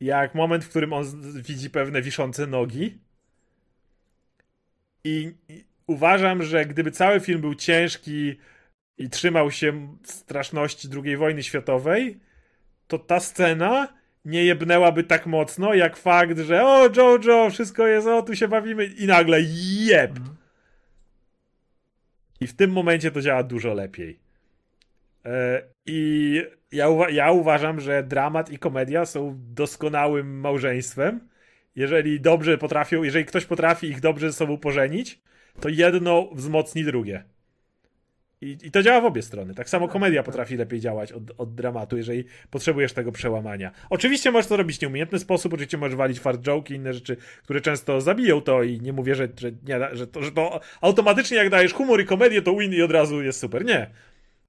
[0.00, 1.04] jak moment, w którym on
[1.42, 2.98] widzi pewne wiszące nogi
[5.04, 5.34] i,
[5.86, 8.36] uważam, że gdyby cały film był ciężki
[8.98, 12.20] i trzymał się straszności II wojny światowej,
[12.86, 13.88] to ta scena
[14.24, 18.84] nie jebnęłaby tak mocno, jak fakt, że o Jojo, wszystko jest, o tu się bawimy
[18.84, 19.38] i nagle
[19.86, 20.10] jeb.
[20.10, 20.36] Mhm.
[22.40, 24.18] I w tym momencie to działa dużo lepiej.
[25.24, 31.28] E, I ja, uwa ja uważam, że dramat i komedia są doskonałym małżeństwem.
[31.76, 35.20] Jeżeli dobrze potrafią, jeżeli ktoś potrafi ich dobrze ze sobą pożenić,
[35.60, 37.24] to jedno wzmocni drugie.
[38.40, 39.54] I, I, to działa w obie strony.
[39.54, 43.70] Tak samo komedia potrafi lepiej działać od, od, dramatu, jeżeli potrzebujesz tego przełamania.
[43.90, 47.16] Oczywiście możesz to robić w nieumiejętny sposób, oczywiście możesz walić fart joke i inne rzeczy,
[47.42, 51.36] które często zabiją to i nie mówię, że, że, nie, że, to, że to automatycznie
[51.36, 53.64] jak dajesz humor i komedię, to win i od razu jest super.
[53.64, 53.90] Nie.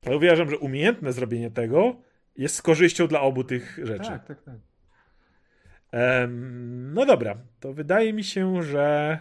[0.05, 1.95] Ale uważam, że umiejętne zrobienie tego
[2.37, 4.09] jest z korzyścią dla obu tych rzeczy.
[4.09, 4.55] Tak, tak, tak.
[5.93, 9.19] Um, no dobra, to wydaje mi się, że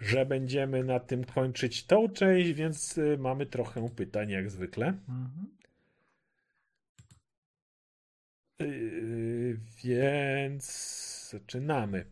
[0.00, 4.86] że będziemy na tym kończyć tą część, więc y, mamy trochę pytań jak zwykle.
[4.86, 5.46] Mhm.
[8.60, 10.66] Yy, więc
[11.30, 12.04] zaczynamy.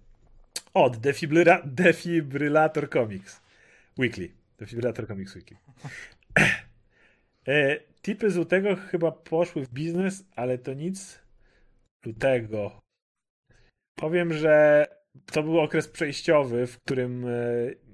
[0.74, 3.40] Od defibryla Defibrylator Comics
[3.98, 4.28] Weekly.
[4.58, 5.56] Defibrylator Comics Weekly.
[7.48, 11.18] e, tipy z lutego chyba poszły w biznes, ale to nic.
[12.04, 12.80] Lutego.
[13.94, 14.86] powiem, że
[15.32, 17.88] to był okres przejściowy, w którym e,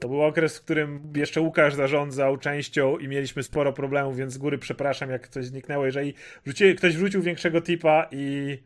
[0.00, 4.38] to był okres, w którym jeszcze Łukasz zarządzał częścią i mieliśmy sporo problemów, więc z
[4.38, 5.86] góry przepraszam, jak coś zniknęło.
[5.86, 8.58] Jeżeli wrzuci, ktoś wrzucił większego tipa i,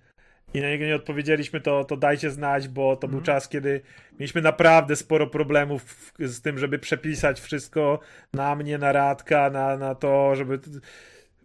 [0.54, 3.10] i na niego nie odpowiedzieliśmy, to, to dajcie znać, bo to mm.
[3.10, 3.24] był mhm.
[3.24, 3.80] czas, kiedy
[4.12, 8.00] mieliśmy naprawdę sporo problemów z tym, żeby przepisać wszystko
[8.32, 10.60] na mnie, na Radka, na, na to, żeby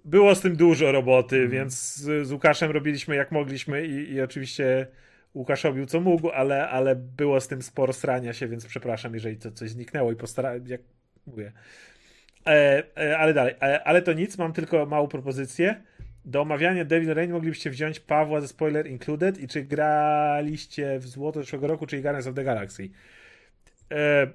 [0.06, 1.50] było z tym dużo roboty, mm.
[1.50, 4.88] więc z, z, Łukaszem robiliśmy jak mogliśmy i, i oczywiście
[5.36, 9.38] Łukasz robił co mógł, ale, ale było z tym sporo strania się, więc przepraszam, jeżeli
[9.38, 10.82] to coś zniknęło i postarałem, jak
[11.28, 11.52] mówię.
[12.48, 15.82] E, e, ale dalej, e, ale to nic, mam tylko małą propozycję.
[16.26, 21.40] Do omawiania Devil Rain moglibyście wziąć Pawła ze Spoiler Included i czy graliście w złoto
[21.40, 22.90] zeszłego roku, czyli Guardians of the Galaxy.
[23.92, 24.28] E,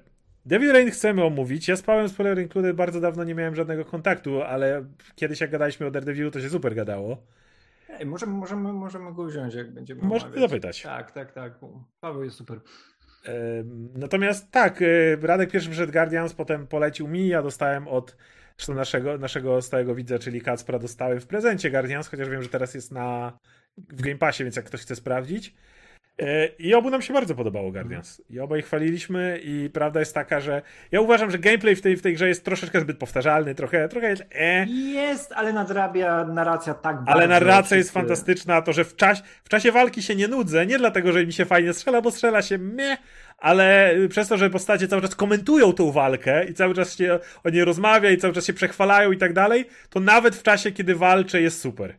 [0.45, 1.67] Devil Rain chcemy omówić.
[1.67, 5.85] Ja z Pawłem Spoiler Included bardzo dawno nie miałem żadnego kontaktu, ale kiedyś jak gadaliśmy
[5.85, 7.23] o Daredevilu, to się super gadało.
[8.05, 10.81] Możemy, możemy, możemy go wziąć, jak będziemy Możemy zapytać.
[10.81, 11.59] Tak, tak, tak.
[11.99, 12.59] Paweł jest super.
[13.95, 14.85] Natomiast tak, e,
[15.21, 18.17] Radek pierwszy wyszedł Guardians, potem polecił mi, ja dostałem od
[18.57, 22.73] zresztą naszego, naszego stałego widza, czyli Kacpra, dostałem w prezencie Guardians, chociaż wiem, że teraz
[22.73, 23.37] jest na
[23.77, 25.55] w Game Passie, więc jak ktoś chce sprawdzić.
[26.21, 28.21] E, I obu nam się bardzo podobało Guardians.
[28.29, 30.61] I obaj chwaliliśmy i prawda jest taka, że
[30.91, 34.09] ja uważam, że gameplay w tej, w tej grze jest troszeczkę zbyt powtarzalny, trochę, trochę
[34.09, 34.65] jest e.
[34.65, 37.11] Jest, ale nadrabia narracja tak bardzo.
[37.11, 40.77] Ale narracja jest fantastyczna, to, że w, czas, w czasie walki się nie nudzę, nie
[40.77, 42.97] dlatego, że mi się fajnie strzela, bo strzela się mnie,
[43.37, 47.49] ale przez to, że postacie cały czas komentują tą walkę i cały czas się o
[47.49, 50.95] niej rozmawia i cały czas się przechwalają i tak dalej, to nawet w czasie, kiedy
[50.95, 51.95] walczę jest super.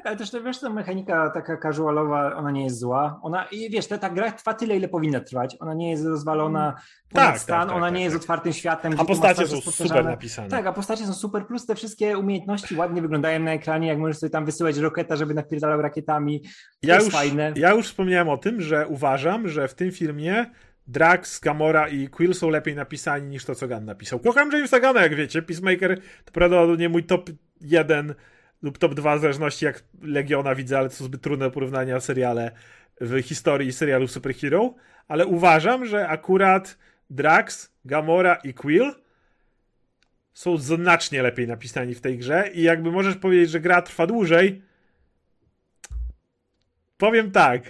[0.00, 3.20] Tak, ale też wiesz, ta mechanika taka casualowa, ona nie jest zła.
[3.22, 5.56] Ona, i wiesz, ta, ta gra trwa tyle, ile powinna trwać.
[5.60, 6.74] Ona nie jest rozwalona mm.
[7.12, 8.22] tak, tak, stan, tak, ona tak, nie jest tak.
[8.22, 8.94] otwartym światem.
[8.98, 10.48] A postacie są super napisane.
[10.48, 14.18] Tak, a postacie są super, plus te wszystkie umiejętności ładnie wyglądają na ekranie, jak możesz
[14.18, 16.40] sobie tam wysyłać roketa, żeby napierdalał rakietami.
[16.42, 16.48] To
[16.82, 17.52] ja jest już, fajne.
[17.56, 20.46] Ja już wspomniałem o tym, że uważam, że w tym filmie
[20.86, 24.18] Drax, Gamora i Quill są lepiej napisani niż to, co Gunn napisał.
[24.18, 25.42] Kocham Jamesa Gunna, jak wiecie.
[25.42, 28.14] Peacemaker to prawdopodobnie mój top jeden
[28.62, 32.50] lub top 2 w zależności jak Legiona widzę, ale to są zbyt trudne porównania seriale
[33.00, 34.74] w historii serialów superhero,
[35.08, 36.78] ale uważam, że akurat
[37.10, 38.92] Drax, Gamora i Quill
[40.32, 44.62] są znacznie lepiej napisani w tej grze i jakby możesz powiedzieć, że gra trwa dłużej,
[46.96, 47.68] powiem tak,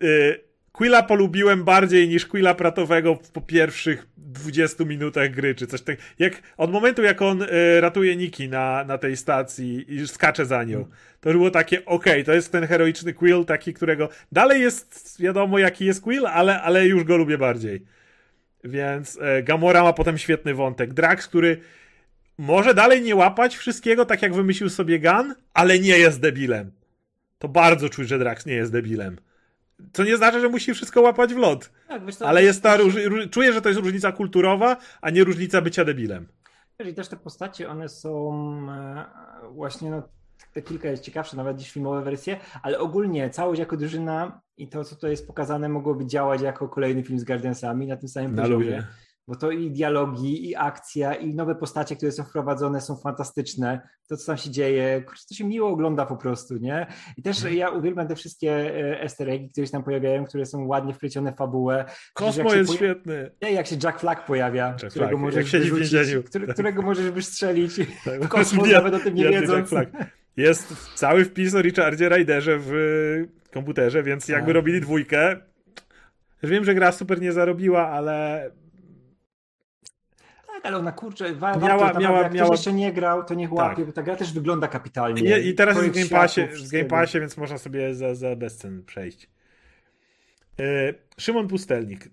[0.00, 5.96] yy, Quilla polubiłem bardziej niż Quilla Pratowego po pierwszych 20 minutach gry, czy coś tak.
[6.18, 10.64] Jak, od momentu, jak on y, ratuje Niki na, na tej stacji i skacze za
[10.64, 10.86] nią,
[11.20, 15.58] to było takie, okej, okay, to jest ten heroiczny Quill, taki, którego dalej jest wiadomo,
[15.58, 17.82] jaki jest Quill, ale, ale już go lubię bardziej.
[18.64, 20.94] Więc y, Gamora ma potem świetny wątek.
[20.94, 21.60] Drax, który
[22.38, 26.72] może dalej nie łapać wszystkiego, tak jak wymyślił sobie Gun, ale nie jest debilem.
[27.38, 29.16] To bardzo czuć, że Drax nie jest debilem.
[29.92, 31.70] Co nie znaczy, że musi wszystko łapać w lot.
[31.88, 32.94] Tak, wiesz, Ale jest ta róż...
[33.30, 36.28] czuję, że to jest różnica kulturowa, a nie różnica bycia debilem.
[36.84, 38.32] I też te postacie, one są
[38.70, 39.04] e,
[39.50, 40.02] właśnie no,
[40.52, 44.84] te kilka jest ciekawsze nawet niż filmowe wersje, ale ogólnie całość jako drużyna i to,
[44.84, 48.42] co tutaj jest pokazane, mogłoby działać jako kolejny film z Guardiansami na tym samym na
[48.42, 48.64] poziomie.
[48.64, 48.86] Ludzie
[49.28, 53.88] bo to i dialogi, i akcja, i nowe postacie, które są wprowadzone, są fantastyczne.
[54.08, 56.86] To, co tam się dzieje, to się miło ogląda po prostu, nie?
[57.16, 57.56] I też mhm.
[57.56, 61.32] ja uwielbiam te wszystkie e, easter eggi, które się tam pojawiają, które są ładnie wplecione
[61.32, 61.84] w fabułę.
[62.14, 63.30] Kosmo jest świetny.
[63.40, 65.20] Jak się Jack Flag pojawia, Jack którego, Flag.
[65.20, 69.70] Możesz wyrzucić, który, którego możesz wystrzelić tak, w kosmos, nawet o tym nie wiedząc.
[70.36, 72.72] Jest cały wpis o Richardzie Riderze w
[73.52, 74.54] komputerze, więc jakby tak.
[74.54, 75.36] robili dwójkę,
[76.42, 78.50] Wiem, że gra super nie zarobiła, ale
[80.62, 82.48] ale ona kurczę, wa- miała, warto, miała, jak miała...
[82.48, 83.58] ktoś jeszcze nie grał, to niech tak.
[83.58, 83.86] łapie, tak.
[83.86, 85.38] bo ta gra też wygląda kapitalnie.
[85.40, 88.36] I, i teraz jest w Game Passie, w Game Passie, więc można sobie za, za
[88.36, 89.30] bezcen przejść.
[90.58, 90.64] Yy,
[91.18, 92.08] Szymon Pustelnik.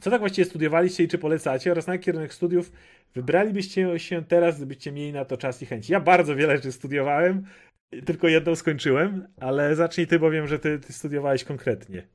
[0.00, 2.72] Co tak właściwie studiowaliście i czy polecacie oraz na jaki kierunek studiów
[3.14, 5.90] wybralibyście się teraz, gdybyście mieli na to czas i chęć?
[5.90, 7.44] Ja bardzo wiele rzeczy studiowałem,
[8.04, 12.06] tylko jedną skończyłem, ale zacznij ty, bo wiem, że ty, ty studiowałeś konkretnie.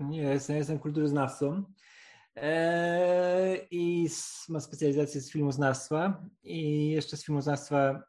[0.00, 1.64] Nie, jestem, jestem kulturoznawcą.
[2.36, 4.08] Eee, i
[4.48, 8.02] ma specjalizację z filmoznawstwa i jeszcze z filmoznawstwa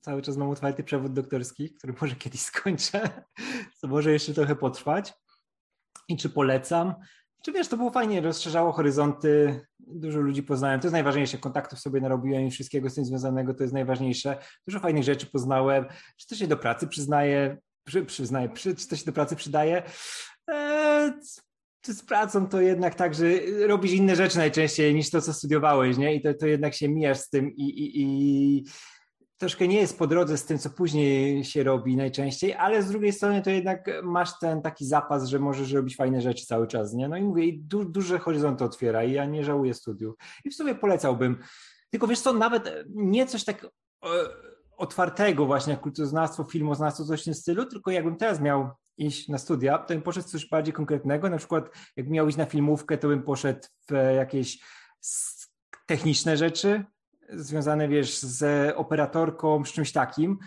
[0.00, 3.24] cały czas mam otwarty przewód doktorski, który może kiedyś skończę,
[3.80, 5.14] co może jeszcze trochę potrwać.
[6.08, 6.94] I czy polecam?
[7.44, 12.00] Czy wiesz, to było fajnie, rozszerzało horyzonty, dużo ludzi poznałem, to jest najważniejsze, kontaktów sobie
[12.00, 14.38] narobiłem i wszystkiego z tym związanego, to jest najważniejsze.
[14.66, 15.86] Dużo fajnych rzeczy poznałem,
[16.16, 19.82] czy to się do pracy przyznaje, przy, przyznaje, przy, czy to się do pracy przydaje.
[20.48, 21.12] Eee,
[21.82, 23.24] czy z pracą to jednak tak, że
[23.66, 26.14] robisz inne rzeczy najczęściej niż to, co studiowałeś, nie?
[26.14, 28.64] I to, to jednak się mijasz z tym i, i, i
[29.38, 33.12] troszkę nie jest po drodze z tym, co później się robi najczęściej, ale z drugiej
[33.12, 37.08] strony to jednak masz ten taki zapas, że możesz robić fajne rzeczy cały czas, nie?
[37.08, 40.14] No i mówię, i du duże horyzonty otwiera i ja nie żałuję studiów.
[40.44, 41.38] I w sumie polecałbym.
[41.90, 44.08] Tylko wiesz co, nawet nie coś tak e,
[44.76, 49.38] otwartego właśnie jak kulturoznawstwo, filmoznawstwo, coś w tym stylu, tylko jakbym teraz miał iść na
[49.38, 53.08] studia, to bym poszedł coś bardziej konkretnego, na przykład jak miał iść na filmówkę, to
[53.08, 53.60] bym poszedł
[53.90, 54.58] w jakieś
[55.86, 56.84] techniczne rzeczy,
[57.28, 60.38] związane, wiesz, z operatorką, z czymś takim,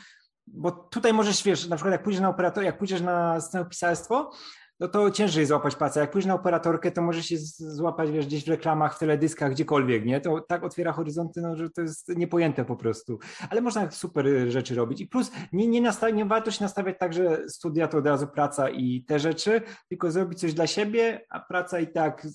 [0.48, 4.32] bo tutaj możesz, wiesz, na przykład jak pójdziesz na operator, jak pójdziesz na scenopisarstwo,
[4.80, 6.00] no to ciężej złapać pracę.
[6.00, 10.06] Jak pójdziesz na operatorkę, to może się złapać, wiesz, gdzieś w reklamach, w teledyskach, gdziekolwiek,
[10.06, 10.22] nie?
[10.22, 13.20] To tak otwiera horyzonty, no, że to jest niepojęte po prostu.
[13.50, 15.02] Ale można super rzeczy robić.
[15.02, 18.28] I plus nie, nie, nastaw- nie warto się nastawiać tak, że studia to od razu
[18.28, 22.28] praca i te rzeczy, tylko zrobić coś dla siebie, a praca i tak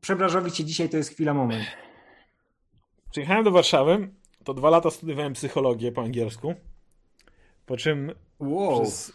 [0.00, 1.64] przebranżowić się dzisiaj to jest chwila, moment.
[3.10, 4.08] Przyjechałem do Warszawy,
[4.44, 6.54] to dwa lata studiowałem psychologię po angielsku,
[7.70, 8.82] po czym wow.
[8.82, 9.12] przez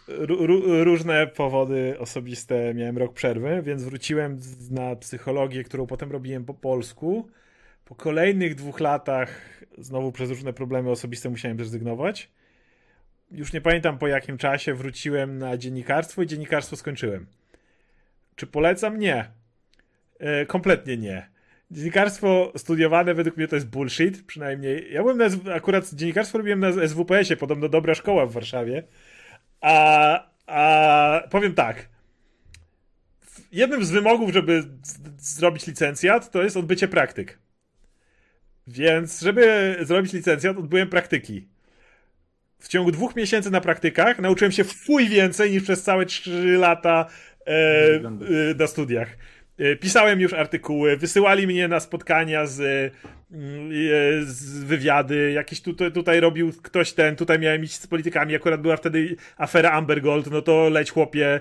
[0.84, 7.28] różne powody osobiste miałem rok przerwy, więc wróciłem na psychologię, którą potem robiłem po polsku.
[7.84, 9.40] Po kolejnych dwóch latach,
[9.78, 12.30] znowu przez różne problemy osobiste, musiałem zrezygnować.
[13.30, 17.26] Już nie pamiętam po jakim czasie wróciłem na dziennikarstwo i dziennikarstwo skończyłem.
[18.36, 18.98] Czy polecam?
[18.98, 19.30] Nie.
[20.18, 21.35] E, kompletnie nie
[21.70, 24.92] dziennikarstwo studiowane według mnie to jest bullshit, przynajmniej.
[24.92, 28.82] Ja byłem na, akurat dziennikarstwo robiłem na SWPS-ie, podobno dobra szkoła w Warszawie.
[29.60, 31.88] A, a powiem tak.
[33.52, 34.64] Jednym z wymogów, żeby
[35.18, 37.38] zrobić licencjat, to jest odbycie praktyk.
[38.66, 41.48] Więc, żeby zrobić licencjat, odbyłem praktyki.
[42.58, 47.06] W ciągu dwóch miesięcy na praktykach nauczyłem się fuj więcej niż przez całe trzy lata
[47.46, 49.08] e, e, na studiach.
[49.58, 52.60] E, pisałem już artykuły, wysyłali mnie na spotkania z,
[53.32, 58.34] mm, e, z wywiady, jakieś tutaj, tutaj robił ktoś ten, tutaj miałem iść z politykami,
[58.34, 61.40] akurat była wtedy afera Amber Gold, no to leć chłopie,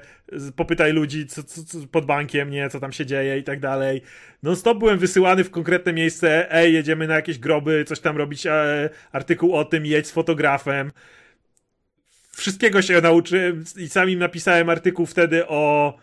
[0.55, 4.01] popytaj ludzi co, co, co, pod bankiem, nie, co tam się dzieje i tak dalej.
[4.43, 8.45] No stop byłem wysyłany w konkretne miejsce, ej, jedziemy na jakieś groby, coś tam robić,
[8.45, 10.91] e, artykuł o tym, jedź z fotografem.
[12.31, 15.93] Wszystkiego się nauczyłem i sam napisałem artykuł wtedy o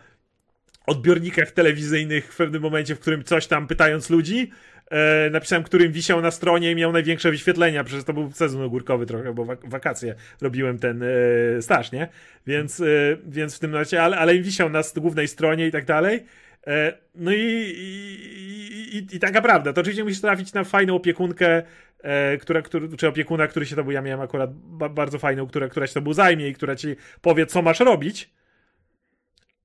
[0.87, 4.51] odbiornikach telewizyjnych w pewnym momencie, w którym coś tam pytając ludzi,
[4.91, 9.05] e, napisałem, którym wisiał na stronie i miał największe wyświetlenia, przecież to był sezon ogórkowy
[9.05, 12.07] trochę, bo wak wakacje robiłem ten e, staż, nie?
[12.47, 12.85] Więc, e,
[13.25, 16.25] więc w tym momencie, ale, ale wisiał na głównej stronie i tak dalej.
[16.67, 17.39] E, no i,
[17.77, 19.73] i, i, i taka prawda.
[19.73, 21.63] To oczywiście musisz trafić na fajną opiekunkę,
[22.01, 25.47] e, która, który, czy opiekuna, który się to, bo ja miałem akurat ba bardzo fajną,
[25.47, 28.29] która, która się to był zajmie i która ci powie, co masz robić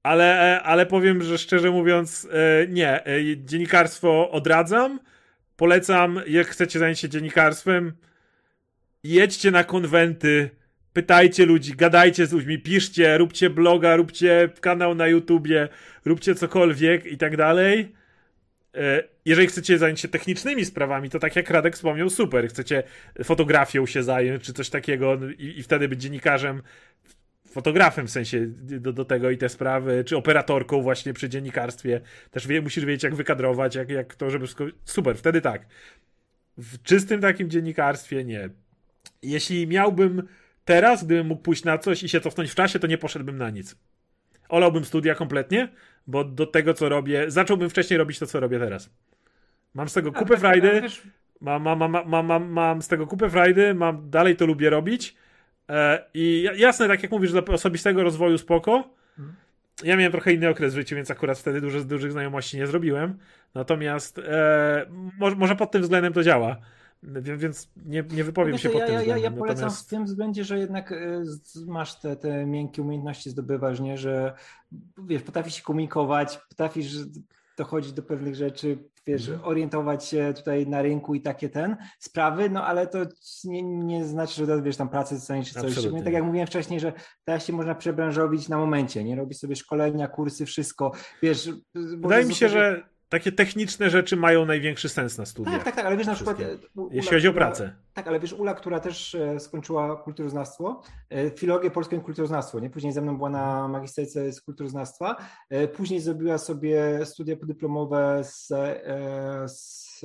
[0.08, 3.06] ale, ale powiem, że szczerze mówiąc, e, nie.
[3.06, 5.00] E, dziennikarstwo odradzam.
[5.56, 7.92] Polecam, jak chcecie zająć się dziennikarstwem,
[9.04, 10.50] jedźcie na konwenty,
[10.92, 15.68] pytajcie ludzi, gadajcie z ludźmi, piszcie, róbcie bloga, róbcie kanał na YouTubie,
[16.04, 17.94] róbcie cokolwiek i tak dalej.
[18.74, 22.48] E, jeżeli chcecie zająć się technicznymi sprawami, to tak jak Radek wspomniał, super.
[22.48, 22.82] Chcecie
[23.24, 26.62] fotografią się zająć, czy coś takiego no i, i wtedy być dziennikarzem
[27.50, 32.00] fotografem w sensie do, do tego i te sprawy, czy operatorką właśnie przy dziennikarstwie.
[32.30, 34.46] Też wie, musisz wiedzieć, jak wykadrować, jak, jak to, żeby.
[34.84, 35.66] Super, wtedy tak.
[36.56, 38.50] W czystym takim dziennikarstwie nie.
[39.22, 40.28] Jeśli miałbym
[40.64, 43.50] teraz, gdybym mógł pójść na coś i się cofnąć w czasie, to nie poszedłbym na
[43.50, 43.76] nic.
[44.48, 45.68] Olałbym studia kompletnie,
[46.06, 48.90] bo do tego, co robię, zacząłbym wcześniej robić to, co robię teraz.
[49.74, 50.82] Mam z tego kupę tak, frajdy,
[51.40, 55.16] mam, mam, mam, mam, mam, mam z tego kupę frajdy, mam, dalej to lubię robić
[56.14, 58.88] I jasne, tak jak mówisz, do osobistego rozwoju spoko.
[59.84, 63.18] Ja miałem trochę inny okres w życiu, więc akurat wtedy dużo, dużych znajomości nie zrobiłem.
[63.54, 64.86] Natomiast e,
[65.18, 66.56] może, może pod tym względem to działa.
[67.02, 69.24] Więc nie, nie wypowiem no się pod ja, tym ja, względem.
[69.24, 69.86] Ja, ja polecam Natomiast...
[69.86, 71.22] w tym względzie, że jednak e,
[71.66, 73.98] masz te, te miękkie umiejętności zdobywasz, nie?
[73.98, 74.32] że
[74.98, 76.96] wiesz, potrafisz się komunikować, potrafisz
[77.56, 78.78] dochodzić do pewnych rzeczy,
[79.08, 79.48] wiesz, mhm.
[79.48, 82.98] orientować się tutaj na rynku i takie ten sprawy, no ale to
[83.44, 85.72] nie, nie znaczy, że wiesz, tam pracę dostaniesz czy coś.
[85.72, 86.02] Absolutnie.
[86.02, 86.92] Tak jak mówiłem wcześniej, że
[87.24, 89.16] teraz się można przebranżowić na momencie, nie?
[89.16, 91.50] Robić sobie szkolenia, kursy, wszystko, wiesz.
[91.74, 95.54] Wydaje mi się, że takie techniczne rzeczy mają największy sens na studiach.
[95.54, 96.40] Tak, tak, tak, ale wiesz na przykład...
[96.40, 97.76] E, Ula, Jeśli chodzi o pracę.
[97.94, 102.70] tak, ale wiesz, Ula, która też e, skończyła kulturoznawstwo, e, filologię polską i kulturoznawstwo, nie?
[102.70, 105.16] Później ze mną była na magisterce z kulturoznawstwa,
[105.76, 108.48] później zrobiła sobie studia podyplomowe z,
[109.46, 110.00] z,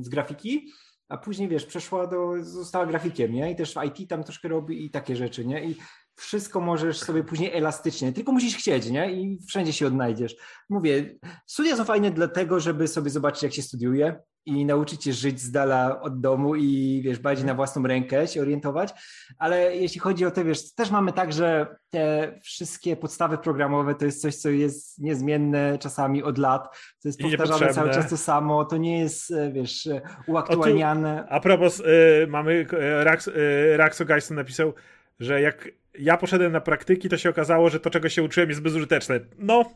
[0.00, 0.66] z grafiki,
[1.08, 3.50] a później, wiesz, przeszła do, została grafikiem, nie?
[3.50, 5.64] I też w IT tam troszkę robi i takie rzeczy, nie?
[5.64, 5.76] I
[6.20, 9.12] wszystko możesz sobie później elastycznie, tylko musisz chcieć, nie?
[9.12, 10.36] I wszędzie się odnajdziesz.
[10.68, 11.14] Mówię,
[11.46, 15.50] studia są fajne dlatego, żeby sobie zobaczyć, jak się studiuje, i nauczyć się żyć z
[15.50, 18.90] dala od domu i wiesz, bardziej na własną rękę się orientować,
[19.38, 24.04] ale jeśli chodzi o te, wiesz, też mamy tak, że te wszystkie podstawy programowe to
[24.04, 28.64] jest coś, co jest niezmienne czasami od lat, to jest powtarzane cały czas to samo,
[28.64, 31.24] to nie jest, e, wiesz, e, uaktualniane.
[31.28, 32.66] Tu, a propos, y, mamy,
[33.02, 34.74] Rax, y, Raxo Geiston napisał,
[35.20, 35.68] że jak
[35.98, 39.20] ja poszedłem na praktyki, to się okazało, że to, czego się uczyłem, jest bezużyteczne.
[39.38, 39.72] No,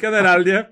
[0.00, 0.64] generalnie.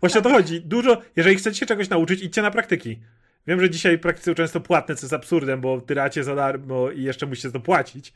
[0.00, 0.60] Właśnie o to chodzi.
[0.60, 3.00] Dużo, jeżeli chcecie się czegoś nauczyć, idźcie na praktyki.
[3.46, 7.02] Wiem, że dzisiaj praktyki są często płatne, co jest absurdem, bo tyracie za darmo i
[7.02, 8.12] jeszcze musicie to płacić.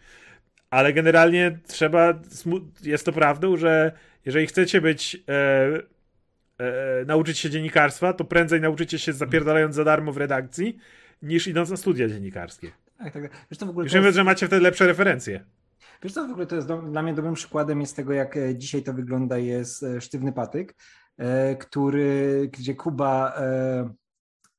[0.71, 2.21] Ale generalnie trzeba,
[2.83, 3.93] jest to prawdą, że
[4.25, 5.83] jeżeli chcecie być, e,
[6.59, 10.79] e, nauczyć się dziennikarstwa, to prędzej nauczycie się zapierdalając za darmo w redakcji,
[11.23, 12.71] niż idąc na studia dziennikarskie.
[12.99, 13.23] Tak, tak.
[13.23, 14.17] Wiesz, to w ogóle Już jest...
[14.17, 15.45] że macie wtedy lepsze referencje.
[16.03, 18.57] Wiesz co, w ogóle to jest do, dla mnie dobrym przykładem jest tego, jak e,
[18.57, 20.75] dzisiaj to wygląda, jest e, Sztywny Patyk,
[21.17, 23.33] e, który, gdzie Kuba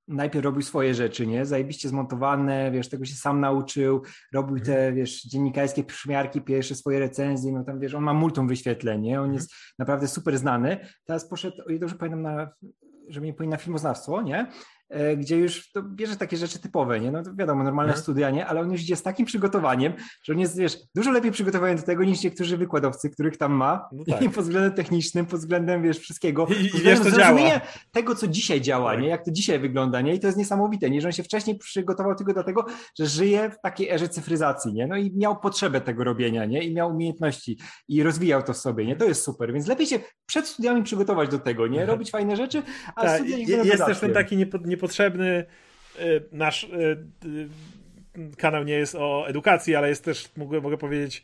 [0.08, 1.46] najpierw robił swoje rzeczy, nie?
[1.46, 4.04] Zajebiście zmontowane, wiesz, tego się sam nauczył,
[4.34, 4.96] robił te, mhm.
[4.96, 9.20] wiesz, dziennikarskie przymiarki, pierwsze swoje recenzje, no tam, wiesz, on ma multum wyświetleń, nie?
[9.20, 9.34] On mhm.
[9.34, 10.78] jest naprawdę super znany.
[11.06, 12.50] Teraz poszedł, o ile dobrze pamiętam, na,
[13.10, 14.52] że mnie powinien na filmoznawstwo, nie?
[14.90, 17.12] E, gdzie już to bierze takie rzeczy typowe, nie?
[17.12, 18.04] No to wiadomo, normalne mhm.
[18.04, 18.46] studia, nie?
[18.46, 19.94] Ale on już idzie z takim przygotowaniem,
[20.24, 23.90] że on jest, wiesz, dużo lepiej przygotowany do tego niż niektórzy wykładowcy, których tam ma.
[23.92, 24.22] No tak.
[24.22, 26.48] I pod względem technicznym, pod względem, wiesz, wszystkiego.
[26.48, 27.62] I, i wiesz, co działa.
[27.92, 29.02] tego, co dzisiaj działa, tak.
[29.02, 29.08] nie?
[29.08, 30.16] Jak to dzisiaj wygląda, nie?
[30.16, 31.02] I to jest niesamowite, nie?
[31.02, 32.66] Że on się wcześniej przygotował tylko do tego,
[33.00, 34.88] że żyje w takiej erze cyfryzacji, nie?
[34.88, 36.64] No i miał potrzebę tego robienia, nie?
[36.64, 37.58] I miał umiejętności
[37.88, 38.96] i rozwijał to w sobie, nie?
[38.96, 41.86] To jest super, więc lepiej się przed studiami przygotować do tego, nie?
[41.86, 42.64] Robić fajne rzeczy,
[42.96, 43.22] a tak.
[43.22, 44.38] studia Jest też ten taki
[44.80, 45.46] niepotrzebny
[46.00, 51.22] y, nasz y, y, kanał nie jest o edukacji, ale jest też, mogę, mogę powiedzieć,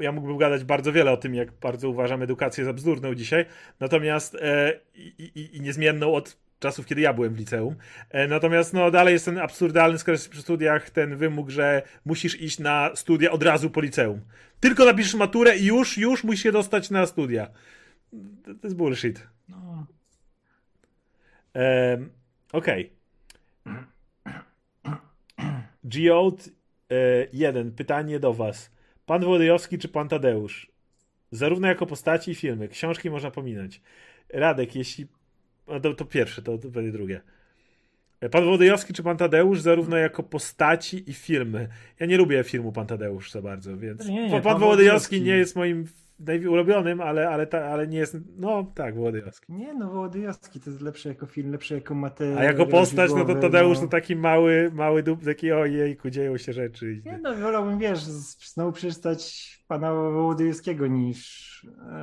[0.00, 3.46] ja mógłbym gadać bardzo wiele o tym, jak bardzo uważam edukację za bzdurną dzisiaj,
[3.80, 7.76] natomiast e, i, i, i niezmienną od czasów, kiedy ja byłem w liceum.
[8.10, 12.58] E, natomiast no, dalej jest ten absurdalny, skoro przy studiach, ten wymóg, że musisz iść
[12.58, 14.20] na studia od razu po liceum.
[14.60, 17.50] Tylko napiszesz maturę i już, już musisz się dostać na studia.
[18.44, 19.26] To, to jest bullshit.
[19.48, 19.86] No.
[21.54, 22.10] Um,
[22.56, 22.90] Okej.
[23.64, 23.76] Okay.
[25.84, 26.42] Geode
[27.32, 27.72] 1.
[27.72, 28.70] Pytanie do Was.
[29.06, 30.70] Pan Włodyjowski czy pan Tadeusz?
[31.30, 32.68] Zarówno jako postaci i filmy.
[32.68, 33.80] Książki można pominąć.
[34.28, 35.06] Radek, jeśli.
[35.68, 37.20] No to, to pierwsze, to, to będzie drugie.
[38.30, 41.68] Pan Włodyjowski czy pan Tadeusz, zarówno jako postaci i filmy.
[42.00, 44.08] Ja nie lubię filmu Pan Tadeusz za bardzo, więc.
[44.08, 45.86] Nie, nie, pan, pan Włodyjowski nie jest moim
[46.48, 48.16] ulubionym, ale, ale, ta, ale nie jest.
[48.36, 49.52] No tak, Wołodyjowski.
[49.52, 52.38] Nie, no Wołodyjowski to jest lepszy jako film, lepszy jako materiał.
[52.38, 53.84] A jako postać, no to Tadeusz no.
[53.84, 57.02] to taki mały, mały dup, taki ojejku, dzieją się rzeczy.
[57.04, 61.46] Nie, no wolałbym, wiesz, znowu przeczytać pana Wołodyjowskiego niż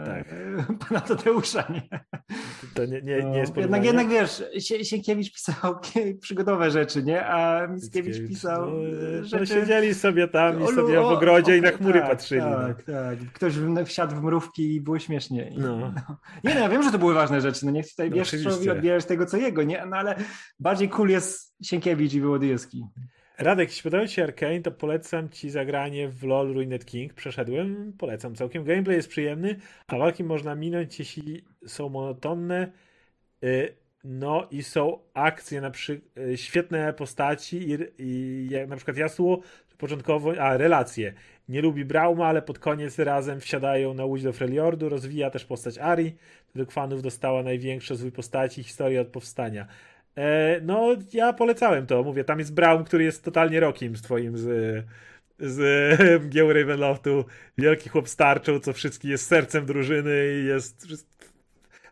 [0.06, 0.34] tak.
[0.34, 2.00] E, pana Tadeusza, nie?
[2.74, 4.44] To nie, nie, nie jest no, jednak, jednak wiesz,
[4.84, 5.76] Sienkiewicz pisał
[6.22, 7.26] przygodowe rzeczy, nie?
[7.26, 8.88] A Mickiewicz pisał no,
[9.20, 9.40] e, rzeczy...
[9.40, 12.42] No siedzieli sobie tam i sobie w ogrodzie o, o, i na chmury tak, patrzyli.
[12.42, 12.94] Tak, no.
[12.94, 13.34] tak.
[13.34, 13.54] Ktoś
[13.86, 15.50] wsiadł w mrówki i było śmiesznie.
[15.50, 15.78] I, no.
[15.78, 15.94] no.
[16.44, 18.68] Nie no, ja wiem, że to były ważne rzeczy, no nie chcę tutaj no, wiesz,
[18.68, 19.86] odbierać tego, co jego, nie?
[19.86, 20.16] No ale
[20.60, 22.86] bardziej cool jest Sienkiewicz i Wołodyjowski.
[23.38, 27.14] Radek, jeśli podoba Ci się Arkane, to polecam Ci zagranie w LoL Ruined King.
[27.14, 28.64] Przeszedłem, polecam całkiem.
[28.64, 32.72] Gameplay jest przyjemny, a walki można minąć, jeśli są monotonne.
[33.44, 39.42] Y, no i są akcje, na przykład świetne postaci i, i jak na przykład Yasuo
[39.78, 41.14] początkowo, a relacje.
[41.50, 44.90] Nie lubi Brauma, ale pod koniec razem wsiadają na łódź do Freljordu.
[44.90, 46.16] Rozwija też postać Ari.
[46.56, 49.68] Według fanów dostała największy rozwój postaci historii od powstania.
[50.18, 52.04] E, no, ja polecałem to.
[52.04, 54.86] Mówię, tam jest Brown, który jest totalnie rokiem z twoim z,
[55.40, 55.60] z
[56.30, 57.26] Gieł Ravenloftu.
[57.58, 60.88] Wielki chłop starczą, co wszystkim jest sercem drużyny i jest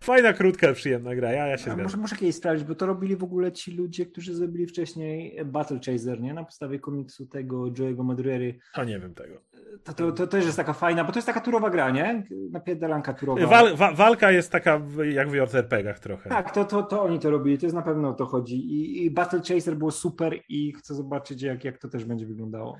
[0.03, 1.31] fajna, krótka, przyjemna gra.
[1.31, 4.35] Ja, ja się muszę, muszę kiedyś sprawdzić, bo to robili w ogóle ci ludzie, którzy
[4.35, 6.33] zrobili wcześniej Battle Chaser, nie?
[6.33, 8.59] Na podstawie komiksu tego Joe'ego Madurery.
[8.73, 9.41] A nie wiem tego.
[9.83, 12.23] To, to, to też jest taka fajna, bo to jest taka turowa gra, nie?
[12.51, 13.47] Napierdalanka turowa.
[13.47, 16.29] Wal, wa, walka jest taka jak w JRPG-ach trochę.
[16.29, 18.55] Tak, to, to, to oni to robili, to jest na pewno o to chodzi.
[18.55, 22.77] I, I Battle Chaser było super i chcę zobaczyć, jak, jak to też będzie wyglądało.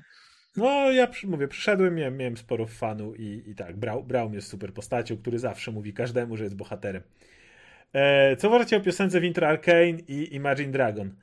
[0.56, 4.72] No, ja mówię, przyszedłem, miałem, miałem sporo fanu i, i tak, Brał, Braum jest super
[4.72, 7.02] postacią, który zawsze mówi każdemu, że jest bohaterem.
[7.92, 11.14] E, co uważacie o piosence Winter Arcane i Imagine Dragon?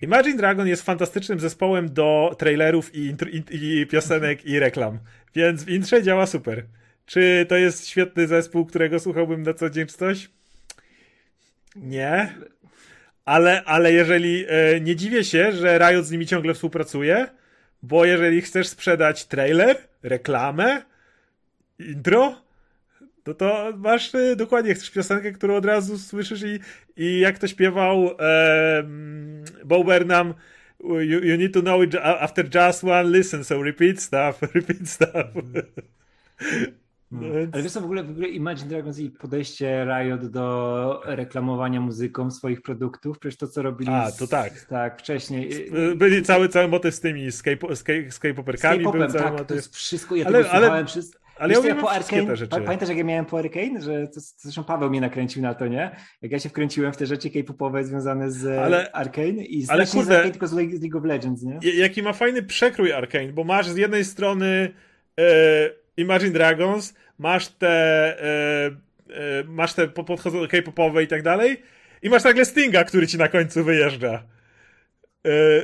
[0.00, 4.98] Imagine Dragon jest fantastycznym zespołem do trailerów i, i, i piosenek i reklam,
[5.34, 6.64] więc w intrze działa super.
[7.06, 10.30] Czy to jest świetny zespół, którego słuchałbym na co dzień czy coś?
[11.76, 12.34] Nie.
[13.24, 17.26] Ale, ale jeżeli e, nie dziwię się, że Riot z nimi ciągle współpracuje,
[17.84, 20.82] bo jeżeli chcesz sprzedać trailer, reklamę,
[21.78, 22.42] intro,
[23.26, 26.58] no to masz y, dokładnie, chcesz piosenkę, którą od razu słyszysz i,
[26.96, 28.84] i jak to śpiewał e,
[29.64, 30.34] Bo Burnham,
[30.84, 35.26] you, you, need to know it after just one listen, so repeat stuff, repeat stuff.
[37.20, 37.26] No.
[37.52, 42.30] Ale wiesz co, w ogóle, w ogóle Imagine Dragons i podejście Riot do reklamowania muzyką
[42.30, 44.58] swoich produktów, przecież to co robili A, to tak.
[44.58, 45.70] Z, tak, wcześniej.
[45.96, 47.28] Byli cały, cały motyw z tymi
[48.20, 48.82] K-poperkami.
[48.82, 49.46] był cały tak, motyw.
[49.46, 51.24] to jest wszystko, ja ale, tego ale, przez...
[51.36, 54.64] Ale Wiesz, ja, ja po Arkane, pamiętasz jak ja miałem po Arkane, że to, zresztą
[54.64, 55.96] Paweł mnie nakręcił na to, nie?
[56.22, 59.86] Jak ja się wkręciłem w te rzeczy k-popowe związane z ale, Arkane i z, ale
[59.86, 61.58] kurde, z tylko z League of Legends, nie?
[61.74, 64.70] Jaki ma fajny przekrój Arkane, bo masz z jednej strony
[65.20, 65.24] e,
[65.96, 68.66] Imagine Dragons, masz te e,
[69.10, 71.62] e, masz te podchodzone k-popowe i tak dalej
[72.02, 74.24] i masz nagle Stinga, który ci na końcu wyjeżdża.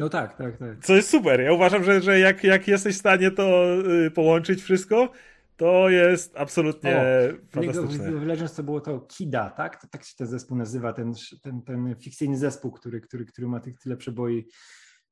[0.00, 0.78] No tak, tak, tak.
[0.82, 1.40] Co jest super.
[1.40, 5.12] Ja uważam, że, że jak, jak jesteś w stanie to y, połączyć wszystko,
[5.56, 7.02] to jest absolutnie o,
[7.50, 8.12] fantastyczne.
[8.12, 9.80] W Legends to było to Kida, tak?
[9.80, 13.60] To, tak się ten zespół nazywa, ten, ten, ten fikcyjny zespół, który, który, który ma
[13.60, 14.46] tych tyle przeboi,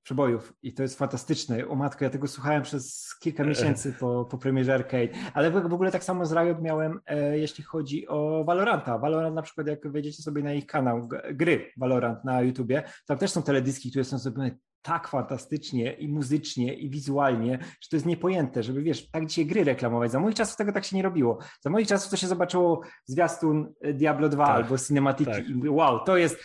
[0.08, 1.68] przebojów i to jest fantastyczne.
[1.68, 5.90] O matko, ja tego słuchałem przez kilka miesięcy po, po premierze Arcade, ale w, ogóle
[5.90, 8.98] tak samo z Riot miałem, e, jeśli chodzi o Valoranta.
[8.98, 13.30] Valorant na przykład, jak wejdziecie sobie na ich kanał, gry Valorant na YouTubie, tam też
[13.30, 14.50] są teledyski, które są zrobione
[14.82, 19.64] tak fantastycznie i muzycznie i wizualnie, że to jest niepojęte, żeby wiesz, tak dzisiaj gry
[19.64, 20.10] reklamować.
[20.10, 21.38] Za moich czasów tego tak się nie robiło.
[21.60, 25.48] Za moich czasów to się zobaczyło zwiastun e, Diablo 2 tak, albo cinematiki tak.
[25.48, 26.38] i wow, to jest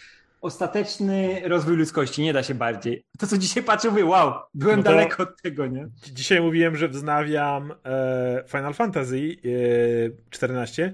[0.43, 3.03] ostateczny rozwój ludzkości, nie da się bardziej.
[3.19, 5.87] To, co dzisiaj patrzę, mówię, wow, byłem no daleko od tego, nie?
[6.13, 10.93] Dzisiaj mówiłem, że wznawiam e, Final Fantasy e, 14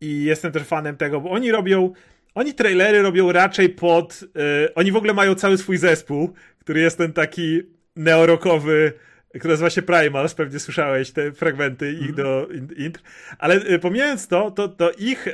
[0.00, 1.92] i jestem też fanem tego, bo oni robią
[2.34, 4.20] oni trailery robią raczej pod.
[4.64, 7.62] E, oni w ogóle mają cały swój zespół, który jest ten taki
[7.96, 8.92] neorokowy,
[9.38, 12.16] który nazywa się Primals, pewnie słyszałeś te fragmenty ich mm -hmm.
[12.16, 13.00] do intr.
[13.38, 15.32] Ale y, pomijając to, to, to ich y,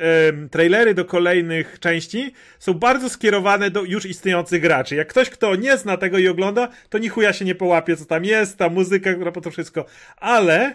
[0.51, 4.95] trailery do kolejnych części są bardzo skierowane do już istniejących graczy.
[4.95, 8.05] Jak ktoś, kto nie zna tego i ogląda, to ni chuja się nie połapie, co
[8.05, 9.85] tam jest, ta muzyka, która po to wszystko.
[10.17, 10.75] Ale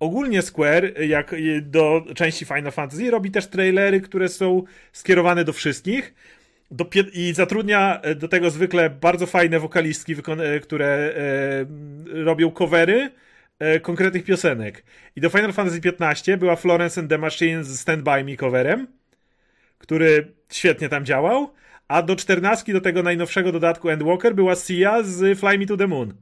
[0.00, 4.62] ogólnie Square, jak do części Final Fantasy, robi też trailery, które są
[4.92, 6.14] skierowane do wszystkich
[6.70, 13.10] do, i zatrudnia e, do tego zwykle bardzo fajne wokalistki, e, które e, robią covery
[13.58, 14.84] e, konkretnych piosenek.
[15.16, 18.86] I do Final Fantasy XV była Florence and the Machine z Stand By Me coverem,
[19.78, 21.52] który świetnie tam działał,
[21.88, 25.86] a do 14 do tego najnowszego dodatku Endwalker była Sia z Fly Me to the
[25.86, 26.14] Moon.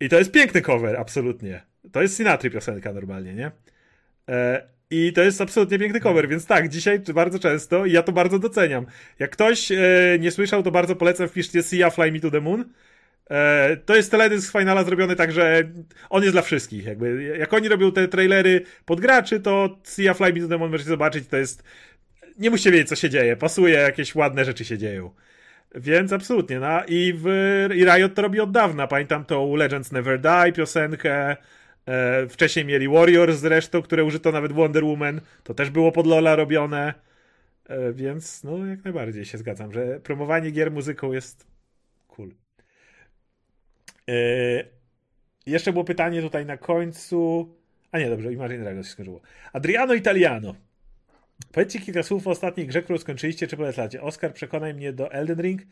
[0.00, 1.62] I to jest piękny cover, absolutnie.
[1.92, 3.50] To jest Sinatry piosenka normalnie, nie?
[4.28, 8.12] E, i to jest absolutnie piękny cover, więc tak, dzisiaj bardzo często i ja to
[8.12, 8.86] bardzo doceniam.
[9.18, 9.76] Jak ktoś e,
[10.20, 12.64] nie słyszał, to bardzo polecam, wpiszcie Sia Fly Me to the Moon.
[13.30, 15.62] E, to jest teledysk finala zrobiony tak, że
[16.10, 16.84] on jest dla wszystkich.
[16.84, 20.70] Jakby, jak oni robią te trailery pod graczy, to Sia Fly Me to the Moon
[20.70, 21.62] możecie zobaczyć, to jest...
[22.38, 23.36] Nie musicie wiedzieć, co się dzieje.
[23.36, 25.10] Pasuje, jakieś ładne rzeczy się dzieją.
[25.74, 27.26] Więc absolutnie, no i, w,
[27.74, 28.86] i Riot to robi od dawna.
[28.86, 31.36] Pamiętam tą Legends Never Die piosenkę,
[31.86, 35.20] E, wcześniej mieli Warriors zresztą, które użyto nawet Wonder Woman.
[35.44, 36.94] To też było pod Lola robione.
[37.68, 41.46] E, więc no jak najbardziej się zgadzam, że promowanie gier muzyką jest
[42.08, 42.30] cool.
[44.08, 44.14] E,
[45.46, 47.48] jeszcze było pytanie tutaj na końcu.
[47.92, 49.20] A nie, dobrze, Imagine Dragons się skończyło.
[49.52, 50.54] Adriano Italiano.
[51.52, 54.02] Powiedzcie kilka słów o ostatniej grze, którą skończyliście, czy polecacie.
[54.02, 55.62] Oskar, przekonaj mnie do Elden Ring.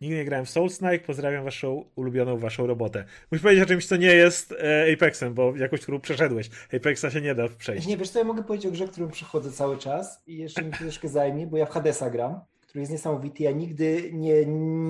[0.00, 3.04] Nigdy nie grałem w Soul Snake, pozdrawiam waszą ulubioną waszą robotę.
[3.30, 6.50] Musisz powiedzieć o czymś, co nie jest e, Apexem, bo jakoś, którą przeszedłeś.
[6.76, 7.86] Apexa się nie da przejść.
[7.86, 10.72] Nie, wiesz co, ja mogę powiedzieć o grze, którą przechodzę cały czas i jeszcze mi
[10.72, 13.42] troszkę zajmie, bo ja w Hadesa gram, który jest niesamowity.
[13.42, 14.46] Ja nigdy nie,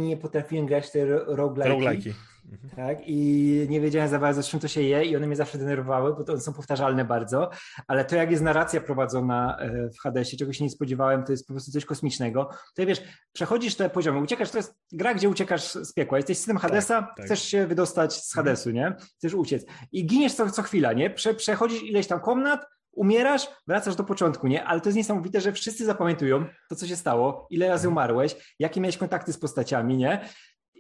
[0.07, 1.69] nie potrafiłem grać te roguelike'i.
[1.69, 2.13] Roguelike'i.
[2.45, 2.71] Mhm.
[2.77, 5.59] Tak, i nie wiedziałem za bardzo, z czym to się je, i one mnie zawsze
[5.59, 7.51] denerwowały, bo to one są powtarzalne bardzo.
[7.87, 11.47] Ale to, jak jest narracja prowadzona e, w Hadesie, czego się nie spodziewałem, to jest
[11.47, 12.51] po prostu coś kosmicznego.
[12.75, 13.03] To wiesz,
[13.33, 16.19] przechodzisz te poziomy, uciekasz, to jest gra, gdzie uciekasz z piekła.
[16.19, 17.27] Jesteś synem tak, Hadesa, tak, tak.
[17.27, 18.35] chcesz się wydostać z.
[18.35, 18.97] Hadesu, nie?
[19.19, 19.67] Chcesz uciec.
[19.93, 21.11] I giniesz co, co chwila, nie?
[21.11, 24.65] Prze, przechodzisz ileś tam komnat, umierasz, wracasz do początku, nie?
[24.65, 27.93] Ale to jest niesamowite, że wszyscy zapamiętują to, co się stało, ile razy mhm.
[27.93, 30.29] umarłeś, jakie miałeś kontakty z postaciami, nie?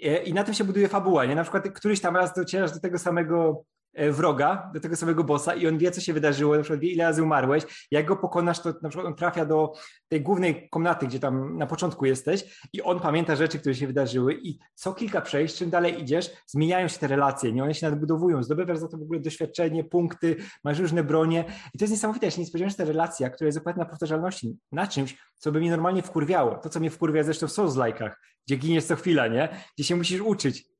[0.02, 1.34] E, I na tym się buduje fabuła, nie?
[1.34, 3.64] Na przykład któryś tam raz docierasz do tego samego
[3.94, 6.90] E, wroga, do tego samego bossa i on wie, co się wydarzyło, na przykład wie,
[6.90, 7.86] ile razy umarłeś.
[7.90, 9.72] Jak go pokonasz, to na przykład on trafia do
[10.08, 14.34] tej głównej komnaty, gdzie tam na początku jesteś i on pamięta rzeczy, które się wydarzyły
[14.34, 17.62] i co kilka przejść, czym dalej idziesz, zmieniają się te relacje, nie?
[17.62, 21.44] One się nadbudowują, zdobywasz za to w ogóle doświadczenie, punkty, masz różne bronie
[21.74, 23.86] i to jest niesamowite, ja się nie spodziewałem, że ta relacja, która jest oparta na
[23.86, 28.10] powtarzalności, na czymś, co by mnie normalnie wkurwiało, to co mnie wkurwia zresztą w Souls-like'ach,
[28.46, 29.48] gdzie giniesz co chwila, nie?
[29.76, 30.70] Gdzie się musisz uczyć,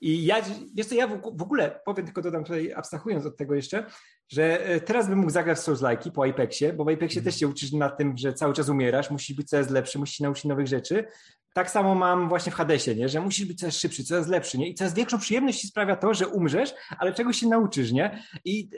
[0.00, 0.36] I ja,
[0.74, 3.86] wiesz co, ja w ogóle powiem, tylko dodam tutaj, abstrahując od tego jeszcze,
[4.28, 7.24] że e, teraz bym mógł zagrać w Souls-like po Apexie, bo w Apexie mm.
[7.24, 10.24] też się uczysz na tym, że cały czas umierasz, musisz być coraz lepszy, musisz się
[10.24, 11.04] nauczyć nowych rzeczy.
[11.52, 13.08] Tak samo mam właśnie w Hadesie, nie?
[13.08, 14.68] że musisz być coraz szybszy, coraz lepszy, nie?
[14.68, 18.22] I coraz większą przyjemność ci sprawia to, że umrzesz, ale czegoś się nauczysz, nie?
[18.44, 18.70] I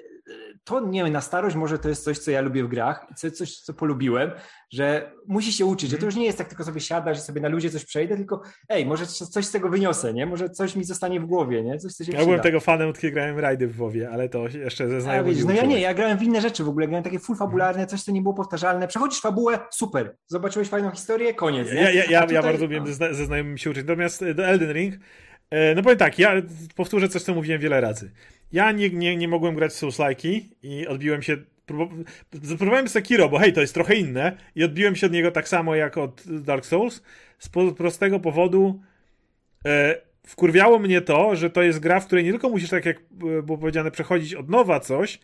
[0.64, 3.60] to nie wiem, na starość może to jest coś, co ja lubię w grach, coś
[3.60, 4.30] co polubiłem,
[4.72, 7.40] że musi się uczyć, że to już nie jest tak tylko sobie siadasz i sobie
[7.40, 10.26] na ludzie coś przejdę, tylko ej, może coś z tego wyniosę, nie?
[10.26, 11.78] Może coś mi zostanie w głowie, nie?
[11.78, 14.48] Coś, co się ja byłem tego fanem, od kiedy grałem rajdy w WoWie, ale to
[14.48, 17.18] jeszcze ze znajomych No ja nie, ja grałem w inne rzeczy w ogóle, grałem takie
[17.18, 18.88] full fabularne, coś, co nie było powtarzalne.
[18.88, 21.80] Przechodzisz fabułę, super, zobaczyłeś fajną historię, koniec, nie?
[21.80, 22.34] Ja, ja, ja, tutaj...
[22.34, 23.86] ja bardzo wiem ze, ze znajomymi się uczyć.
[23.86, 24.94] Natomiast do Elden Ring,
[25.50, 26.32] e, no powiem tak, ja
[26.76, 28.10] powtórzę coś, co mówiłem wiele razy.
[28.52, 31.36] Ja nie, nie, nie mogłem grać w Souls-like'i i odbiłem się
[32.58, 35.74] Próbowałem Sekiro, bo hej, to jest trochę inne i odbiłem się od niego tak samo
[35.74, 37.02] jak od Dark Souls
[37.38, 38.80] z prostego powodu
[39.66, 42.96] e, wkurwiało mnie to, że to jest gra, w której nie tylko musisz, tak jak
[42.98, 45.20] e, było powiedziane, przechodzić od nowa coś,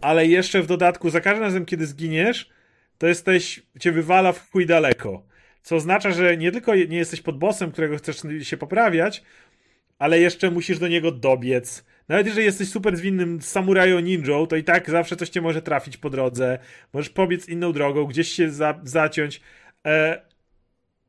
[0.00, 2.50] ale jeszcze w dodatku za każdym razem, kiedy zginiesz,
[2.98, 5.22] to jesteś, cię wywala w chuj daleko.
[5.62, 9.22] Co oznacza, że nie tylko nie jesteś pod bossem, którego chcesz się poprawiać,
[9.98, 14.64] ale jeszcze musisz do niego dobiec nawet jeżeli jesteś super zwinnym samurajo ninją, to i
[14.64, 16.58] tak zawsze coś cię może trafić po drodze.
[16.92, 19.40] Możesz pobiec inną drogą, gdzieś się za, zaciąć.
[19.86, 20.22] E,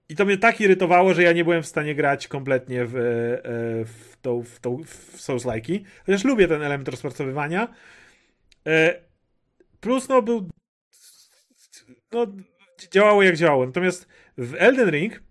[0.10, 3.00] I to mnie tak irytowało, że ja nie byłem w stanie grać kompletnie w, e,
[3.86, 5.84] w, tą, w, tą, w Souls-like'i.
[6.06, 7.68] Chociaż lubię ten element rozpracowywania.
[8.68, 9.00] E,
[9.80, 10.50] plus no był
[12.12, 12.28] no,
[12.92, 13.66] działało jak działało.
[13.66, 14.08] Natomiast
[14.38, 15.24] w Elden Ring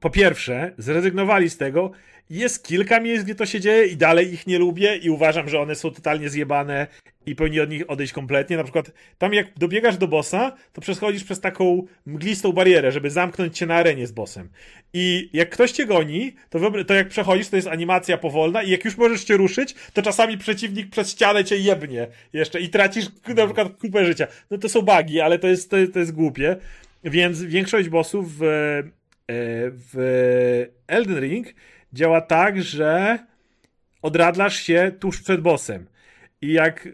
[0.00, 1.90] po pierwsze zrezygnowali z tego
[2.32, 5.60] jest kilka miejsc, gdzie to się dzieje i dalej ich nie lubię i uważam, że
[5.60, 6.86] one są totalnie zjebane
[7.26, 8.56] i powinni od nich odejść kompletnie.
[8.56, 13.58] Na przykład tam jak dobiegasz do bossa, to przechodzisz przez taką mglistą barierę, żeby zamknąć
[13.58, 14.48] cię na arenie z bossem.
[14.92, 18.84] I jak ktoś cię goni, to, to jak przechodzisz, to jest animacja powolna i jak
[18.84, 23.06] już możesz cię ruszyć, to czasami przeciwnik przez ścianę cię jebnie jeszcze i tracisz
[23.36, 24.26] na przykład kupę życia.
[24.50, 26.56] No to są bugi, ale to jest, to, to jest głupie.
[27.04, 28.82] Więc większość bossów w, e,
[29.70, 31.46] w Elden Ring
[31.92, 33.18] działa tak, że
[34.02, 35.86] odradlasz się tuż przed bossem.
[36.40, 36.88] I jak,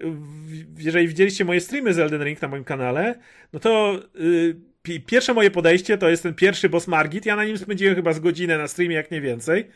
[0.79, 3.15] jeżeli widzieliście moje streamy z Elden Ring na moim kanale,
[3.53, 7.27] no to yy, pierwsze moje podejście to jest ten pierwszy boss Margit.
[7.27, 9.69] Ja na nim spędziłem chyba z godzinę na streamie, jak nie więcej.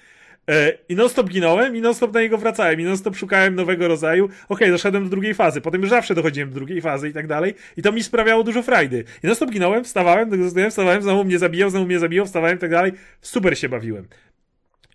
[0.50, 4.24] E, I non-stop ginąłem i non-stop na niego wracałem i non-stop szukałem nowego rodzaju.
[4.24, 7.26] Okej, okay, doszedłem do drugiej fazy, potem już zawsze dochodziłem do drugiej fazy i tak
[7.26, 7.54] dalej.
[7.76, 9.04] I to mi sprawiało dużo frajdy.
[9.22, 10.30] I non-stop ginąłem, wstawałem,
[10.70, 12.92] wstawałem, znowu mnie zabijał, znowu mnie zabijał, wstawałem i tak dalej.
[13.20, 14.08] Super się bawiłem.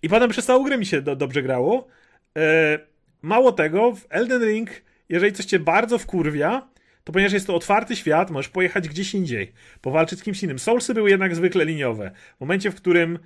[0.02, 1.88] I potem przez całą grę mi się do, dobrze grało.
[2.38, 2.78] E,
[3.22, 4.70] mało tego, w Elden Ring,
[5.08, 6.68] jeżeli coś cię bardzo wkurwia,
[7.04, 10.58] to ponieważ jest to otwarty świat, możesz pojechać gdzieś indziej, powalczyć z kimś innym.
[10.58, 12.10] Soulsy były jednak zwykle liniowe.
[12.36, 13.18] W momencie, w którym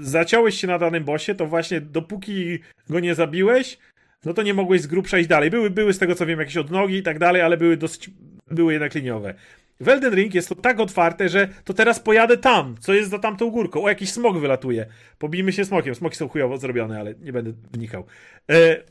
[0.00, 2.58] zaciąłeś się na danym bosie, to właśnie dopóki
[2.88, 3.78] go nie zabiłeś,
[4.24, 5.50] no to nie mogłeś z grubsza iść dalej.
[5.50, 8.10] Były, były z tego co wiem jakieś odnogi i tak dalej, ale były dosyć,
[8.50, 9.34] były jednak liniowe.
[9.80, 13.18] W Elden Ring jest to tak otwarte, że to teraz pojadę tam, co jest za
[13.18, 13.84] tamtą górką.
[13.84, 14.86] O, jakiś smok wylatuje.
[15.18, 15.94] Pobijmy się smokiem.
[15.94, 18.06] Smoki są chujowo zrobione, ale nie będę wnikał.
[18.50, 18.82] E,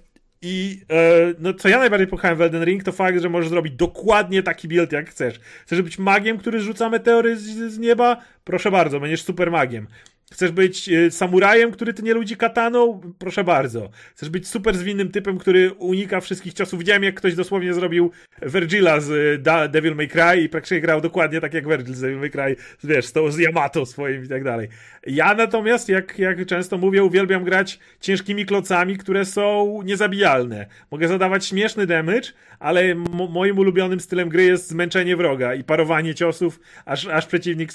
[0.42, 3.74] I e, no, co ja najbardziej pochałem w Elden Ring, to fakt, że możesz zrobić
[3.74, 5.40] dokładnie taki build, jak chcesz.
[5.66, 8.18] Chcesz być magiem, który rzuca meteory z, z nieba?
[8.44, 9.88] Proszę bardzo, będziesz super magiem.
[10.34, 13.02] Chcesz być e, samurajem, który ty nie ludzi kataną?
[13.20, 13.90] Proszę bardzo.
[14.16, 16.80] Chcesz być super zwinnym typem, który unika wszystkich ciosów?
[16.80, 18.12] Widziałem, jak ktoś dosłownie zrobił
[18.42, 19.12] Virgila z
[19.48, 22.56] e, Devil May Cry i praktycznie grał dokładnie tak jak Virgil z Devil May Cry,
[22.84, 24.68] wiesz, z, z Yamato swoim i tak dalej.
[25.08, 30.66] Ja natomiast, jak, jak często mówię, uwielbiam grać ciężkimi klocami, które są niezabijalne.
[30.92, 32.96] Mogę zadawać śmieszny damage, ale
[33.30, 37.72] moim ulubionym stylem gry jest zmęczenie wroga i parowanie ciosów, aż, aż przeciwnik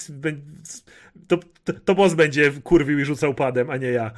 [1.27, 4.11] to, to, to boss będzie kurwił i rzucał padem, a nie ja.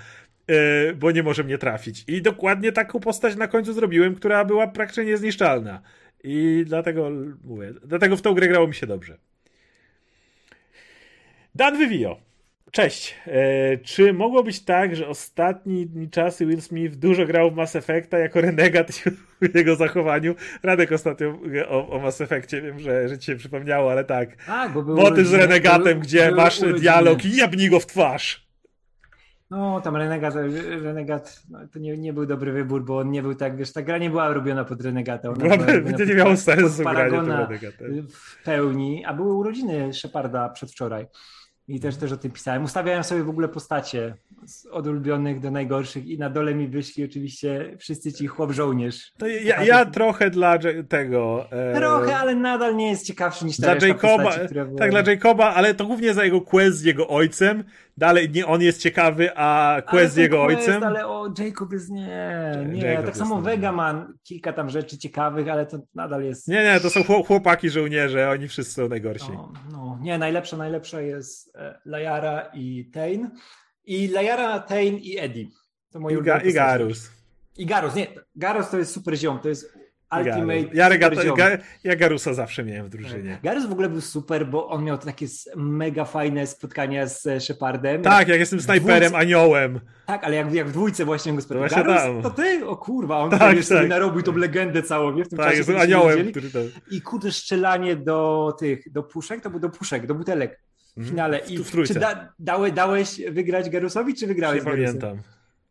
[0.48, 2.04] Yy, bo nie może mnie trafić.
[2.08, 5.82] I dokładnie taką postać na końcu zrobiłem, która była praktycznie niezniszczalna.
[6.24, 7.12] I dlatego
[7.44, 9.18] mówię, dlatego w tą grę grało mi się dobrze.
[11.56, 12.31] Dan Vivio.
[12.72, 13.16] Cześć.
[13.28, 18.18] E, czy mogło być tak, że ostatni czasy Will Smith dużo grał w Mass Effecta
[18.18, 18.92] jako renegat
[19.42, 20.36] w jego zachowaniu?
[20.64, 21.40] Radek ostatnio
[21.70, 24.46] o, o Mass Effectie, wiem, że, że ci się przypomniało, ale tak.
[24.46, 26.80] Tak, bo był Motyw z renegatem, był, gdzie był masz urodziny.
[26.80, 28.52] dialog i jabnij go w twarz.
[29.50, 30.36] No, tam Renegat,
[30.82, 33.82] Renegat no, to nie, nie był dobry wybór, bo on nie był tak, wiesz, ta
[33.82, 35.30] gra nie była robiona pod Renegata.
[35.30, 41.06] Ona była nie miało sensu granie pod w pełni, a były urodziny Sheparda przedwczoraj.
[41.68, 42.64] I też, też o tym pisałem.
[42.64, 44.16] Ustawiałem sobie w ogóle postacie
[44.72, 49.12] od ulubionych do najgorszych i na dole mi wyszli oczywiście wszyscy ci chłop żołnierz.
[49.18, 50.60] To ja, ja trochę dla
[50.90, 51.46] tego...
[51.52, 51.76] E...
[51.76, 55.74] Trochę, ale nadal nie jest ciekawszy niż ta dla Jacoba, postaci, Tak, dla Jacoba, ale
[55.74, 57.64] to głównie za jego quest z jego ojcem.
[58.02, 60.84] Dalej nie on jest ciekawy, a quest z jego quest, ojcem.
[60.84, 62.82] Ale o, Jacob jest nie, nie.
[62.82, 66.48] Jacob tak samo Vega ma kilka tam rzeczy ciekawych, ale to nadal jest...
[66.48, 69.32] Nie, nie, to są chłopaki żołnierze, oni wszyscy są najgorsi.
[69.34, 70.00] No, no.
[70.02, 73.30] nie, najlepsza, najlepsza jest e, Layara i Tain.
[73.86, 75.48] I Layara, Tain i Eddie.
[75.92, 77.12] To moi I, ga, I Garus.
[77.58, 79.78] I Garus, nie, Garus to jest super ziom, to jest
[80.18, 80.76] Ultimate.
[80.76, 80.90] Ja,
[81.84, 83.40] ja Garusa zawsze miałem w drużynie.
[83.44, 88.02] Garus w ogóle był super, bo on miał takie mega fajne spotkania z Shepardem.
[88.02, 89.18] Tak, jak jestem snajperem, dwójce...
[89.18, 89.80] aniołem.
[90.06, 91.70] Tak, ale jak, jak w dwójce właśnie go spotkał.
[91.70, 92.22] Garus, tam.
[92.22, 92.66] to ty?
[92.68, 93.64] O kurwa, on tak, tak.
[93.64, 95.26] sobie narobił tą legendę całą, nie?
[95.26, 96.32] W tym tak, czasie, aniołem.
[96.32, 96.60] Który to...
[96.92, 100.60] I kurde, strzelanie do tych, do puszek, to był do puszek, do butelek
[100.94, 101.10] w mhm.
[101.10, 101.40] finale.
[101.40, 105.18] I w, w czy da, dałeś, dałeś wygrać Garusowi, czy wygrałeś Nie pamiętam.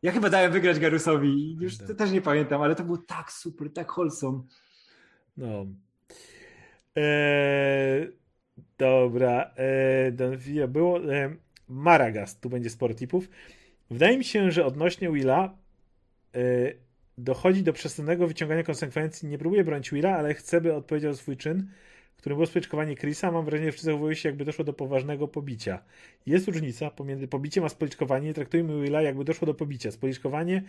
[0.03, 1.57] Ja chyba dałem wygrać Garusowi.
[1.61, 4.43] Już też nie pamiętam, ale to było tak super, tak wholesome.
[5.37, 5.67] No.
[6.97, 8.09] Eee,
[8.79, 9.55] dobra.
[9.57, 11.15] Eee, było.
[11.15, 11.37] Eee,
[11.69, 13.29] Maragas, tu będzie sporo tipów.
[13.91, 15.57] Wydaje mi się, że odnośnie Willa
[16.35, 16.41] e,
[17.19, 19.29] dochodzi do przesadnego wyciągania konsekwencji.
[19.29, 21.71] Nie próbuję bronić Willa, ale chcę, by odpowiedział swój czyn
[22.21, 25.83] którym było spoliczkowanie Chrisa, mam wrażenie, że wszyscy zachowują się jakby doszło do poważnego pobicia.
[26.27, 28.25] Jest różnica pomiędzy pobiciem a spoliczkowaniem.
[28.25, 29.91] Nie traktujmy Willa jakby doszło do pobicia.
[29.91, 30.63] Spoliczkowanie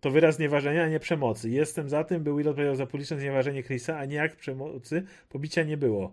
[0.00, 1.50] to wyraz znieważenia, a nie przemocy.
[1.50, 5.02] Jestem za tym, by Will odpowiedział za publiczne znieważenie Chrisa, a nie jak przemocy.
[5.28, 6.12] Pobicia nie było.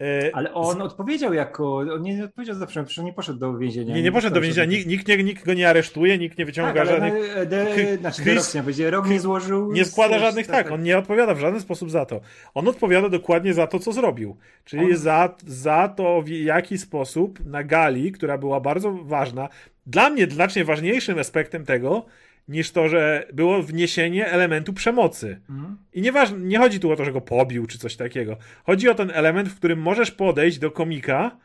[0.00, 0.80] E, Ale on z...
[0.80, 1.76] odpowiedział jako.
[1.76, 2.66] On nie odpowiedział za
[2.98, 3.94] on nie poszedł do więzienia.
[3.94, 4.64] Nie, nie poszedł do więzienia.
[4.64, 7.14] Nikt, nikt, nie, nikt go nie aresztuje, nikt nie wyciąga tak, żadnych.
[7.36, 9.72] Na, de, znaczy, Chris, będzie rok nie złożył.
[9.72, 12.20] Nie składa żadnych, tak, tak, on nie odpowiada w żaden sposób za to.
[12.54, 14.36] On odpowiada dokładnie za to, co zrobił.
[14.64, 14.96] Czyli on...
[14.96, 19.48] za, za to, w jaki sposób na gali, która była bardzo ważna.
[19.86, 22.06] Dla mnie znacznie ważniejszym aspektem tego
[22.50, 25.40] niż to, że było wniesienie elementu przemocy.
[25.50, 25.76] Mhm.
[25.92, 28.36] I nieważne, nie chodzi tu o to, że go pobił czy coś takiego.
[28.64, 31.36] Chodzi o ten element, w którym możesz podejść do komika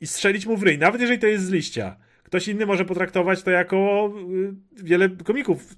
[0.00, 1.96] i strzelić mu w ryj, nawet jeżeli to jest z liścia.
[2.22, 4.10] Ktoś inny może potraktować to jako
[4.78, 5.74] y, wiele komików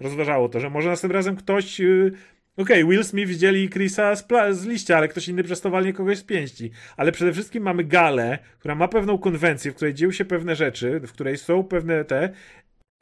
[0.00, 2.12] rozważało to, że może następnym razem ktoś y,
[2.56, 5.92] Okej, okay, Will Smith wzięli Chrisa z, z, liścia, ale ktoś inny przez to walnie
[5.92, 6.70] kogoś z pięści.
[6.96, 11.00] Ale przede wszystkim mamy galę, która ma pewną konwencję, w której dzieją się pewne rzeczy,
[11.00, 12.32] w której są pewne te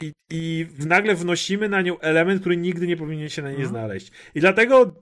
[0.01, 3.71] i, I nagle wnosimy na nią element, który nigdy nie powinien się na niej mhm.
[3.71, 4.13] znaleźć.
[4.35, 4.95] I dlatego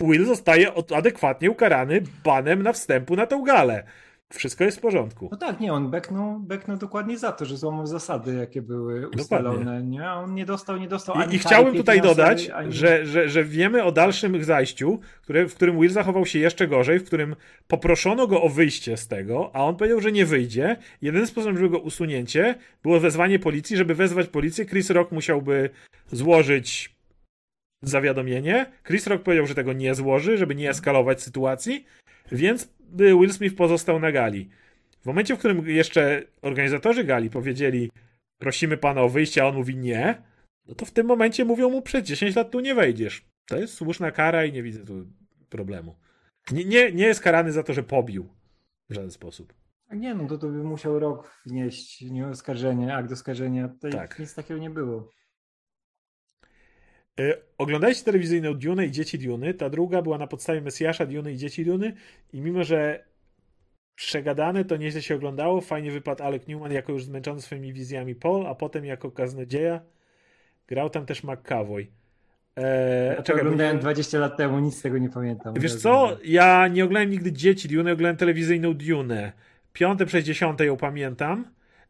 [0.00, 3.84] Will zostaje adekwatnie ukarany banem na wstępu na tą galę
[4.32, 5.28] wszystko jest w porządku.
[5.32, 9.58] No tak, nie, on beknął, beknął dokładnie za to, że złamał zasady, jakie były ustalone.
[9.58, 9.90] Dokładnie.
[9.90, 10.12] Nie?
[10.12, 12.72] On nie dostał, nie dostał I, i chciałbym tutaj dodać, ani...
[12.72, 16.98] że, że, że wiemy o dalszym zajściu, które, w którym Will zachował się jeszcze gorzej,
[16.98, 17.36] w którym
[17.68, 20.76] poproszono go o wyjście z tego, a on powiedział, że nie wyjdzie.
[21.02, 23.76] Jedyny sposób, żeby go usunięcie, było wezwanie policji.
[23.76, 25.70] Żeby wezwać policję, Chris Rock musiałby
[26.12, 26.93] złożyć
[27.88, 28.66] zawiadomienie.
[28.86, 31.86] Chris Rock powiedział, że tego nie złoży, żeby nie eskalować sytuacji,
[32.32, 34.50] więc Will Smith pozostał na gali.
[35.02, 37.90] W momencie, w którym jeszcze organizatorzy gali powiedzieli
[38.38, 40.22] prosimy pana o wyjście, a on mówi nie,
[40.68, 43.24] no to w tym momencie mówią mu przez 10 lat tu nie wejdziesz.
[43.46, 45.06] To jest słuszna kara i nie widzę tu
[45.48, 45.96] problemu.
[46.50, 48.28] Nie, nie, nie jest karany za to, że pobił
[48.90, 49.54] w żaden sposób.
[49.92, 53.68] Nie, no to, to by musiał rok wnieść nie oskarżenie, akt oskarżenia.
[53.68, 54.18] Tutaj tak.
[54.18, 55.10] nic takiego nie było.
[57.20, 59.54] E, oglądaliście telewizyjną Dune i Dzieci Duny.
[59.54, 61.92] Ta druga była na podstawie Mesjasza Duny i Dzieci Duny
[62.32, 63.04] i mimo, że
[63.94, 65.60] przegadane, to nieźle się oglądało.
[65.60, 69.80] Fajnie wypadł Alec Newman jako już zmęczony swoimi wizjami Paul, a potem jako kaznodzieja.
[70.68, 71.86] Grał tam też McCavoy.
[72.56, 73.82] Eee, ja czekaj, oglądałem nie...
[73.82, 75.54] 20 lat temu, nic z tego nie pamiętam.
[75.54, 79.32] Wiesz co, ja nie oglądałem nigdy Dzieci Dune, oglądałem telewizyjną Dune.
[79.72, 81.44] Piąte przez dziesiąte ją pamiętam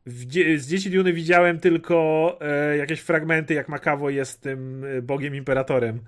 [0.06, 6.00] z Dzieci Duny widziałem tylko e, jakieś fragmenty, jak Makawo jest tym e, bogiem imperatorem,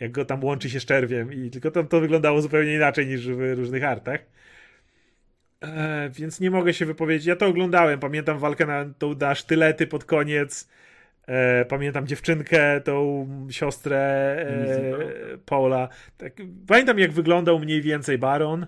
[0.00, 3.28] jak go tam łączy się z czerwiem i tylko to, to wyglądało zupełnie inaczej niż
[3.28, 4.20] w różnych artach.
[5.60, 7.26] E, więc nie mogę się wypowiedzieć.
[7.26, 10.68] Ja to oglądałem, pamiętam walkę na, tą, na sztylety pod koniec,
[11.26, 13.98] e, pamiętam dziewczynkę, tą siostrę
[14.48, 15.88] e, Paula.
[16.18, 16.32] Tak,
[16.66, 18.66] pamiętam jak wyglądał mniej więcej Baron.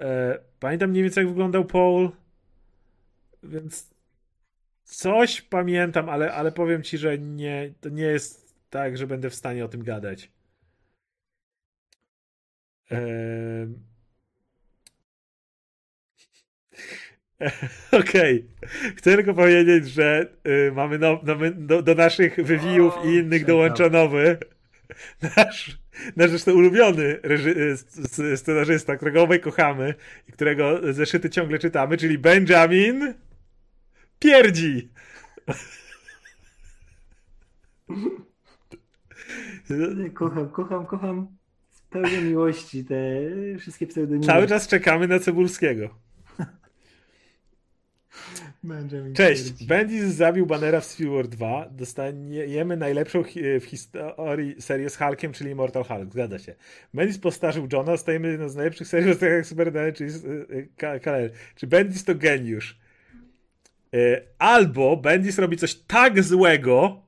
[0.00, 2.10] E, pamiętam mniej więcej jak wyglądał Paul.
[3.44, 3.94] Więc
[4.84, 9.34] coś pamiętam, ale, ale powiem ci, że nie, to nie jest tak, że będę w
[9.34, 10.32] stanie o tym gadać.
[12.90, 13.74] Ehm...
[18.00, 18.46] Okej.
[18.60, 18.92] Okay.
[18.96, 23.44] Chcę tylko powiedzieć, że y, mamy no, no, do, do, naszych wywijów o, i innych
[23.44, 24.38] dołącza nowy
[25.36, 25.78] nasz
[26.16, 27.76] nasz zresztą ulubiony reży-
[28.36, 29.94] scenarzysta, którego obaj kochamy
[30.28, 33.14] i którego zeszyty ciągle czytamy, czyli Benjamin
[34.24, 34.88] Pierdzi.
[40.14, 41.26] Kocham, kocham, kocham
[41.70, 42.94] z pełnej miłości te
[43.58, 44.26] wszystkie pseudonimy.
[44.26, 45.94] Cały czas czekamy na Cebulskiego.
[48.62, 49.66] Benjamin Cześć.
[49.66, 51.68] Bendis zabił Bannera w Civil War 2.
[51.70, 56.12] Dostaniemy najlepszą hi w historii serię z Hulkiem, czyli Immortal Hulk.
[56.12, 56.54] Zgadza się.
[56.94, 57.96] Bendis postarzył Johna.
[57.96, 60.10] Stajemy jedną z najlepszych serii jak Superdany, czyli
[61.02, 61.32] Kaler.
[61.54, 62.83] Czy Bendis to geniusz?
[63.94, 67.02] E, albo Bendis robi coś tak złego,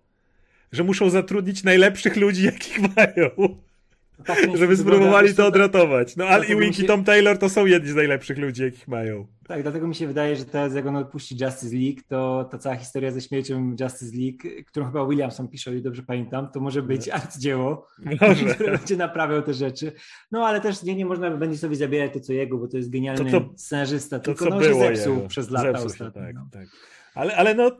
[0.72, 3.60] że muszą zatrudnić najlepszych ludzi, jakich mają.
[4.24, 6.16] Tak żeby spróbowali to odratować.
[6.16, 6.82] No Al Ewing się...
[6.82, 9.26] i Tom Taylor to są jedni z najlepszych ludzi, jakich mają.
[9.48, 12.76] Tak, dlatego mi się wydaje, że teraz jak on odpuści Justice League, to ta cała
[12.76, 17.08] historia ze śmiercią Justice League, którą chyba Williamson pisze, ile dobrze pamiętam, to może być
[17.08, 17.86] arcydzieło,
[18.54, 19.92] które będzie naprawiał te rzeczy.
[20.30, 22.90] No ale też nie, nie można będzie sobie zabierać to, co jego, bo to jest
[22.90, 25.28] genialny to, scenarzysta, tylko to, no, się zepsuł jego.
[25.28, 26.20] przez lata zepsuł ostatnio.
[26.22, 26.48] Się, tak, no.
[26.52, 26.66] tak.
[27.14, 27.70] Ale, ale no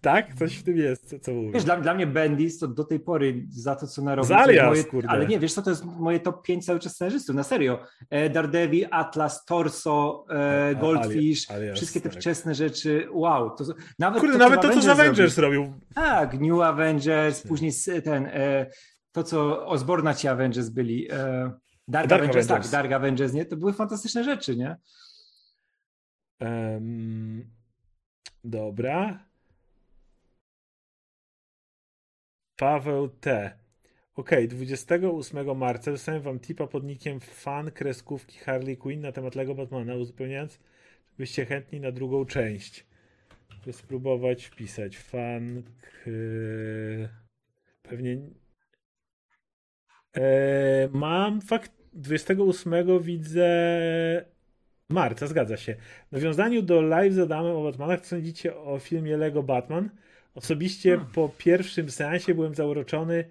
[0.00, 1.32] tak, coś w tym jest, co, co.
[1.54, 4.28] Wiesz, dla, dla mnie Bendis to do tej pory za to, co narobił.
[4.28, 5.10] Z Alias, moje, kurde.
[5.10, 7.78] Ale nie, wiesz co, to jest moje top 5 cały czas scenarzystów, na serio.
[8.10, 12.18] E, Daredevil, Atlas, Torso, e, Goldfish, alias, wszystkie te tak.
[12.18, 13.56] wczesne rzeczy, wow.
[13.56, 13.64] To,
[13.98, 15.72] nawet kurde, to, nawet to, co z Avengers robił.
[15.94, 17.48] Tak, New Avengers, tak.
[17.48, 17.72] później
[18.04, 18.66] ten, e,
[19.12, 21.08] to, co Osborna ci Avengers byli.
[21.12, 21.52] E,
[21.88, 23.44] Dark, Dark Avengers, Avengers, tak, Dark Avengers, nie?
[23.44, 24.76] To były fantastyczne rzeczy, nie?
[26.40, 27.53] Um,
[28.44, 29.24] dobra.
[32.56, 33.58] Paweł T.
[34.14, 39.54] Ok, 28 marca dostałem wam tipa pod nickiem fan kreskówki Harley Quinn na temat Lego
[39.54, 40.58] Batmana, uzupełniając,
[41.18, 42.86] byście chętni na drugą część.
[43.72, 45.62] Spróbować wpisać fan
[47.82, 48.18] pewnie
[50.16, 54.33] e, mam fakt 28 widzę
[54.88, 55.76] marca, zgadza się.
[56.08, 59.90] W nawiązaniu do live z Adamem o Batmanach, co sądzicie o filmie Lego Batman?
[60.34, 61.12] Osobiście hmm.
[61.12, 63.24] po pierwszym seansie byłem zauroczony.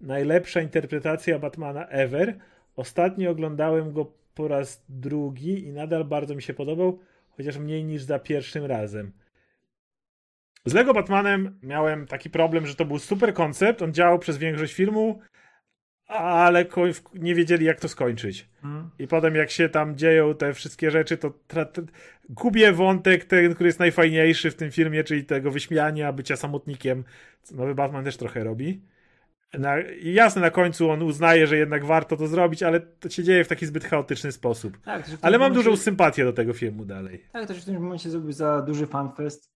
[0.00, 2.38] Najlepsza interpretacja Batmana ever.
[2.76, 6.98] Ostatnio oglądałem go po raz drugi i nadal bardzo mi się podobał,
[7.30, 9.12] chociaż mniej niż za pierwszym razem.
[10.64, 14.74] Z Lego Batmanem miałem taki problem, że to był super koncept, on działał przez większość
[14.74, 15.20] filmu,
[16.06, 16.64] ale
[17.14, 18.48] nie wiedzieli, jak to skończyć.
[18.62, 18.90] Hmm.
[18.98, 21.32] I potem, jak się tam dzieją te wszystkie rzeczy, to
[22.28, 27.04] gubię wątek, ten, który jest najfajniejszy w tym filmie, czyli tego wyśmiania, bycia samotnikiem.
[27.50, 28.82] Nowy Batman też trochę robi.
[29.54, 33.22] Na, I jasne, na końcu on uznaje, że jednak warto to zrobić, ale to się
[33.22, 34.78] dzieje w taki zbyt chaotyczny sposób.
[34.84, 35.70] Tak, ale mam momencie...
[35.70, 37.24] dużą sympatię do tego filmu dalej.
[37.32, 39.55] Tak, się w tym momencie zrobił za duży fanfest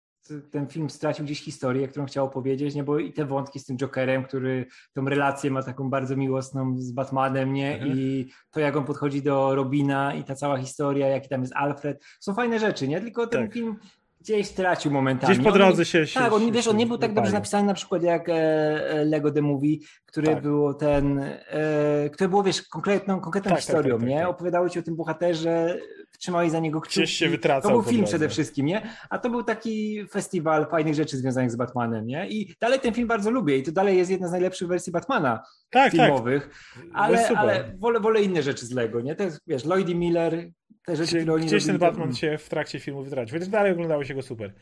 [0.52, 2.84] ten film stracił gdzieś historię, którą chciał opowiedzieć, nie?
[2.84, 6.91] bo i te wątki z tym Jokerem, który tą relację ma taką bardzo miłosną z
[6.91, 7.74] Batmanem, nie?
[7.74, 7.91] Mhm.
[7.98, 12.06] I to, jak on podchodzi do Robina i ta cała historia, jaki tam jest Alfred,
[12.20, 13.02] są fajne rzeczy, nie?
[13.02, 13.54] Tylko ten tak.
[13.54, 13.76] film
[14.22, 15.34] gdzieś stracił momentami.
[15.34, 17.74] Gdzieś po drodze się, się Tak, on, wiesz, on nie był tak dobrze napisany na
[17.74, 20.44] przykład jak e, e, Lego The Movie, które tak.
[20.44, 24.28] było ten, e, które było, wiesz, konkretną, konkretną tak, tak historią, tak, tak, nie?
[24.28, 25.80] Opowiadało ci o tym bohaterze,
[26.18, 27.07] trzymałeś za niego kciuki.
[27.07, 27.72] się wytracał.
[27.72, 28.89] To był film przede wszystkim, nie?
[29.10, 32.30] A to był taki festiwal fajnych rzeczy związanych z Batmanem, nie?
[32.30, 35.44] I dalej ten film bardzo lubię i to dalej jest jedna z najlepszych wersji Batmana
[35.69, 36.49] tak, filmowych,
[36.94, 39.15] ale, ale wolę, wolę inne rzeczy z Lego, nie?
[39.15, 40.52] To jest, wiesz, Lloyd Miller,
[40.85, 42.15] te rzeczy, które Gdzieś ten Batman to...
[42.15, 44.53] się w trakcie filmu wytracił, więc dalej oglądało się go super.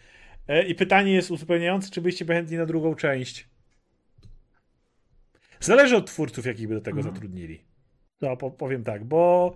[0.47, 3.49] E, I pytanie jest uzupełniające, czy byście chętni na drugą część?
[5.59, 7.15] Zależy od twórców, jakich by do tego mhm.
[7.15, 7.65] zatrudnili.
[8.21, 9.55] No, powiem tak, bo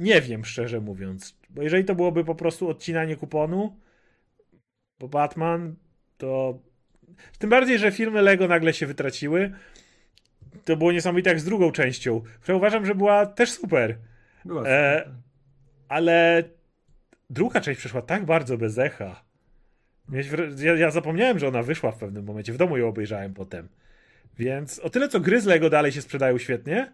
[0.00, 1.36] nie wiem, szczerze mówiąc.
[1.50, 3.76] Bo jeżeli to byłoby po prostu odcinanie kuponu,
[4.98, 5.76] bo Batman,
[6.18, 6.58] to.
[7.38, 9.52] Tym bardziej, że filmy Lego nagle się wytraciły.
[10.64, 13.98] To było niesamowite jak z drugą częścią, która uważam, że była też super.
[14.44, 15.10] Była e,
[15.88, 16.44] ale
[17.30, 19.24] druga część przeszła tak bardzo bez echa.
[20.58, 22.52] Ja, ja zapomniałem, że ona wyszła w pewnym momencie.
[22.52, 23.68] W domu ją obejrzałem potem.
[24.38, 26.92] Więc o tyle co gry z Lego dalej się sprzedają świetnie,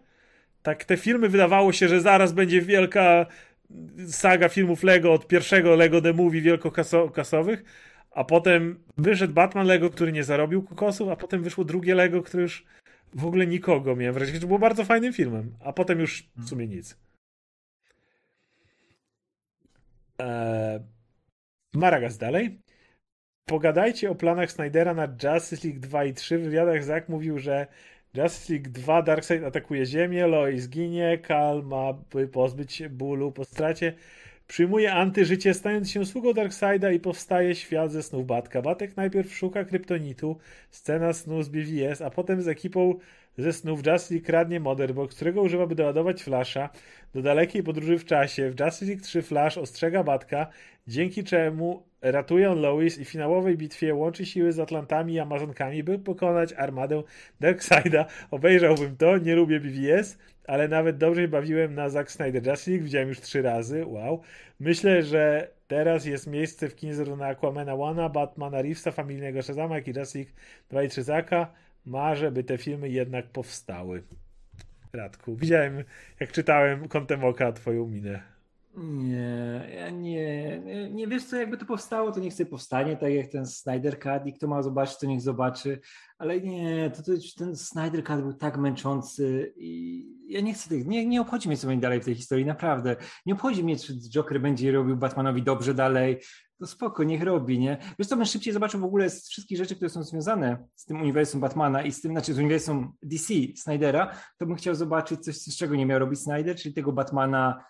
[0.61, 3.25] tak te filmy wydawało się, że zaraz będzie wielka
[4.07, 7.63] saga filmów Lego od pierwszego Lego The Movie wielkokasowych,
[8.11, 12.43] a potem wyszedł Batman Lego, który nie zarobił kokosów, a potem wyszło drugie Lego, które
[12.43, 12.65] już
[13.13, 16.67] w ogóle nikogo miałem wrażenie, że było bardzo fajnym filmem, a potem już w sumie
[16.67, 16.97] nic.
[20.19, 20.79] Eee,
[21.73, 22.61] Maragas dalej.
[23.45, 26.37] Pogadajcie o planach Snydera na Justice League 2 i 3.
[26.37, 27.67] W wywiadach Zack mówił, że
[28.17, 31.93] Justice League 2 Darkseid atakuje Ziemię, Lois ginie, Kal ma
[32.31, 33.93] pozbyć się bólu po stracie.
[34.47, 38.61] Przyjmuje antyżycie, stając się sługą Darkseida i powstaje świat ze snów Batka.
[38.61, 40.37] Batek najpierw szuka kryptonitu,
[40.69, 42.95] scena snu z BVS, a potem z ekipą
[43.37, 46.69] ze snów Justice League kradnie Motherbox, którego używa, by doładować Flasha
[47.13, 48.51] do dalekiej podróży w czasie.
[48.51, 50.47] W Justice League 3 Flash ostrzega Batka,
[50.87, 55.83] dzięki czemu ratuje on Lois i w finałowej bitwie łączy siły z Atlantami i Amazonkami,
[55.83, 57.03] by pokonać armadę
[57.39, 58.05] Darkseida.
[58.31, 60.17] Obejrzałbym to, nie lubię BVS,
[60.47, 64.21] ale nawet dobrze bawiłem na Zack Snyder Justice League, widziałem już trzy razy, wow.
[64.59, 69.87] Myślę, że teraz jest miejsce w kinie zarówno na Aquamana Batmana Reevesa, Familijnego Shazama, jak
[69.87, 70.31] i Justice League
[70.69, 71.53] 2 i 3 Zaka.
[71.85, 74.03] Marzę, by te filmy jednak powstały.
[74.93, 75.83] Radku, widziałem,
[76.19, 78.36] jak czytałem kątem oka twoją minę.
[78.77, 83.13] Nie, ja nie, nie, nie wiesz co, jakby to powstało, to niech sobie powstanie, tak
[83.13, 85.79] jak ten Snyder Cut i kto ma zobaczyć, to niech zobaczy,
[86.17, 90.87] ale nie, to, to ten Snyder Cut był tak męczący i ja nie chcę tych,
[90.87, 92.95] nie, nie obchodzi mnie co będzie dalej w tej historii, naprawdę,
[93.25, 96.19] nie obchodzi mnie, czy Joker będzie robił Batmanowi dobrze dalej,
[96.59, 97.77] to spoko, niech robi, nie?
[97.99, 101.01] Wiesz co, bym szybciej zobaczył w ogóle z wszystkich rzeczy, które są związane z tym
[101.01, 105.35] uniwersum Batmana i z tym, znaczy z uniwersum DC, Snydera, to bym chciał zobaczyć coś,
[105.35, 107.63] z czego nie miał robić Snyder, czyli tego Batmana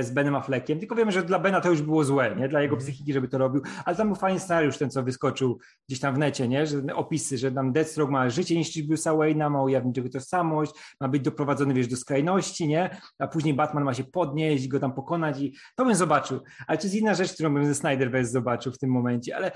[0.00, 2.48] z Benem Affleckiem, tylko wiemy, że dla Bena to już było złe, nie?
[2.48, 2.86] dla jego mhm.
[2.86, 6.18] psychiki, żeby to robił, ale tam był fajny scenariusz, ten co wyskoczył gdzieś tam w
[6.18, 6.66] necie, nie?
[6.66, 11.22] że opisy, że tam Deathstroke ma życie Bruce'a Wayne'a, ma ujawnić jego tożsamość, ma być
[11.22, 12.96] doprowadzony, wiesz, do skrajności, nie?
[13.18, 16.84] a później Batman ma się podnieść, go tam pokonać i to bym zobaczył, ale to
[16.84, 19.52] jest inna rzecz, którą bym ze Snyderverse zobaczył w tym momencie, ale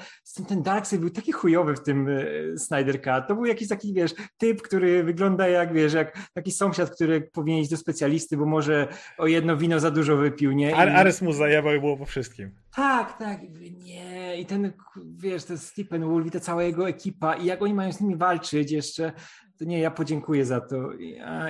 [0.49, 4.15] ten Darkseid był taki chujowy w tym e, Snyder Cut, to był jakiś taki, wiesz,
[4.39, 8.89] typ, który wygląda jak, wiesz, jak taki sąsiad, który powinien iść do specjalisty, bo może
[9.19, 10.71] o jedno wino za dużo wypił, nie?
[10.71, 10.75] I...
[10.75, 12.51] Ares mu zajebał i było po wszystkim.
[12.75, 13.41] Tak, tak,
[13.85, 14.37] nie.
[14.37, 14.73] I ten,
[15.19, 18.17] wiesz, ten Stephen Wolf i ta cała jego ekipa i jak oni mają z nimi
[18.17, 19.13] walczyć jeszcze,
[19.59, 20.93] to nie, ja podziękuję za to.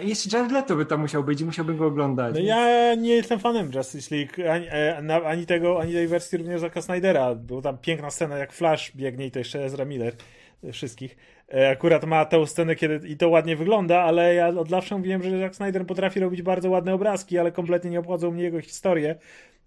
[0.02, 2.34] I jeszcze Jared Leto by tam musiał być i musiałbym go oglądać.
[2.34, 6.60] No ja nie jestem fanem Justice League, ani, e, ani, tego, ani tej wersji również
[6.60, 7.34] Zacka Snydera.
[7.34, 10.14] Była tam piękna scena, jak Flash biegnie i to jeszcze Ezra Miller
[10.72, 11.16] wszystkich.
[11.54, 15.22] E, akurat ma tę scenę, kiedy i to ładnie wygląda, ale ja od zawsze mówiłem,
[15.22, 19.16] że Zack Snyder potrafi robić bardzo ładne obrazki, ale kompletnie nie obchodzą mnie jego historie.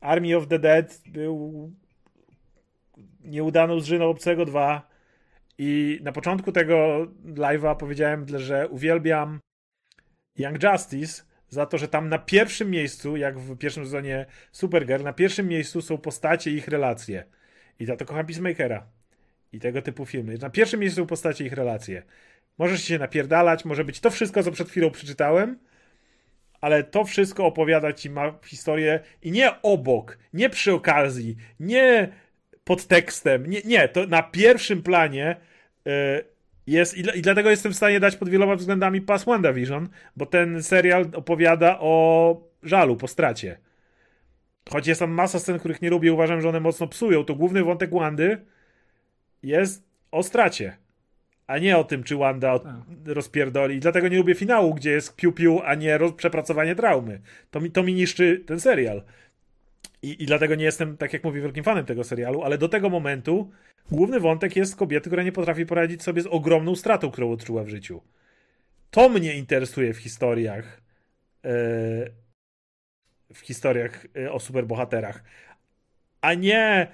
[0.01, 1.72] Army of the Dead był
[3.23, 4.89] nieudaną zżyną Obcego 2
[5.57, 9.39] i na początku tego live'a powiedziałem, że uwielbiam
[10.38, 15.14] Young Justice za to, że tam na pierwszym miejscu, jak w pierwszym sezonie Supergirl, na
[15.14, 17.23] pierwszym miejscu są postacie i ich relacje.
[17.80, 18.98] I za to kocham Peacemakera
[19.53, 20.38] i tego typu filmy.
[20.38, 22.03] Na pierwszym miejscu postacie ich relacje.
[22.57, 25.59] Możesz się napierdalać, może być to wszystko, co przed chwilą przeczytałem,
[26.61, 32.09] ale to wszystko opowiada ci ma historię i nie obok, nie przy okazji, nie
[32.63, 35.35] pod tekstem, nie, nie to na pierwszym planie
[35.85, 35.91] yy,
[36.67, 40.63] jest i, i, dlatego jestem w stanie dać pod wieloma względami pas WandaVision, bo ten
[40.63, 43.57] serial opowiada o żalu po stracie.
[44.69, 47.63] Choć jest tam masa scen, których nie lubię, uważam, że one mocno psują, to główny
[47.63, 48.38] wątek Wandy
[49.44, 50.78] jest o stracie,
[51.48, 52.74] a nie o tym, czy Wanda tak.
[53.06, 53.76] rozpierdoli.
[53.76, 57.22] I dlatego nie lubię finału, gdzie jest piu-piu, a nie przepracowanie traumy.
[57.52, 59.03] To mi, to mi niszczy ten serial.
[60.02, 62.90] I, I dlatego nie jestem, tak jak mówię, wielkim fanem tego serialu, ale do tego
[62.90, 63.52] momentu
[63.91, 67.70] główny wątek jest kobiety, która nie potrafi poradzić sobie z ogromną stratą, którą odczuła w
[67.70, 68.02] życiu.
[68.91, 70.82] To mnie interesuje w historiach.
[71.44, 71.52] Yy,
[73.34, 75.24] w historiach yy, o superbohaterach.
[76.22, 76.88] A nie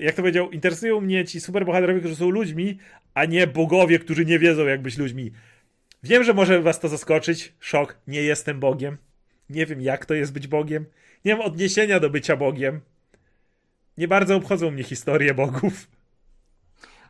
[0.00, 2.78] jak to powiedział, interesują mnie ci superbohaterowie, którzy są ludźmi,
[3.14, 5.32] a nie bogowie, którzy nie wiedzą, jak być ludźmi.
[6.02, 7.54] Wiem, że może was to zaskoczyć.
[7.60, 7.98] Szok.
[8.06, 8.96] Nie jestem Bogiem.
[9.50, 10.86] Nie wiem, jak to jest być Bogiem.
[11.24, 12.80] Nie mam odniesienia do bycia Bogiem.
[13.98, 15.88] Nie bardzo obchodzą mnie historie bogów.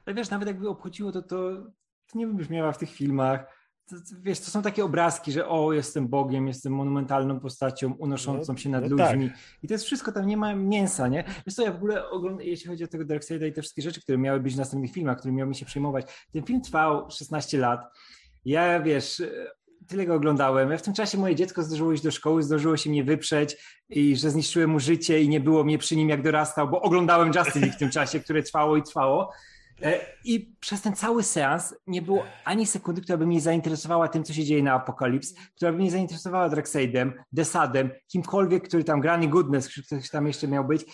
[0.06, 1.52] Ale wiesz, nawet jakby obchodziło to, to,
[2.12, 3.57] to nie wybrzmiewa w tych filmach
[4.22, 8.68] wiesz, to są takie obrazki, że o, jestem Bogiem, jestem monumentalną postacią unoszącą no, się
[8.68, 9.30] nad no ludźmi.
[9.30, 9.38] Tak.
[9.62, 11.24] I to jest wszystko, tam nie ma mięsa, nie?
[11.46, 14.00] Wiesz co, ja w ogóle oglądam, jeśli chodzi o tego Darkseida i te wszystkie rzeczy,
[14.00, 16.06] które miały być w następnych filmach, które miały mi się przejmować.
[16.32, 17.80] Ten film trwał 16 lat.
[18.44, 19.22] Ja, wiesz,
[19.88, 20.70] tyle go oglądałem.
[20.70, 23.56] Ja w tym czasie moje dziecko zdążyło iść do szkoły, zdążyło się mnie wyprzeć
[23.88, 27.32] i że zniszczyłem mu życie i nie było mnie przy nim jak dorastał, bo oglądałem
[27.34, 29.32] Justin League w tym czasie, które trwało i trwało.
[29.82, 34.24] E, I przez ten cały seans nie było ani sekundy, która by mnie zainteresowała tym,
[34.24, 39.28] co się dzieje na Apokalips, która by mnie zainteresowała Darkseidem, Desadem, kimkolwiek, który tam Granny
[39.28, 40.84] Goodness, ktoś tam jeszcze miał być.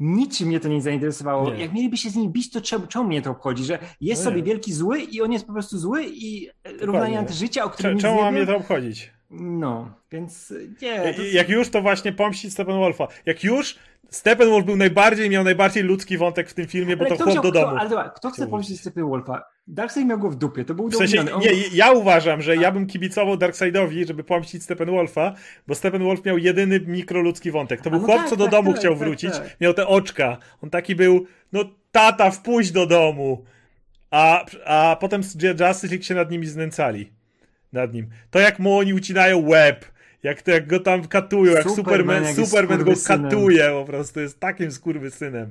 [0.00, 1.50] Niczym mnie to nie zainteresowało.
[1.50, 1.60] Nie.
[1.60, 3.64] Jak mieliby się z nim bić, to czemu, czemu mnie to obchodzi?
[3.64, 6.48] Że jest no sobie wielki zły i on jest po prostu zły i
[6.80, 9.17] równając życia, o którym Czemu ma mnie to obchodzić?
[9.30, 11.14] No, więc nie.
[11.14, 11.22] To...
[11.22, 13.08] Jak już, to właśnie pomścić Steppenwolfa.
[13.26, 13.78] Jak już,
[14.10, 17.42] Steppenwolf był najbardziej, miał najbardziej ludzki wątek w tym filmie, bo ale to chłop chciał,
[17.42, 17.66] do domu.
[17.66, 19.44] Kto, ale dobra, kto chce pomścić Steppenwolfa?
[19.66, 21.40] Darkseid miał go w dupie, to był w sensie, on...
[21.40, 22.54] Nie, ja uważam, że A.
[22.54, 25.34] ja bym kibicował Darkseidowi, żeby pomścić Steppenwolfa,
[25.66, 27.80] bo Steppenwolf miał jedyny mikroludzki wątek.
[27.80, 29.60] To był no chłop, tak, co do tak, domu tak, chciał tak, wrócić, tak.
[29.60, 30.36] miał te oczka.
[30.62, 33.44] On taki był, no tata, wpuść do domu.
[34.10, 37.17] A, a potem Justice League się nad nimi znęcali.
[37.72, 38.08] Nad nim.
[38.30, 39.84] To jak mu oni ucinają łeb,
[40.22, 44.40] jak, to, jak go tam katują, jak Superman, Superman, Superman go katuje po prostu, jest
[44.40, 45.50] takim skurwysynem.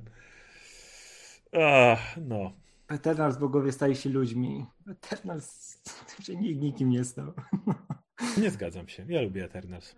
[1.53, 2.53] Ach, no.
[2.87, 4.65] Eternals bogowie stali się ludźmi.
[4.91, 5.77] Eternals
[6.25, 7.33] się nikt nikim nie stał.
[8.41, 9.05] Nie zgadzam się.
[9.09, 9.95] Ja lubię Eternals.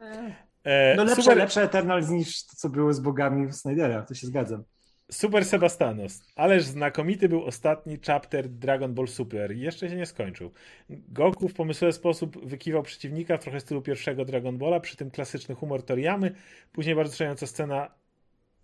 [0.63, 1.37] E, no lepsze, super...
[1.37, 4.63] lepsze Eternals niż to, co było z bogami w Snydera, to się zgadzam.
[5.11, 6.23] Super Sebastanos.
[6.36, 10.52] Ależ znakomity był ostatni chapter Dragon Ball Super jeszcze się nie skończył.
[10.90, 15.56] Goku w pomysłowy sposób wykiwał przeciwnika w trochę stylu pierwszego Dragon Balla, przy tym klasyczny
[15.56, 16.36] humor Toriyamy,
[16.72, 17.91] później bardzo wstrząsająca scena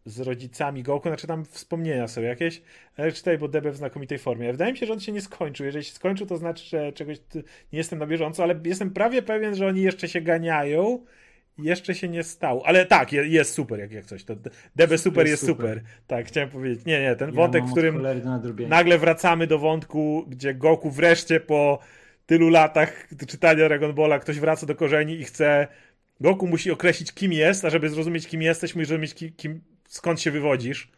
[0.06, 2.62] z rodzicami Goku, znaczy tam wspomnienia są jakieś,
[2.98, 4.52] ale czytaj, bo DB w znakomitej formie.
[4.52, 5.66] Wydaje mi się, że on się nie skończył.
[5.66, 7.18] Jeżeli się skończył, to znaczy, że czegoś
[7.74, 11.06] nie jestem na bieżąco, ale jestem prawie pewien, że oni jeszcze się ganiają
[11.58, 12.68] jeszcze się nie stało.
[12.68, 14.24] Ale tak, jest super jak, jak coś.
[14.24, 14.36] To
[14.76, 15.56] DB super jest super.
[15.56, 15.82] super.
[16.08, 16.86] Tak, chciałem powiedzieć.
[16.86, 18.02] Nie, nie, ten ja wątek, w którym
[18.68, 21.80] nagle wracamy do wątku, gdzie Goku wreszcie po
[22.26, 25.68] tylu latach czytania Dragon Balla ktoś wraca do korzeni i chce
[26.20, 30.22] Goku musi określić kim jest, a żeby zrozumieć kim jesteś, musisz zrozumieć kim, kim, skąd
[30.22, 30.92] się wywodzisz.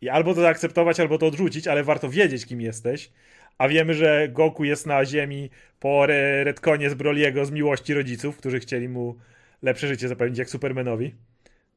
[0.00, 3.10] I albo to zaakceptować, albo to odrzucić, ale warto wiedzieć kim jesteś.
[3.58, 5.50] A wiemy, że Goku jest na ziemi
[5.80, 6.06] po
[6.44, 9.16] retkonie z Broliego z miłości rodziców, którzy chcieli mu
[9.64, 11.14] lepsze życie zapewnić jak Supermanowi.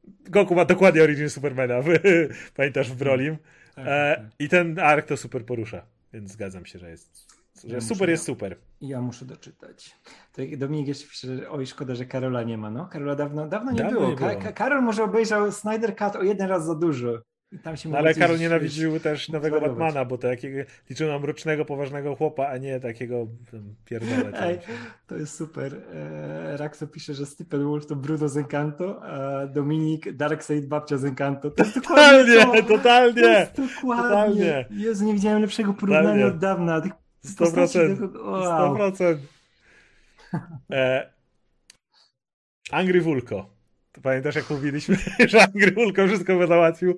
[0.04, 1.74] Goku ma dokładnie origin Supermana,
[2.56, 3.36] pamiętasz w Brolim.
[3.74, 4.34] Tak, e, tak, tak.
[4.38, 8.10] I ten ark to super porusza, więc zgadzam się, że jest że ja super muszę,
[8.10, 8.56] jest super.
[8.80, 9.96] Ja muszę doczytać.
[10.32, 12.70] To Dominik jeszcze pisze, oj, szkoda, że Karola nie ma.
[12.70, 14.10] No, Karola dawno, dawno nie dawno było.
[14.10, 14.30] Nie było.
[14.30, 17.22] Ka Karol może obejrzał Snyder Cut o jeden raz za dużo.
[17.52, 20.58] No, ale Karol nienawidził też nowego Batmana, bo to jakiego,
[20.90, 23.26] liczył nam mrocznego, poważnego chłopa, a nie takiego
[23.84, 24.32] pierdolę.
[24.42, 24.58] Ej,
[25.06, 25.74] to jest super.
[25.94, 31.04] E, Raxo pisze, że Stephen Wolf to Bruno z Encanto, a Dominik Darkseid babcia z
[31.04, 31.50] Encanto.
[31.50, 32.62] To jest totalnie, to.
[32.62, 33.22] totalnie.
[33.22, 34.08] To jest dokładnie.
[34.08, 34.66] Totalnie.
[34.70, 36.26] Jezu, nie widziałem lepszego porównania totalnie.
[36.26, 36.80] od dawna.
[36.80, 36.92] Tych
[37.24, 38.14] 100%.
[38.24, 38.76] Wow.
[38.76, 39.16] 100%.
[40.70, 41.12] E,
[42.70, 43.57] Angry Vulko.
[44.02, 44.96] Pamiętasz, jak mówiliśmy,
[45.28, 46.96] że Angry Hulko wszystko by załatwił?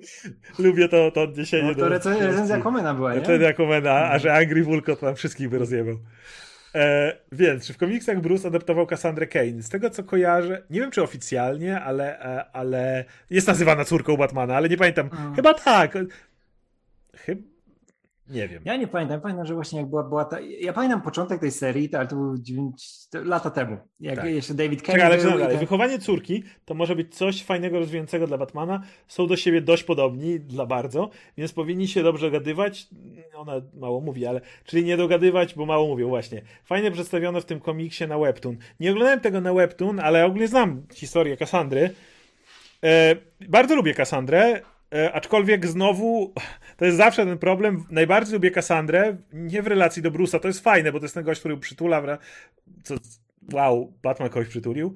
[0.59, 1.69] Lubię to, to odniesienie.
[1.69, 3.19] No to recenzja Komena była, nie?
[3.19, 5.95] Recenzja Komena, a że Angry Hulko to tam wszystkich by rozjebał.
[6.75, 9.61] E, więc, czy w komiksach Bruce adaptował Cassandra Kane?
[9.61, 14.55] Z tego, co kojarzę, nie wiem, czy oficjalnie, ale, e, ale jest nazywana córką Batmana,
[14.55, 15.09] ale nie pamiętam.
[15.19, 15.35] Mm.
[15.35, 15.97] Chyba tak.
[17.15, 17.50] Chyba
[18.31, 18.63] nie wiem.
[18.65, 19.21] Ja nie pamiętam.
[19.21, 20.37] Pamiętam, że właśnie jak była, była ta...
[20.59, 22.83] Ja pamiętam początek tej serii, ale to był 9...
[23.13, 23.77] lata temu.
[23.99, 24.25] Jak tak.
[24.25, 25.57] jeszcze David Kane Czekaj, ale dalej.
[25.57, 28.81] Wychowanie córki to może być coś fajnego, rozwijającego dla Batmana.
[29.07, 32.87] Są do siebie dość podobni, dla bardzo, więc powinni się dobrze dogadywać.
[33.35, 34.41] Ona mało mówi, ale...
[34.65, 36.41] Czyli nie dogadywać, bo mało mówią, właśnie.
[36.63, 38.57] Fajnie przedstawiono w tym komiksie na Webtoon.
[38.79, 41.89] Nie oglądałem tego na Webtoon, ale ogólnie znam historię Kassandry.
[42.83, 43.15] E,
[43.49, 44.61] bardzo lubię Kassandrę.
[44.95, 46.33] E, aczkolwiek znowu
[46.77, 47.85] to jest zawsze ten problem.
[47.89, 50.39] Najbardziej lubię Kassandrę, nie w relacji do Bruce'a.
[50.39, 52.17] To jest fajne, bo to jest ten gość, który przytula.
[52.83, 52.95] Co,
[53.53, 54.93] wow, Batman kogoś przytulił.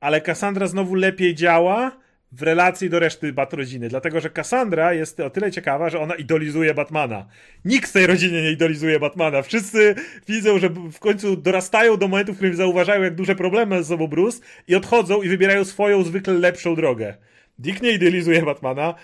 [0.00, 1.96] Ale Kassandra znowu lepiej działa
[2.32, 6.14] w relacji do reszty Bat rodziny, dlatego że Cassandra jest o tyle ciekawa, że ona
[6.14, 7.26] idolizuje Batmana.
[7.64, 9.42] Nikt w tej rodzinie nie idolizuje Batmana.
[9.42, 9.94] Wszyscy
[10.28, 14.06] widzą, że w końcu dorastają do momentu, w którym zauważają, jak duże problemy z sobą
[14.06, 14.38] Bruce
[14.68, 17.14] i odchodzą i wybierają swoją zwykle lepszą drogę.
[17.58, 18.94] Dick nie idealizuje Batmana,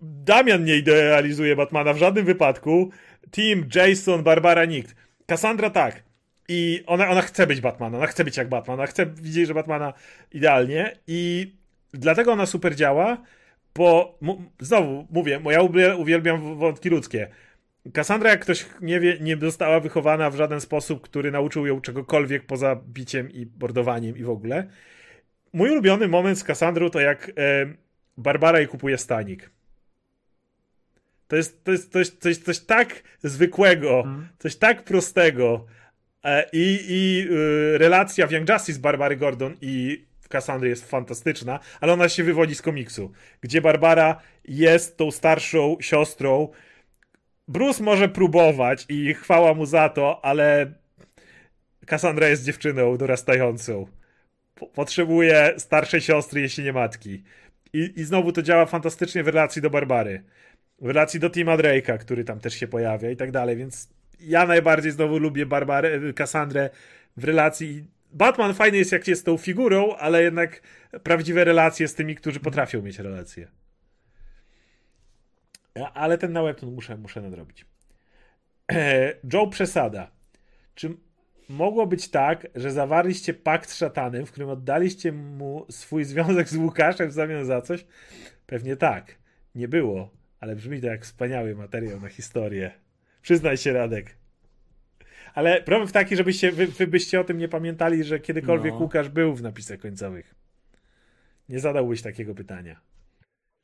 [0.00, 2.90] Damian nie idealizuje Batmana w żadnym wypadku,
[3.30, 4.94] Tim, Jason, Barbara, nikt.
[5.26, 6.02] Cassandra tak.
[6.48, 9.54] I ona, ona chce być Batmanem, ona chce być jak Batman, ona chce widzieć, że
[9.54, 9.92] Batmana
[10.32, 11.52] idealnie i
[11.92, 13.22] dlatego ona super działa,
[13.74, 14.18] bo
[14.60, 15.62] znowu mówię, bo ja
[15.96, 17.28] uwielbiam wątki ludzkie.
[17.92, 22.46] Cassandra, jak ktoś nie wie, nie została wychowana w żaden sposób, który nauczył ją czegokolwiek
[22.46, 24.66] poza biciem i bordowaniem i w ogóle.
[25.52, 27.32] Mój ulubiony moment z Cassandrą to jak
[28.16, 29.50] Barbara jej kupuje stanik.
[31.28, 34.28] To jest, to jest coś, coś, coś tak zwykłego, mm.
[34.38, 35.66] coś tak prostego.
[36.24, 41.92] E, I, i y, relacja w Young Justice Barbary Gordon i Cassandry jest fantastyczna, ale
[41.92, 46.48] ona się wywodzi z komiksu, gdzie Barbara jest tą starszą siostrą.
[47.48, 50.72] Bruce może próbować i chwała mu za to, ale
[51.86, 53.86] Cassandra jest dziewczyną dorastającą.
[54.74, 57.22] Potrzebuje starszej siostry, jeśli nie matki.
[57.72, 60.24] I, I znowu to działa fantastycznie w relacji do Barbary.
[60.78, 63.88] W relacji do Tima Drake'a, który tam też się pojawia i tak dalej, więc
[64.20, 66.70] ja najbardziej znowu lubię Barbarę, Cassandrę
[67.16, 67.84] w relacji.
[68.12, 70.62] Batman fajny jest, jak jest tą figurą, ale jednak
[71.02, 73.48] prawdziwe relacje z tymi, którzy potrafią mieć relacje.
[75.94, 77.66] Ale ten na webtoon muszę, muszę nadrobić.
[79.32, 80.10] Joe Przesada.
[80.74, 80.96] Czy
[81.48, 86.56] mogło być tak, że zawarliście pakt z szatanem, w którym oddaliście mu swój związek z
[86.56, 87.86] Łukaszem w zamian za coś?
[88.46, 89.18] Pewnie tak.
[89.54, 90.10] Nie było,
[90.40, 92.70] ale brzmi to jak wspaniały materiał na historię.
[93.22, 94.16] Przyznaj się, Radek.
[95.34, 98.78] ale problem taki, żebyście wy, wy byście o tym nie pamiętali, że kiedykolwiek no.
[98.78, 100.34] Łukasz był w napisach końcowych.
[101.48, 102.80] Nie zadałbyś takiego pytania.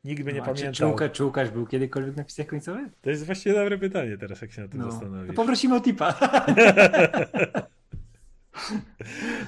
[0.09, 0.73] Nikt by no, nie pamiętał.
[0.73, 2.89] Czy, Łukasz, czy Łukasz był kiedykolwiek w napisach końcowych?
[3.03, 4.91] To jest właściwie dobre pytanie teraz, jak się na tym no.
[4.91, 5.37] zastanowisz.
[5.37, 6.15] poprosimy o tipa.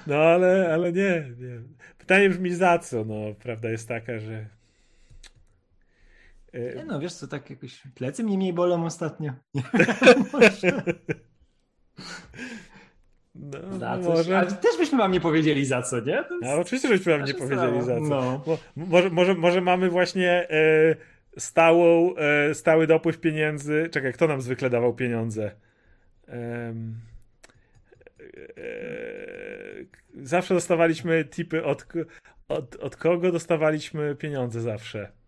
[0.07, 1.61] no ale, ale nie, nie.
[1.99, 3.05] Pytanie brzmi za co?
[3.05, 4.47] No, prawda jest taka, że
[6.53, 9.33] E, nie no, wiesz co, tak jakoś plecy mnie mniej bolą ostatnio.
[13.35, 14.39] No, za coś, może...
[14.39, 16.13] Ale też byśmy wam nie powiedzieli za co, nie?
[16.13, 16.31] Jest...
[16.43, 18.01] No, oczywiście, żebyśmy wam nie powiedzieli za co.
[18.01, 18.43] No.
[18.47, 20.97] Bo, może, może, może mamy właśnie e,
[21.39, 23.89] stałą, e, stały dopływ pieniędzy.
[23.91, 25.51] Czekaj, kto nam zwykle dawał pieniądze?
[26.29, 26.75] E,
[30.23, 31.87] zawsze dostawaliśmy tipy od,
[32.49, 35.20] od, od kogo dostawaliśmy pieniądze zawsze?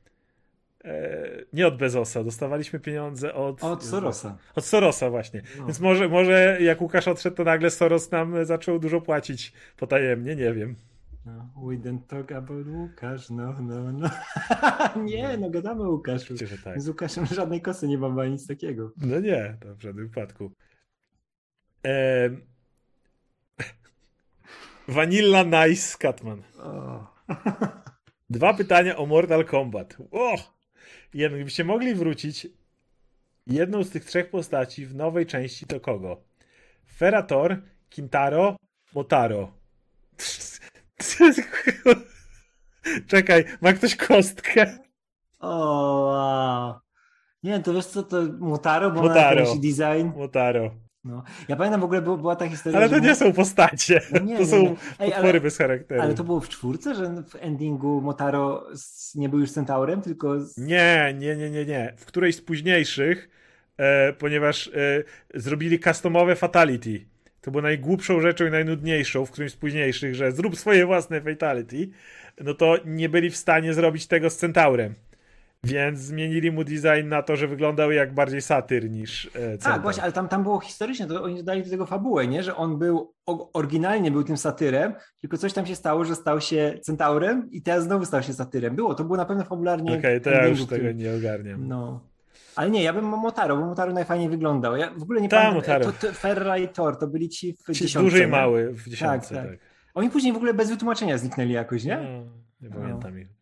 [0.85, 3.65] E, nie od Bezosa, dostawaliśmy pieniądze od...
[3.65, 4.39] Od Sorosa.
[4.55, 5.43] Od Sorosa właśnie.
[5.59, 5.67] No.
[5.67, 10.53] Więc może, może jak Łukasz odszedł, to nagle Soros nam zaczął dużo płacić potajemnie, nie
[10.53, 10.77] wiem.
[11.27, 14.11] No, we didn't talk about Łukasz, no, no, no.
[15.05, 16.35] nie, no gadamy o Łukaszu.
[16.65, 16.83] Tak.
[16.83, 18.93] Z Łukaszem żadnej kosy nie mamy, nic takiego.
[18.97, 20.53] No nie, to w żadnym wypadku.
[21.83, 22.41] Ehm...
[24.89, 26.43] Vanilla Nice Scatman.
[26.59, 27.07] Oh.
[28.31, 29.97] Dwa pytania o Mortal Kombat.
[31.15, 32.47] Jeden, gdybyście mogli wrócić
[33.47, 36.21] jedną z tych trzech postaci w nowej części, to kogo?
[36.97, 38.57] Ferator, Kintaro,
[38.95, 39.53] Motaro.
[43.07, 44.79] Czekaj, ma ktoś kostkę?
[45.39, 45.49] O,
[46.07, 46.75] wow.
[47.43, 49.45] Nie, to wiesz co, to Motaro, bo Motaro.
[49.55, 50.11] ma design.
[50.17, 50.75] Motaro.
[51.05, 51.23] No.
[51.49, 52.79] Ja pamiętam w ogóle była, była ta historia.
[52.79, 54.01] Ale to nie są postacie.
[54.13, 54.69] No nie, to nie, są nie.
[54.99, 56.03] Ej, potwory ale, bez charakteru.
[56.03, 58.67] Ale to było w czwórce, że w endingu Motaro
[59.15, 60.41] nie był już centaurem, tylko.
[60.41, 60.59] Z...
[60.59, 61.95] Nie, nie, nie, nie, nie.
[61.97, 63.31] W którejś z późniejszych,
[63.77, 65.05] e, ponieważ e,
[65.35, 67.07] zrobili customowe fatality.
[67.41, 71.89] To było najgłupszą rzeczą i najnudniejszą w którymś z późniejszych, że zrób swoje własne fatality.
[72.41, 74.95] No to nie byli w stanie zrobić tego z centaurem.
[75.65, 80.03] Więc zmienili mu design na to, że wyglądał jak bardziej satyr niż e, Tak, właśnie,
[80.03, 82.43] ale tam, tam było historycznie, to oni dodali do tego fabułę, nie?
[82.43, 83.15] że on był,
[83.53, 87.85] oryginalnie był tym satyrem, tylko coś tam się stało, że stał się centaurem i teraz
[87.85, 88.77] znowu stał się satyrem.
[88.77, 89.91] Było, to było na pewno fabularnie.
[89.91, 91.69] Okej, okay, to ja już tego nie ogarniam.
[91.69, 92.01] No.
[92.57, 94.77] Ale nie, ja bym Motaro, bo Motaro najfajniej wyglądał.
[94.77, 95.83] Ja w ogóle nie Ta, pamiętam.
[95.83, 98.11] To, to Ferra i Thor to byli ci w ci dziesiątce.
[98.11, 99.53] Duży i mały w dziesiątce, tak, tak.
[99.53, 99.61] tak.
[99.95, 101.97] Oni później w ogóle bez wytłumaczenia zniknęli jakoś, nie?
[101.97, 103.42] No, nie pamiętam ich.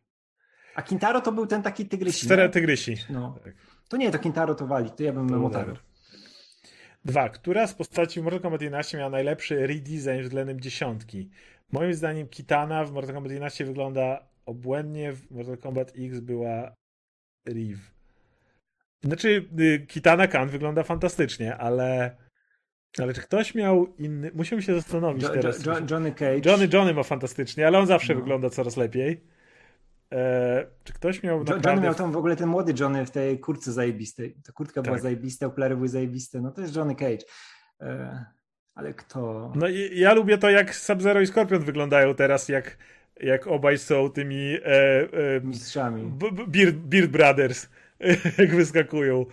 [0.80, 2.26] A Kintaro to był ten taki tygrysi.
[2.26, 2.96] Cztery tygrysi.
[3.10, 3.38] No.
[3.44, 3.54] Tak.
[3.88, 5.74] To nie, to Kintaro to wali, to ja bym Motaro.
[7.04, 7.28] Dwa.
[7.28, 11.30] Która z postaci w Mortal Kombat 11 miała najlepszy redesign względem dziesiątki?
[11.72, 16.74] Moim zdaniem Kitana w Mortal Kombat 11 wygląda obłędnie, w Mortal Kombat X była
[17.48, 17.80] Riv.
[19.04, 22.16] Znaczy, y, Kitana Khan wygląda fantastycznie, ale
[22.98, 24.30] ale czy ktoś miał inny...
[24.34, 25.66] Musimy się zastanowić jo, teraz.
[25.66, 26.50] Jo, Johnny Cage.
[26.50, 28.20] Johnny, Johnny ma fantastycznie, ale on zawsze no.
[28.20, 29.20] wygląda coraz lepiej.
[30.12, 31.70] E, czy ktoś miał naprawdę...
[31.70, 34.36] Johnny miał tam w ogóle ten młody Johnny w tej kurtce zajebistej.
[34.44, 34.84] Ta kurtka tak.
[34.84, 36.40] była zajebista, okulary były zajebiste.
[36.40, 37.24] No to jest Johnny Cage.
[37.80, 38.24] E,
[38.74, 39.52] ale kto...
[39.54, 42.78] No i ja lubię to, jak Sub-Zero i Scorpion wyglądają teraz, jak,
[43.20, 44.54] jak obaj są tymi...
[44.54, 46.12] E, e Mistrzami.
[46.46, 47.68] Beard, Beard Brothers,
[48.38, 49.26] jak wyskakują.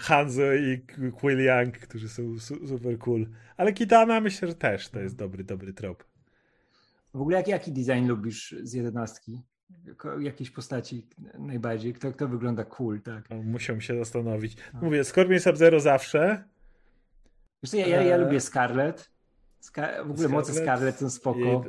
[0.00, 0.84] Hanzo i
[1.20, 3.26] Quill Young, którzy są su super cool.
[3.56, 6.04] Ale Kitana myślę, że też to jest dobry, dobry trop.
[7.14, 9.42] W ogóle jaki, jaki design lubisz z jedenastki?
[10.20, 11.06] Jakiejś postaci
[11.38, 11.92] najbardziej?
[11.92, 13.30] Kto, kto wygląda cool, tak?
[13.30, 14.56] No, musiał się zastanowić.
[14.74, 14.80] No.
[14.82, 16.44] Mówię, Scorpion Sub-Zero zawsze.
[17.62, 18.18] Wiesz co, ja, ja, ja e...
[18.18, 19.10] lubię Scarlet.
[19.60, 21.64] Ska w ogóle mocy Scarlet są spoko.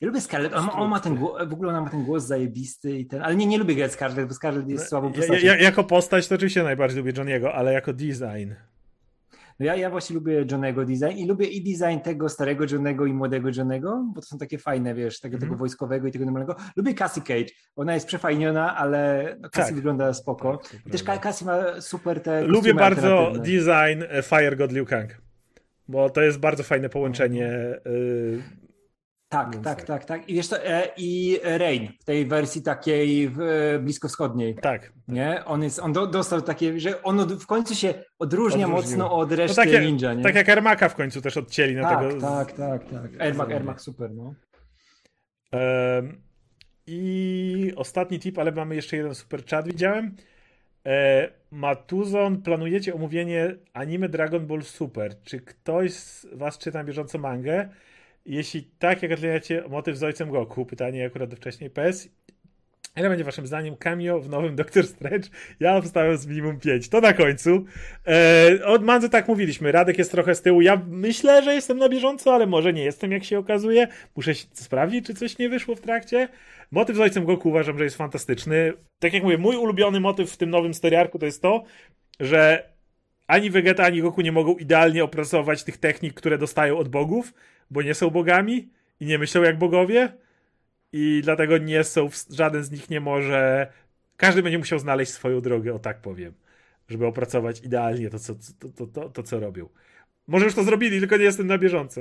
[0.00, 2.98] Ja lubię Scarlet, on, on, ma ten głos, w ogóle ona ma ten głos zajebisty
[2.98, 5.46] i ten, ale nie, nie lubię grać Scarlet, bo Scarlet jest no, słabą postacią.
[5.46, 8.52] Ja, ja, jako postać to oczywiście najbardziej lubię Johniego, ale jako design
[9.60, 13.12] no ja, ja właśnie lubię Johnego design i lubię i design tego starego Johnego i
[13.12, 15.48] młodego Johnego, bo to są takie fajne, wiesz, tego, mm.
[15.48, 16.56] tego wojskowego i tego normalnego.
[16.76, 17.46] Lubię Cassie Cage.
[17.76, 19.74] Ona jest przefajniona, ale no, Cassie tak.
[19.74, 20.56] wygląda spoko.
[20.56, 25.22] Tak, I też Cassie ma super te Lubię bardzo design e, Fire God Liu Kang,
[25.88, 27.50] bo to jest bardzo fajne połączenie
[27.86, 28.63] y,
[29.34, 30.28] tak, Więc tak, tak, tak, tak.
[30.28, 34.54] I wiesz e, i Rain w tej wersji takiej w, e, bliskowschodniej.
[34.54, 34.92] Tak.
[35.08, 35.44] Nie?
[35.44, 38.68] On, jest, on do, dostał takie, że on od, w końcu się odróżnia Odróżnił.
[38.68, 40.14] mocno od no reszty no takie, ninja.
[40.14, 40.22] Nie?
[40.22, 42.20] Tak jak Ermaka w końcu też odcięli na tak, tego.
[42.20, 43.10] Tak, tak, tak.
[43.18, 44.34] Ermak, Ermak super, no.
[45.52, 46.22] Um,
[46.86, 50.16] I ostatni tip, ale mamy jeszcze jeden super chat, widziałem.
[50.86, 55.22] E, Matuzon, planujecie omówienie anime Dragon Ball Super.
[55.22, 57.68] Czy ktoś z was czyta bieżąco mangę?
[58.26, 60.66] Jeśli tak, jak oceniacie motyw z ojcem Goku?
[60.66, 62.08] Pytanie akurat do wcześniej PS.
[62.96, 65.28] Ile będzie waszym zdaniem cameo w nowym Doctor Strange?
[65.60, 66.88] Ja obstawiam z minimum 5.
[66.88, 67.64] To na końcu.
[68.06, 69.72] Eee, od Manzy tak mówiliśmy.
[69.72, 70.60] Radek jest trochę z tyłu.
[70.60, 73.88] Ja myślę, że jestem na bieżąco, ale może nie jestem, jak się okazuje.
[74.16, 76.28] Muszę sprawdzić, czy coś nie wyszło w trakcie.
[76.70, 78.72] Motyw z ojcem Goku uważam, że jest fantastyczny.
[78.98, 81.64] Tak jak mówię, mój ulubiony motyw w tym nowym steriarku to jest to,
[82.20, 82.68] że
[83.26, 87.34] ani Vegeta, ani Goku nie mogą idealnie opracować tych technik, które dostają od bogów,
[87.74, 88.68] bo nie są bogami
[89.00, 90.12] i nie myślą jak bogowie
[90.92, 93.72] i dlatego nie są, żaden z nich nie może,
[94.16, 96.32] każdy będzie musiał znaleźć swoją drogę, o tak powiem,
[96.88, 99.68] żeby opracować idealnie to, co, to, to, to, to co robią.
[100.26, 102.00] Może już to zrobili, tylko nie jestem na bieżąco.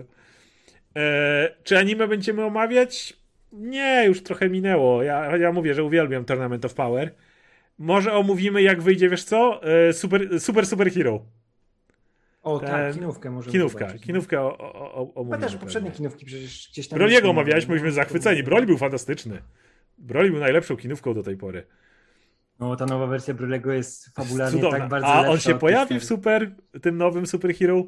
[0.96, 3.14] Eee, czy anime będziemy omawiać?
[3.52, 5.04] Nie, już trochę minęło.
[5.04, 7.12] Ja, ja mówię, że uwielbiam Tournament of Power.
[7.80, 9.62] Może omówimy, jak wyjdzie, wiesz co?
[9.64, 11.26] Eee, super, super, super Hero.
[12.44, 14.02] O tak, kinówkę może Kinówka, zobaczyć.
[14.02, 14.06] No.
[14.08, 17.00] kinówkę o, o, o, też poprzednie kinówki przecież gdzieś tam...
[17.00, 18.44] Broliego omawialiśmy, byliśmy zachwyceni.
[18.44, 19.42] Broly był fantastyczny.
[19.98, 21.64] Broly był najlepszą kinówką do tej pory.
[22.60, 24.80] No, ta nowa wersja Brolego jest fabularnie Cudowna.
[24.80, 26.52] tak bardzo A on się pojawi w super,
[26.82, 27.84] tym nowym Super Hero?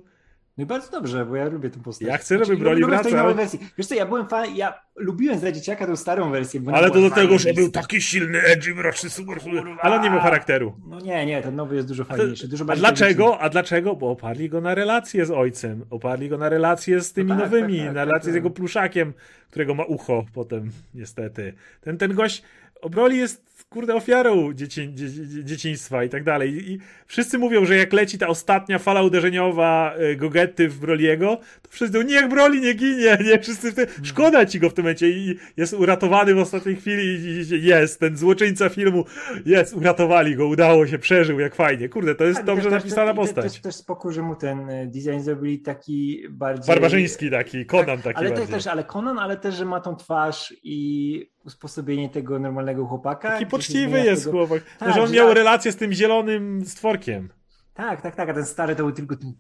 [0.58, 2.08] No i bardzo dobrze, bo ja lubię tę postać.
[2.08, 3.36] Ja chcę, żeby znaczy, Broly wracał.
[3.36, 3.60] wersji.
[3.78, 6.62] Wiesz co, ja byłem fan, ja lubiłem za dzieciaka tą starą wersję.
[6.74, 9.64] Ale to do tego, że był taki silny, edgy, mroczny, super, super.
[9.82, 10.76] Ale on nie miał charakteru.
[10.88, 12.48] No nie, nie, ten nowy jest dużo fajniejszy.
[12.48, 13.40] Dużo a dlaczego?
[13.40, 13.96] A dlaczego?
[13.96, 15.86] Bo oparli go na relacje z ojcem.
[15.90, 18.36] Oparli go na relacje z tymi no tak, nowymi, tak, tak, na relacje z tak.
[18.36, 19.14] jego pluszakiem,
[19.50, 21.54] którego ma ucho potem, niestety.
[21.82, 22.44] Ten, ten gość
[22.90, 25.10] Broly jest, kurde, ofiarą dzieci, dzie,
[25.44, 26.72] dzieciństwa i tak dalej.
[26.72, 31.70] I wszyscy mówią, że jak leci ta ostatnia fala uderzeniowa e, Gogety w Broliego, to
[31.70, 35.10] wszyscy mówią, niech Broly nie ginie, nie, wszyscy w szkoda ci go w tym momencie
[35.10, 39.06] i jest uratowany w ostatniej chwili i jest, ten złoczyńca filmu,
[39.46, 41.90] jest, uratowali go, udało się, przeżył, jak fajnie.
[41.90, 43.54] Kurde, to jest tak, dobrze też, napisana też, postać.
[43.54, 46.68] Też, też spokój, że mu ten e, design zrobili taki bardziej...
[46.68, 48.48] Barbarzyński taki, Conan taki ale bardziej.
[48.48, 53.30] też, ale Conan, ale też, że ma tą twarz i usposobienie tego normalnego chłopaka.
[53.30, 54.38] Taki poczciwy jest tego...
[54.38, 54.64] chłopak.
[54.80, 55.38] Tak, że on miał tak.
[55.38, 57.30] relację z tym zielonym stworkiem.
[57.74, 59.34] Tak, tak, tak, a ten stary to był tylko ten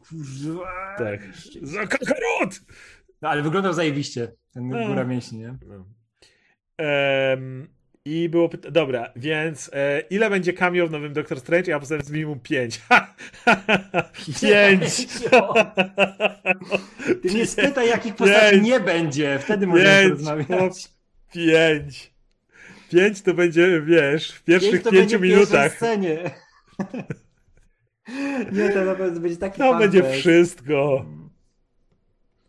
[0.98, 1.20] Tak.
[1.62, 2.62] Za kakarot!
[3.22, 4.88] No, ale wyglądał zajebiście, ten no.
[4.88, 5.58] góra mięśni, nie?
[5.68, 5.86] No.
[6.80, 7.68] Um,
[8.06, 11.72] I było pytanie, dobra, więc e, ile będzie cameo w nowym Doctor Strange?
[11.72, 12.82] Ja postawię z minimum 5.
[14.42, 15.08] 5!
[17.22, 20.95] Ty mnie spytaj, jakich postaci nie będzie, wtedy możemy porozmawiać.
[21.36, 22.14] Pięć.
[22.92, 25.76] Pięć to będzie, wiesz, w pierwszych pięć pięciu minutach.
[25.76, 26.32] Scenie.
[28.52, 31.06] Nie, to na pewno będzie taki To będzie wszystko.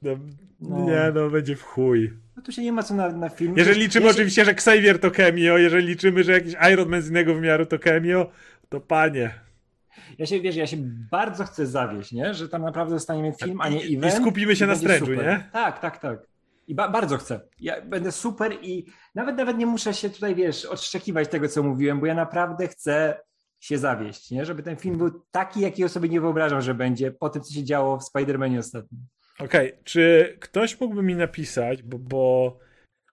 [0.03, 0.19] No,
[0.61, 0.85] no.
[0.85, 2.13] Nie, no będzie w chuj.
[2.37, 3.55] No tu się nie ma co na, na film.
[3.57, 7.35] Jeżeli liczymy oczywiście, że Xavier to cameo, jeżeli liczymy, że jakiś Iron Man z innego
[7.35, 8.31] wymiaru to cameo,
[8.69, 9.31] to panie.
[10.19, 10.77] Ja się, wiesz, ja się
[11.11, 12.35] bardzo chcę zawieść, nie?
[12.35, 14.15] Że tam naprawdę zostaniemy film, a nie event.
[14.15, 15.49] I skupimy się na Strange'u, nie?
[15.53, 16.19] Tak, tak, tak.
[16.67, 17.41] I ba bardzo chcę.
[17.61, 22.01] Ja będę super i nawet nawet nie muszę się tutaj, wiesz, odszczekiwać tego, co mówiłem,
[22.01, 23.21] bo ja naprawdę chcę
[23.61, 24.45] się zawieść, nie?
[24.45, 27.65] Żeby ten film był taki, jakiego sobie nie wyobrażam, że będzie po tym, co się
[27.65, 29.07] działo w Spider-Manie ostatnim.
[29.39, 29.85] Okej, okay.
[29.85, 32.59] czy ktoś mógłby mi napisać, bo, bo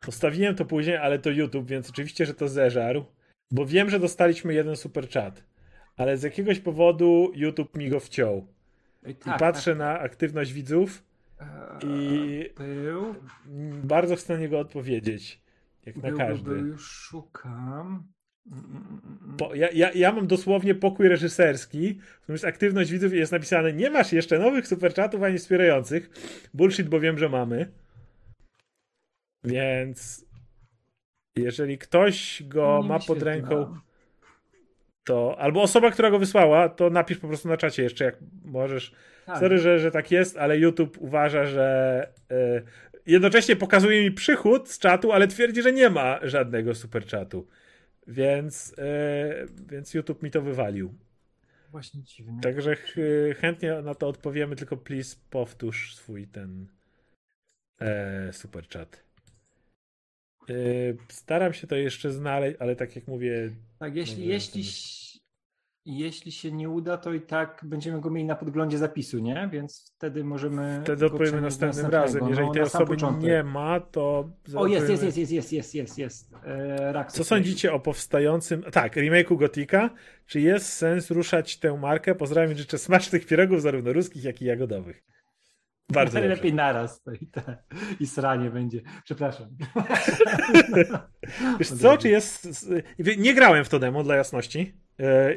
[0.02, 3.06] postawiłem to później, ale to YouTube, więc oczywiście, że to zeżarł,
[3.52, 5.44] bo wiem, że dostaliśmy jeden super chat,
[5.98, 8.48] ale z jakiegoś powodu YouTube mi go wciął.
[9.06, 9.78] I, tak, I patrzę tak.
[9.78, 11.04] na aktywność widzów
[11.84, 13.16] i był.
[13.84, 15.42] bardzo chcę na niego odpowiedzieć.
[15.86, 16.50] Jak był, na każdy.
[16.50, 18.04] Był, już szukam.
[19.38, 23.32] Po, ja, ja, ja mam dosłownie pokój reżyserski, w którym jest aktywność widzów i jest
[23.32, 26.10] napisane nie masz jeszcze nowych superchatów ani wspierających.
[26.54, 27.72] Bullshit, bo wiem, że mamy.
[29.44, 30.26] Więc
[31.36, 33.78] jeżeli ktoś go nie ma pod ręką,
[35.04, 38.96] to albo osoba, która go wysłała, to napisz po prostu na czacie jeszcze, jak możesz
[39.26, 39.40] tak.
[39.40, 42.64] Sorry, że, że tak jest, ale YouTube uważa, że y,
[43.06, 47.48] jednocześnie pokazuje mi przychód z czatu, ale twierdzi, że nie ma żadnego super czatu.
[48.08, 50.94] Więc, y, więc YouTube mi to wywalił.
[51.74, 52.42] Właśnie dziwne.
[52.42, 52.96] Także ch
[53.38, 56.68] chętnie na to odpowiemy, tylko please powtórz swój ten
[57.82, 59.04] e, super chat.
[61.10, 63.52] staram się to jeszcze znaleźć, ale tak jak mówię.
[63.80, 64.64] Tak, jeśli, jeśli,
[65.86, 69.50] jeśli się nie uda, to i tak będziemy go mieli na podglądzie zapisu, nie?
[69.52, 70.82] Więc wtedy możemy.
[70.84, 72.30] Wtedy odpowiemy następnym razem.
[72.30, 74.30] Jeżeli no, tej osoby nie ma, to.
[74.56, 76.34] O, jest, jest, jest, jest, jest, jest, jest, jest.
[76.46, 78.64] E, Co sądzicie o powstającym.
[78.64, 79.90] Tak, remake'u Gotika?
[80.26, 82.16] Czy jest sens ruszać tę markę?
[82.16, 85.04] Pozdrawiam życzę smacznych pierogów, zarówno ruskich, jak i jagodowych.
[85.90, 87.58] Bardzo Lepiej naraz to i, te,
[88.00, 88.82] i sranie będzie.
[89.04, 89.50] Przepraszam.
[91.60, 92.70] Wiesz co, czy jest...
[93.18, 94.83] Nie grałem w to demo, dla jasności.
[95.00, 95.36] E,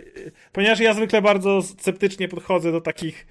[0.53, 3.27] ponieważ ja zwykle bardzo sceptycznie podchodzę do takich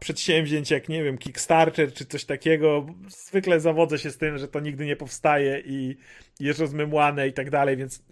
[0.00, 2.86] przedsięwzięć jak, nie wiem, Kickstarter czy coś takiego.
[3.08, 5.96] Zwykle zawodzę się z tym, że to nigdy nie powstaje i
[6.40, 8.02] jest rozmymłane i tak dalej, więc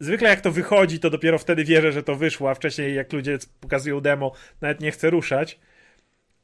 [0.00, 3.38] zwykle jak to wychodzi, to dopiero wtedy wierzę, że to wyszło, a wcześniej jak ludzie
[3.60, 5.58] pokazują demo, nawet nie chcę ruszać.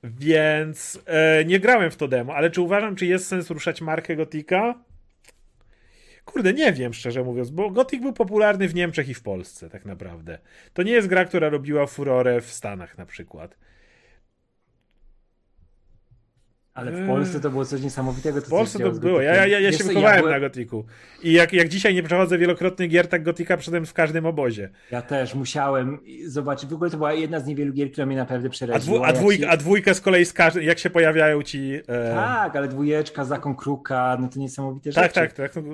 [0.05, 4.17] Więc e, nie grałem w to demo, ale czy uważam, czy jest sens ruszać markę
[4.17, 4.75] Gotika?
[6.25, 9.85] Kurde, nie wiem, szczerze mówiąc, bo Gothic był popularny w Niemczech i w Polsce, tak
[9.85, 10.39] naprawdę.
[10.73, 13.57] To nie jest gra, która robiła furorę w Stanach na przykład.
[16.75, 18.41] Ale w Polsce to było coś niesamowitego.
[18.41, 19.21] w Polsce to było.
[19.21, 20.35] Ja, ja, ja, ja się wychowałem ja byłem...
[20.35, 20.85] na Gotiku.
[21.23, 24.71] I jak, jak dzisiaj nie przechodzę wielokrotnie gier, tak Gotika przedem w każdym obozie.
[24.91, 26.71] Ja też musiałem zobaczyć.
[26.71, 29.07] W ogóle to była jedna z niewielu gier, która mnie naprawdę przeraziła.
[29.07, 29.49] A, dwu, a, się...
[29.49, 31.81] a dwójkę z kolei z każdym, jak się pojawiają ci...
[31.89, 32.15] E...
[32.15, 35.15] Tak, ale dwójeczka, zakon kruka, no to niesamowite tak, rzeczy.
[35.15, 35.65] Tak, tak, tak.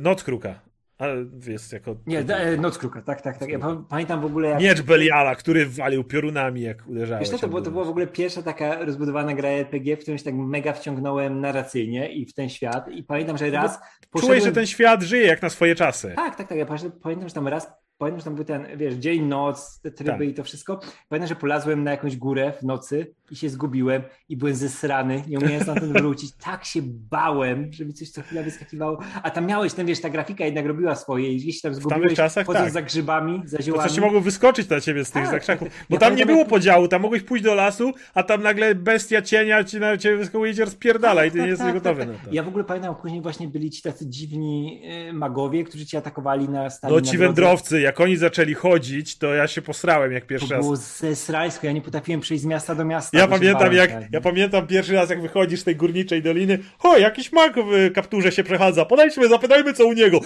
[0.00, 0.69] Noc kruka.
[1.00, 1.96] Ale jest jako...
[2.06, 3.48] Nie, e, Noc Kruka, tak, tak, tak.
[3.48, 3.58] Ja
[3.88, 4.60] pamiętam w ogóle jak...
[4.60, 7.30] Miecz Beliala, który walił piorunami jak uderzałeś.
[7.30, 10.24] Wiesz to, było, to była w ogóle pierwsza taka rozbudowana gra RPG, w którą się
[10.24, 13.78] tak mega wciągnąłem narracyjnie i w ten świat i pamiętam, że raz...
[14.10, 14.38] Poszedłem...
[14.38, 16.12] Czułeś, że ten świat żyje jak na swoje czasy.
[16.16, 16.58] Tak, tak, tak.
[16.58, 16.66] Ja
[17.02, 20.28] pamiętam, że tam raz pamiętam, że tam był ten, wiesz, dzień, noc, te tryby tak.
[20.28, 20.80] i to wszystko.
[21.08, 25.38] Pamiętam, że polazłem na jakąś górę w nocy i się zgubiłem i byłem zesrany, nie
[25.38, 26.32] umiałem stamtąd wrócić.
[26.32, 28.98] Tak się bałem, że mi coś co chwila wyskakiwało.
[29.22, 32.46] A tam miałeś ten, wiesz, ta grafika jednak robiła swoje i gdzieś tam zgubiłeś, czasach,
[32.46, 32.72] chodząc tak.
[32.72, 33.82] za grzybami, za ziołami.
[33.84, 35.68] To coś mogło wyskoczyć na ciebie z tych tak, zakrzaków.
[35.68, 35.86] Tak, tak.
[35.90, 39.22] Bo ja tam nie było podziału, tam mogłeś pójść do lasu, a tam nagle bestia
[39.22, 42.06] cienia ci na ciebie wyskakuje i cię rozpierdala i ty tak, nie jesteś tak, gotowy
[42.06, 42.18] na to.
[42.32, 46.48] Ja w ogóle pamiętam, później właśnie byli ci tacy dziwni y, magowie, którzy ci atakowali
[46.48, 50.48] na stanie No ci wędrowcy, jak oni zaczęli chodzić, to ja się posrałem jak pierwszy
[50.48, 50.60] to raz.
[50.60, 53.18] To było zesrajsko, ja nie potrafiłem przejść z miasta do miasta.
[53.18, 57.32] Ja pamiętam, jak, ja pamiętam pierwszy raz, jak wychodzisz z tej górniczej doliny, o, jakiś
[57.32, 60.20] mag w kapturze się przechadza, podejdźmy, zapytajmy co u niego.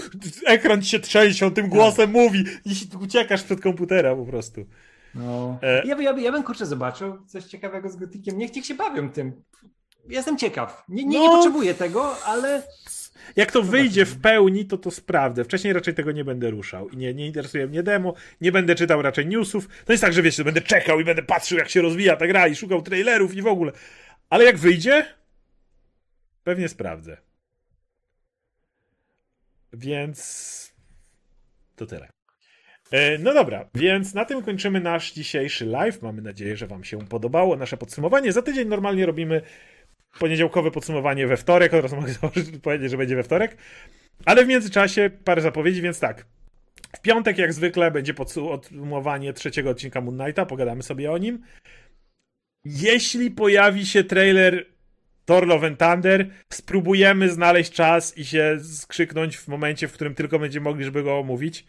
[0.47, 2.15] Ekran ci się trzęsie, on tym głosem tak.
[2.15, 4.67] mówi i uciekasz przed komputera po prostu.
[5.15, 5.59] No.
[5.63, 5.87] E...
[5.87, 8.39] Ja, ja, ja bym kurczę zobaczył coś ciekawego z Gotikiem.
[8.39, 9.33] Niech, niech się bawią tym.
[10.09, 10.85] Jestem ciekaw.
[10.89, 11.25] Nie, nie, no...
[11.25, 12.63] nie potrzebuję tego, ale
[13.37, 15.45] jak to wyjdzie w pełni, to to sprawdzę.
[15.45, 16.89] Wcześniej raczej tego nie będę ruszał.
[16.89, 19.69] I nie, nie interesuje mnie demo, nie będę czytał raczej newsów.
[19.85, 22.49] To jest tak, że wiecie, będę czekał i będę patrzył, jak się rozwija ta gra
[22.49, 23.73] i szukał trailerów i w ogóle.
[24.31, 25.07] Ale jak wyjdzie,
[26.45, 27.17] pewnie sprawdzę.
[29.73, 30.75] Więc
[31.77, 32.09] to tyle.
[32.91, 36.03] E, no dobra, więc na tym kończymy nasz dzisiejszy live.
[36.03, 38.33] Mamy nadzieję, że Wam się podobało nasze podsumowanie.
[38.33, 39.43] Za tydzień normalnie robimy
[40.19, 42.13] poniedziałkowe podsumowanie we wtorek, od razu mogę
[42.63, 43.57] powiedzieć, że będzie we wtorek.
[44.25, 46.27] Ale w międzyczasie parę zapowiedzi, więc tak.
[46.97, 51.43] W piątek, jak zwykle, będzie podsumowanie trzeciego odcinka Moon Knighta, pogadamy sobie o nim.
[52.65, 54.67] Jeśli pojawi się trailer
[55.25, 60.39] Thor Love and Thunder, spróbujemy znaleźć czas i się skrzyknąć w momencie, w którym tylko
[60.39, 61.67] będziemy mogli, żeby go omówić.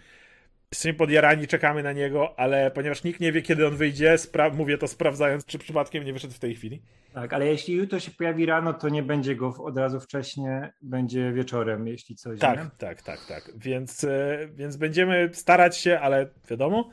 [0.75, 4.15] Jesteśmy podjarani, czekamy na niego, ale ponieważ nikt nie wie, kiedy on wyjdzie,
[4.53, 6.81] mówię to sprawdzając, czy przypadkiem nie wyszedł w tej chwili.
[7.13, 10.47] Tak, ale jeśli jutro się pojawi rano, to nie będzie go od razu wcześniej,
[10.81, 12.39] będzie wieczorem, jeśli coś.
[12.39, 12.69] Tak, nie?
[12.77, 13.51] tak, tak, tak.
[13.57, 16.89] Więc, e, więc będziemy starać się, ale wiadomo.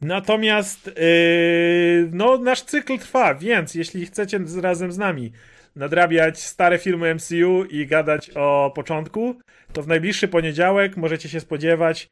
[0.00, 5.32] Natomiast yy, no, nasz cykl trwa, więc jeśli chcecie razem z nami
[5.76, 9.34] nadrabiać stare filmy MCU i gadać o początku,
[9.72, 12.10] to w najbliższy poniedziałek możecie się spodziewać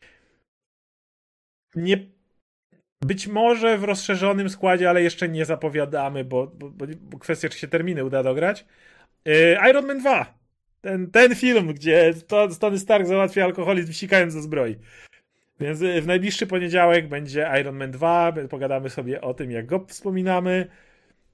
[1.77, 1.97] nie
[3.03, 6.71] być może w rozszerzonym składzie, ale jeszcze nie zapowiadamy, bo, bo,
[7.01, 8.67] bo kwestia, czy się terminy uda dograć.
[9.25, 10.39] Yy, Iron Man 2.
[10.81, 12.15] Ten, ten film, gdzie
[12.61, 14.77] Tony Stark załatwia alkoholizm sikając ze zbroi.
[15.61, 18.33] Więc y, w najbliższy poniedziałek będzie Iron Man 2.
[18.51, 20.67] Pogadamy sobie o tym, jak go wspominamy.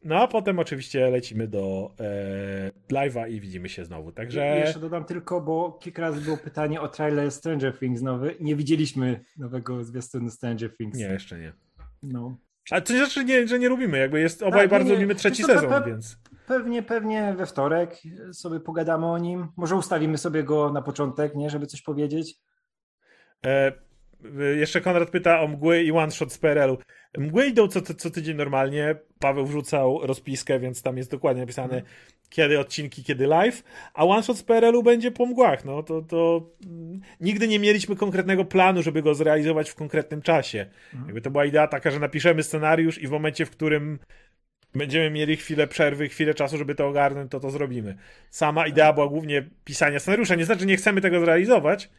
[0.04, 4.12] No a potem oczywiście lecimy do e, live'a i widzimy się znowu.
[4.12, 4.40] Także.
[4.40, 8.34] Ja jeszcze dodam tylko, bo kilka razy było pytanie o trailer Stranger Things nowy.
[8.40, 10.98] Nie widzieliśmy nowego zwiastunu Stranger Things.
[10.98, 11.52] Nie, jeszcze nie.
[12.02, 12.36] No.
[12.70, 15.42] A to znaczy, nie, że nie lubimy, jakby jest, obaj tak, bardzo nie, lubimy trzeci
[15.42, 16.18] sezon, pe, więc.
[16.46, 17.96] Pewnie, pewnie we wtorek
[18.32, 19.48] sobie pogadamy o nim.
[19.56, 22.34] Może ustawimy sobie go na początek, nie, żeby coś powiedzieć.
[23.46, 23.72] E,
[24.56, 26.78] jeszcze Konrad pyta o mgły i one shot z PRL-u.
[27.18, 28.94] Mgły idą co, co tydzień normalnie.
[29.18, 31.84] Paweł wrzucał rozpiskę, więc tam jest dokładnie napisane mm.
[32.28, 33.62] kiedy odcinki, kiedy live.
[33.94, 35.64] A one shot z PRL-u będzie po mgłach.
[35.64, 40.66] No to, to mm, nigdy nie mieliśmy konkretnego planu, żeby go zrealizować w konkretnym czasie.
[40.94, 41.06] Mm.
[41.06, 43.98] Jakby to była idea taka, że napiszemy scenariusz i w momencie, w którym
[44.74, 47.96] będziemy mieli chwilę przerwy, chwilę czasu, żeby to ogarnąć, to to zrobimy.
[48.30, 50.34] Sama idea była głównie pisania scenariusza.
[50.34, 51.90] Nie znaczy, że nie chcemy tego zrealizować,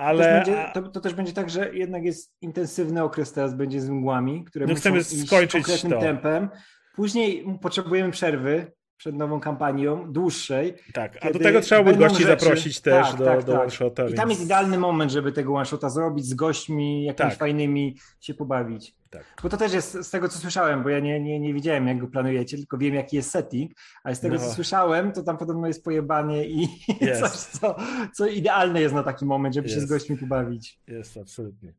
[0.00, 0.24] ale...
[0.24, 3.88] To, będzie, to, to, też będzie tak, że jednak jest intensywny okres teraz będzie z
[3.88, 6.00] mgłami, które no chcemy skończyć konkretnym to.
[6.00, 6.48] tempem.
[6.94, 10.74] Później potrzebujemy przerwy, przed nową kampanią, dłuższej.
[10.92, 12.44] Tak, a do tego trzeba by gości rzeczy...
[12.44, 13.60] zaprosić też tak, do, tak, do tak.
[13.60, 14.02] one-shota.
[14.02, 14.20] I więc...
[14.20, 17.38] tam jest idealny moment, żeby tego one-shota zrobić, z gośćmi jakimiś tak.
[17.38, 18.94] fajnymi się pobawić.
[19.10, 19.24] Tak.
[19.42, 21.98] Bo to też jest z tego, co słyszałem, bo ja nie, nie, nie widziałem, jak
[21.98, 23.72] go planujecie, tylko wiem, jaki jest setting,
[24.04, 24.40] ale z tego, no.
[24.40, 26.68] co słyszałem, to tam podobno jest pojebanie i
[27.20, 27.76] coś, co,
[28.12, 30.80] co idealne jest na taki moment, żeby się z gośćmi pobawić.
[30.86, 31.72] Jest, absolutnie.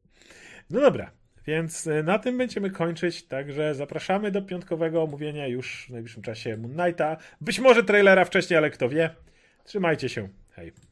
[0.70, 1.12] No dobra,
[1.48, 6.58] więc e, na tym będziemy kończyć, także zapraszamy do piątkowego omówienia już w najbliższym czasie
[6.58, 7.18] Moon Knighta.
[7.42, 9.10] Być może trailera wcześniej, ale kto wie.
[9.64, 10.30] Trzymajcie się.
[10.52, 10.91] Hej.